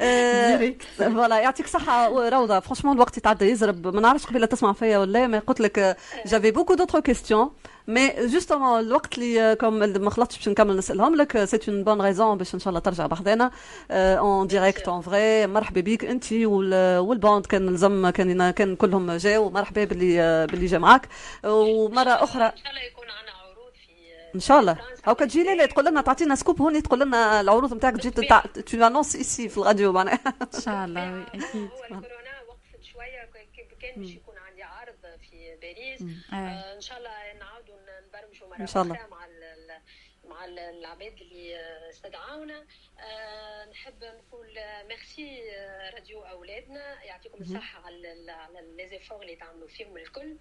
Voilà 0.99 1.39
يعطيك 1.41 1.67
الصحة 1.67 2.29
روضة 2.29 2.61
franchement 2.61 2.95
الوقت 2.97 3.17
يتعدى 3.17 3.45
يزرب. 3.51 3.95
ما 3.95 4.01
نعرفش 4.01 4.27
قبيلة 4.27 4.47
تسمع 4.47 4.73
فيا 4.73 4.99
ولا 4.99 5.13
لا، 5.19 5.27
ما 5.27 5.39
قلت 5.39 5.61
لك 5.61 5.97
j'avais 6.27 6.51
beaucoup 6.51 6.75
d'autres 6.75 7.01
questions 7.01 7.51
mais 7.89 8.13
justement 8.19 8.81
الوقت 8.81 9.19
اللي 9.19 9.57
comme 9.61 9.83
اللي 9.83 9.99
ما 9.99 10.11
خلطتش 10.11 10.37
باش 10.39 10.49
نكمل 10.49 10.77
نسألهم 10.77 11.17
لك 11.17 11.45
c'est 11.45 11.61
une 11.69 11.85
bonne 11.85 12.01
raison 12.03 12.39
باش 12.39 12.55
إن 12.55 12.61
شاء 12.61 12.69
الله 12.69 12.81
ترجع 12.81 13.07
بحذانا 13.07 13.51
en 13.91 14.47
direct 14.47 14.89
en 14.89 15.01
vrai 15.01 15.47
مرحبا 15.47 15.81
بيك 15.81 16.05
أنت 16.05 16.33
وال 16.33 16.65
bande 16.65 17.47
كان 17.47 17.75
لزم 17.75 18.11
كان 18.11 18.51
كان 18.51 18.77
كلهم 18.77 19.13
جاوا. 19.13 19.51
مرحبا 19.51 19.85
باللي 19.85 20.47
باللي 20.47 20.67
جا 20.67 20.79
معاك. 20.79 21.09
ومرة 21.45 22.11
أخرى. 22.11 22.45
إن 22.45 22.57
شاء 22.57 22.71
الله 22.71 22.83
يكون 22.83 23.05
عندنا 23.11 23.34
إن 24.35 24.41
شاء 24.41 24.61
الله. 24.61 24.79
هاكا 25.05 25.25
تجي 25.25 25.43
ليلى 25.45 25.67
تقول 25.67 25.85
لنا 25.85 26.01
تعطينا 26.01 26.35
scoop 26.35 26.63
هوني 26.63 26.81
تقول 26.81 27.01
لنا 27.01 27.41
العروض 27.41 27.75
نتاعك 27.75 27.97
تجي 27.97 28.11
tu 28.63 28.87
annonces 28.87 29.17
ici 29.17 29.49
في 29.49 29.59
الراديو 29.59 29.93
معناها. 29.93 30.21
إن 30.55 30.61
شاء 30.61 30.85
الله 30.85 31.13
oui، 31.15 31.23
أكيد. 31.23 31.43
هو 31.55 31.85
الكورونا 31.85 32.41
وقفت 32.49 32.83
شوية 32.93 33.31
كان 33.81 33.95
باش 33.97 34.11
يكون 34.11 34.39
عندي 34.39 34.63
عرض 34.63 34.97
في 35.31 35.57
باريس. 35.63 36.03
آه. 36.33 36.35
آه، 36.37 36.75
إن 36.77 36.81
شاء 36.81 36.99
الله 36.99 37.11
نعاودوا 37.39 37.75
نبرمجوا 38.09 38.49
مرة 38.49 38.83
الله. 38.83 39.07
مع 39.11 39.27
مع 40.29 40.45
ال- 40.45 40.59
العباد 40.59 41.21
اللي 41.21 41.57
آه، 41.57 41.91
استدعونا 41.91 42.65
آه، 43.01 43.71
نحب 43.71 44.05
نقول 44.05 44.47
ميرسي 44.89 45.41
راديو 45.95 46.23
أولادنا. 46.23 47.03
يعطيكم 47.03 47.43
الصحة 47.43 47.87
على 47.87 48.13
ال- 48.13 48.31
على 48.31 48.61
les 48.77 48.90
efforts 48.90 49.23
اللي 49.23 49.37
تعملوا 49.37 49.69
فيهم 49.69 49.97
الكل. 49.97 50.37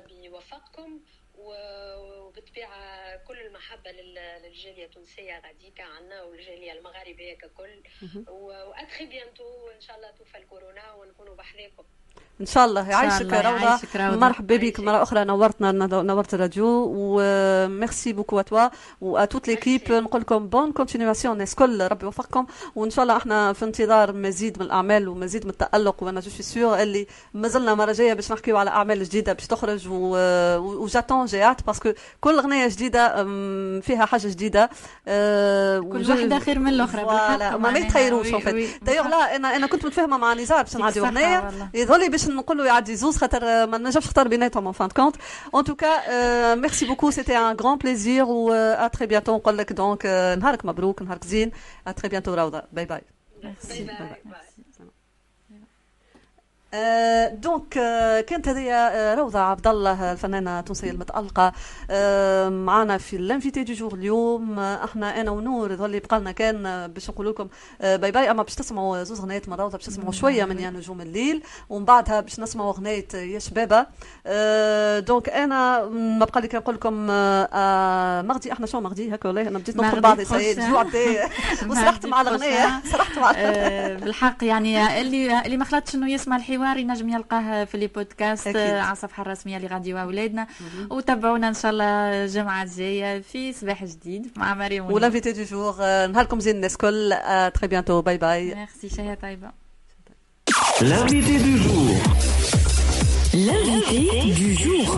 ربي 0.00 0.24
يوفقكم. 0.24 1.00
و- 1.36 1.96
وبالطبيعة 2.26 3.16
كل 3.16 3.40
المحبة 3.40 3.90
لل- 3.90 4.42
للجالية 4.42 4.84
التونسية 4.84 5.38
غاديكا 5.46 5.84
عنا 5.84 6.22
والجالية 6.22 6.72
المغاربية 6.72 7.34
ككل. 7.38 7.82
و 8.28 8.41
à 8.41 8.54
très 8.54 9.06
bientôt 9.06 9.68
ان 9.70 9.80
شاء 9.80 9.96
الله 9.96 10.10
توفى 10.10 10.38
الكورونا 10.38 10.92
ونكونوا 10.92 11.34
بحذاكم 11.34 11.84
إن 12.40 12.46
شاء 12.46 12.64
الله. 12.64 12.88
يعيشك 12.88 13.32
روضة. 13.32 14.16
مرحبا 14.16 14.56
بك. 14.56 14.80
مرة 14.80 15.02
أخرى 15.02 15.24
نورتنا 15.24 15.72
نورت 16.02 16.34
الراديو. 16.34 16.92
و 16.96 19.24
merci 19.24 19.33
beaucoup 19.33 19.46
à 19.46 19.48
toi. 19.48 19.58
و 19.58 19.60
toute 19.60 19.72
l'équipe 19.72 19.92
نقول 19.92 20.20
لكم 20.20 20.48
bonne 20.48 20.72
continuation 20.72 21.34
الناس 21.34 21.54
كل 21.54 21.82
ربي 21.82 22.04
يوفقكم. 22.04 22.46
وإن 22.74 22.90
شاء 22.90 23.02
الله 23.02 23.16
إحنا 23.16 23.52
في 23.52 23.64
انتظار 23.64 24.12
مزيد 24.12 24.58
من 24.58 24.66
الأعمال 24.66 25.08
ومزيد 25.08 25.44
من 25.44 25.50
التألق. 25.50 26.02
وأنا 26.02 26.20
je 26.20 26.30
suis 26.30 26.56
sûre 26.56 26.82
اللي 26.82 27.06
مازلنا 27.34 27.74
مرة 27.74 27.92
جاية 27.92 28.12
باش 28.12 28.32
نحكيو 28.32 28.56
على 28.56 28.70
أعمال 28.70 29.04
جديدة 29.04 29.32
باش 29.32 29.46
تخرج. 29.46 29.88
و 29.88 30.02
j'attends 30.02 31.26
déjà 31.26 31.66
parce 31.66 31.82
que 31.82 31.92
كل 32.20 32.38
أغنية 32.38 32.68
جديدة 32.68 33.24
فيها 33.80 34.06
حاجة 34.06 34.28
جديدة. 34.28 34.70
أه، 35.08 35.80
كل 35.80 36.10
واحدة 36.10 36.38
خير 36.38 36.58
من 36.58 36.86
voilà 36.86 37.56
ما. 37.56 37.78
يتخيروش 37.78 38.26
دايوغ. 38.82 39.08
لا 39.08 39.36
أنا 39.36 39.56
أنا 39.56 39.66
كنت 39.66 39.86
متفاهمه 39.86 40.16
مع 40.16 40.34
نزار 40.34 40.62
باش 40.62 40.76
نعدي 40.76 41.00
أغنية. 41.00 41.50
يظهر 42.06 42.10
باش 42.10 42.28
نقول 42.28 42.58
له 42.58 42.66
يعدي 42.66 42.96
زوز 42.96 43.16
خاطر 43.16 43.66
ما 43.66 43.78
نجمش 43.78 44.06
نختار 44.06 44.28
بيناتهم 44.28 44.72
en 44.72 44.74
fin 44.74 44.88
de 44.88 44.92
compte 44.92 45.16
en 45.52 45.62
tout 45.62 45.76
cas 45.76 45.96
euh, 46.08 46.56
merci 46.56 46.86
beaucoup 46.86 47.10
c'était 47.10 47.34
un 47.34 47.54
grand 47.54 47.78
plaisir 47.78 48.28
و 48.28 48.50
à 48.52 48.88
très 48.90 49.06
bientôt 49.06 49.28
نقول 49.30 49.58
لك 49.58 49.72
donc 49.72 50.04
euh, 50.04 50.38
نهارك 50.38 50.64
مبروك 50.64 51.02
نهارك 51.02 51.24
زين 51.24 51.50
à 51.88 51.92
très 51.92 52.08
bientôt 52.08 52.28
روضه 52.28 52.62
bye 52.72 52.84
bye 52.84 53.02
merci 53.44 53.84
bye 53.84 53.96
bye. 54.24 54.65
آه، 56.76 57.28
donc 57.28 57.78
آه، 57.78 58.20
كانت 58.20 58.48
هذه 58.48 58.72
آه، 58.72 59.14
روضة 59.14 59.38
عبد 59.38 59.66
الله 59.66 60.12
الفنانة 60.12 60.58
التونسية 60.58 60.90
المتألقة. 60.90 61.52
آه، 61.90 62.48
معنا 62.48 62.98
في 62.98 63.16
ال 63.16 63.23
invité 63.23 63.64
du 63.64 63.72
jour 63.72 63.94
اليوم 63.94 64.58
أحنا 64.58 65.20
أنا 65.20 65.30
ونور 65.30 65.72
يظل 65.72 65.94
يبقى 65.94 66.20
لنا 66.20 66.32
كان 66.32 66.86
باش 66.92 67.10
نقول 67.10 67.28
لكم 67.28 67.48
bye 67.80 68.10
bye 68.12 68.30
أما 68.30 68.42
باش 68.42 68.54
تسمعوا 68.54 69.02
زوز 69.02 69.20
غنيات 69.20 69.48
من 69.48 69.54
روضة 69.54 69.76
باش 69.78 69.86
تسمعوا 69.86 70.12
شوية 70.12 70.44
من 70.44 70.58
يا 70.58 70.70
نجوم 70.70 71.00
الليل 71.00 71.42
ومن 71.70 71.84
بعدها 71.84 72.20
باش 72.20 72.40
نسمعوا 72.40 72.72
غنية 72.72 73.06
يا 73.14 73.38
شبابة. 73.38 73.86
آه، 74.26 74.98
donc 74.98 75.28
أنا 75.28 75.84
ما 75.86 76.24
بقى 76.24 76.40
لي 76.40 76.48
كان 76.48 76.60
نقول 76.60 76.74
لكم 76.74 76.92
مغدي 78.28 78.52
أحنا 78.52 78.66
شو 78.66 78.80
مغدي؟ 78.80 79.14
هكا 79.14 79.28
والله 79.28 79.48
أنا 79.48 79.58
بديت 79.58 79.76
ندخل 79.76 79.88
مغدي 79.88 80.00
بعضي 80.00 80.24
سيد 80.24 80.58
وسرحت 81.70 82.06
مع 82.06 82.24
prochain. 82.24 82.86
سرحت 82.92 83.18
مع 83.18 83.32
بالحق 83.92 84.44
يعني 84.44 85.00
اللي 85.00 85.40
اللي 85.46 85.56
ما 85.56 85.64
خلطش 85.64 85.94
إنه 85.94 86.10
يسمع 86.10 86.36
الحوار 86.36 86.65
ليزوار 86.74 86.76
ينجم 86.76 87.08
يلقاه 87.08 87.64
في 87.64 87.78
les 87.78 87.86
podcasts 87.86 88.46
أكيد. 88.46 88.56
على 88.74 88.92
الصفحه 88.92 89.22
الرسمية 89.22 89.58
لراديو 89.58 89.98
اولادنا 89.98 90.46
وتابعونا 90.90 91.48
إن 91.48 91.54
شاء 91.54 91.70
الله 91.70 91.84
الجمعه 91.84 92.62
الجاية 92.62 93.20
في 93.20 93.52
صباح 93.52 93.84
جديد 93.84 94.30
مع 94.36 94.54
مريم 94.54 94.84
ونور. 94.84 94.96
و 94.96 95.00
l'invité 95.00 95.32
du 95.32 95.42
jour 95.42 95.76
نهاركم 96.06 96.40
زين 96.40 96.56
الناس 96.56 96.72
الكل 96.72 97.14
très 97.54 97.68
bientôt 97.68 98.02
bye 98.02 98.18
bye 98.18 98.54
merci 98.54 98.96
شهيه 98.96 99.14
طيبه 99.14 99.50
L'invité 100.92 101.36
du 101.48 101.54
jour. 101.64 101.88
L'invité 103.48 104.30
du 104.40 104.48
jour. 104.62 104.88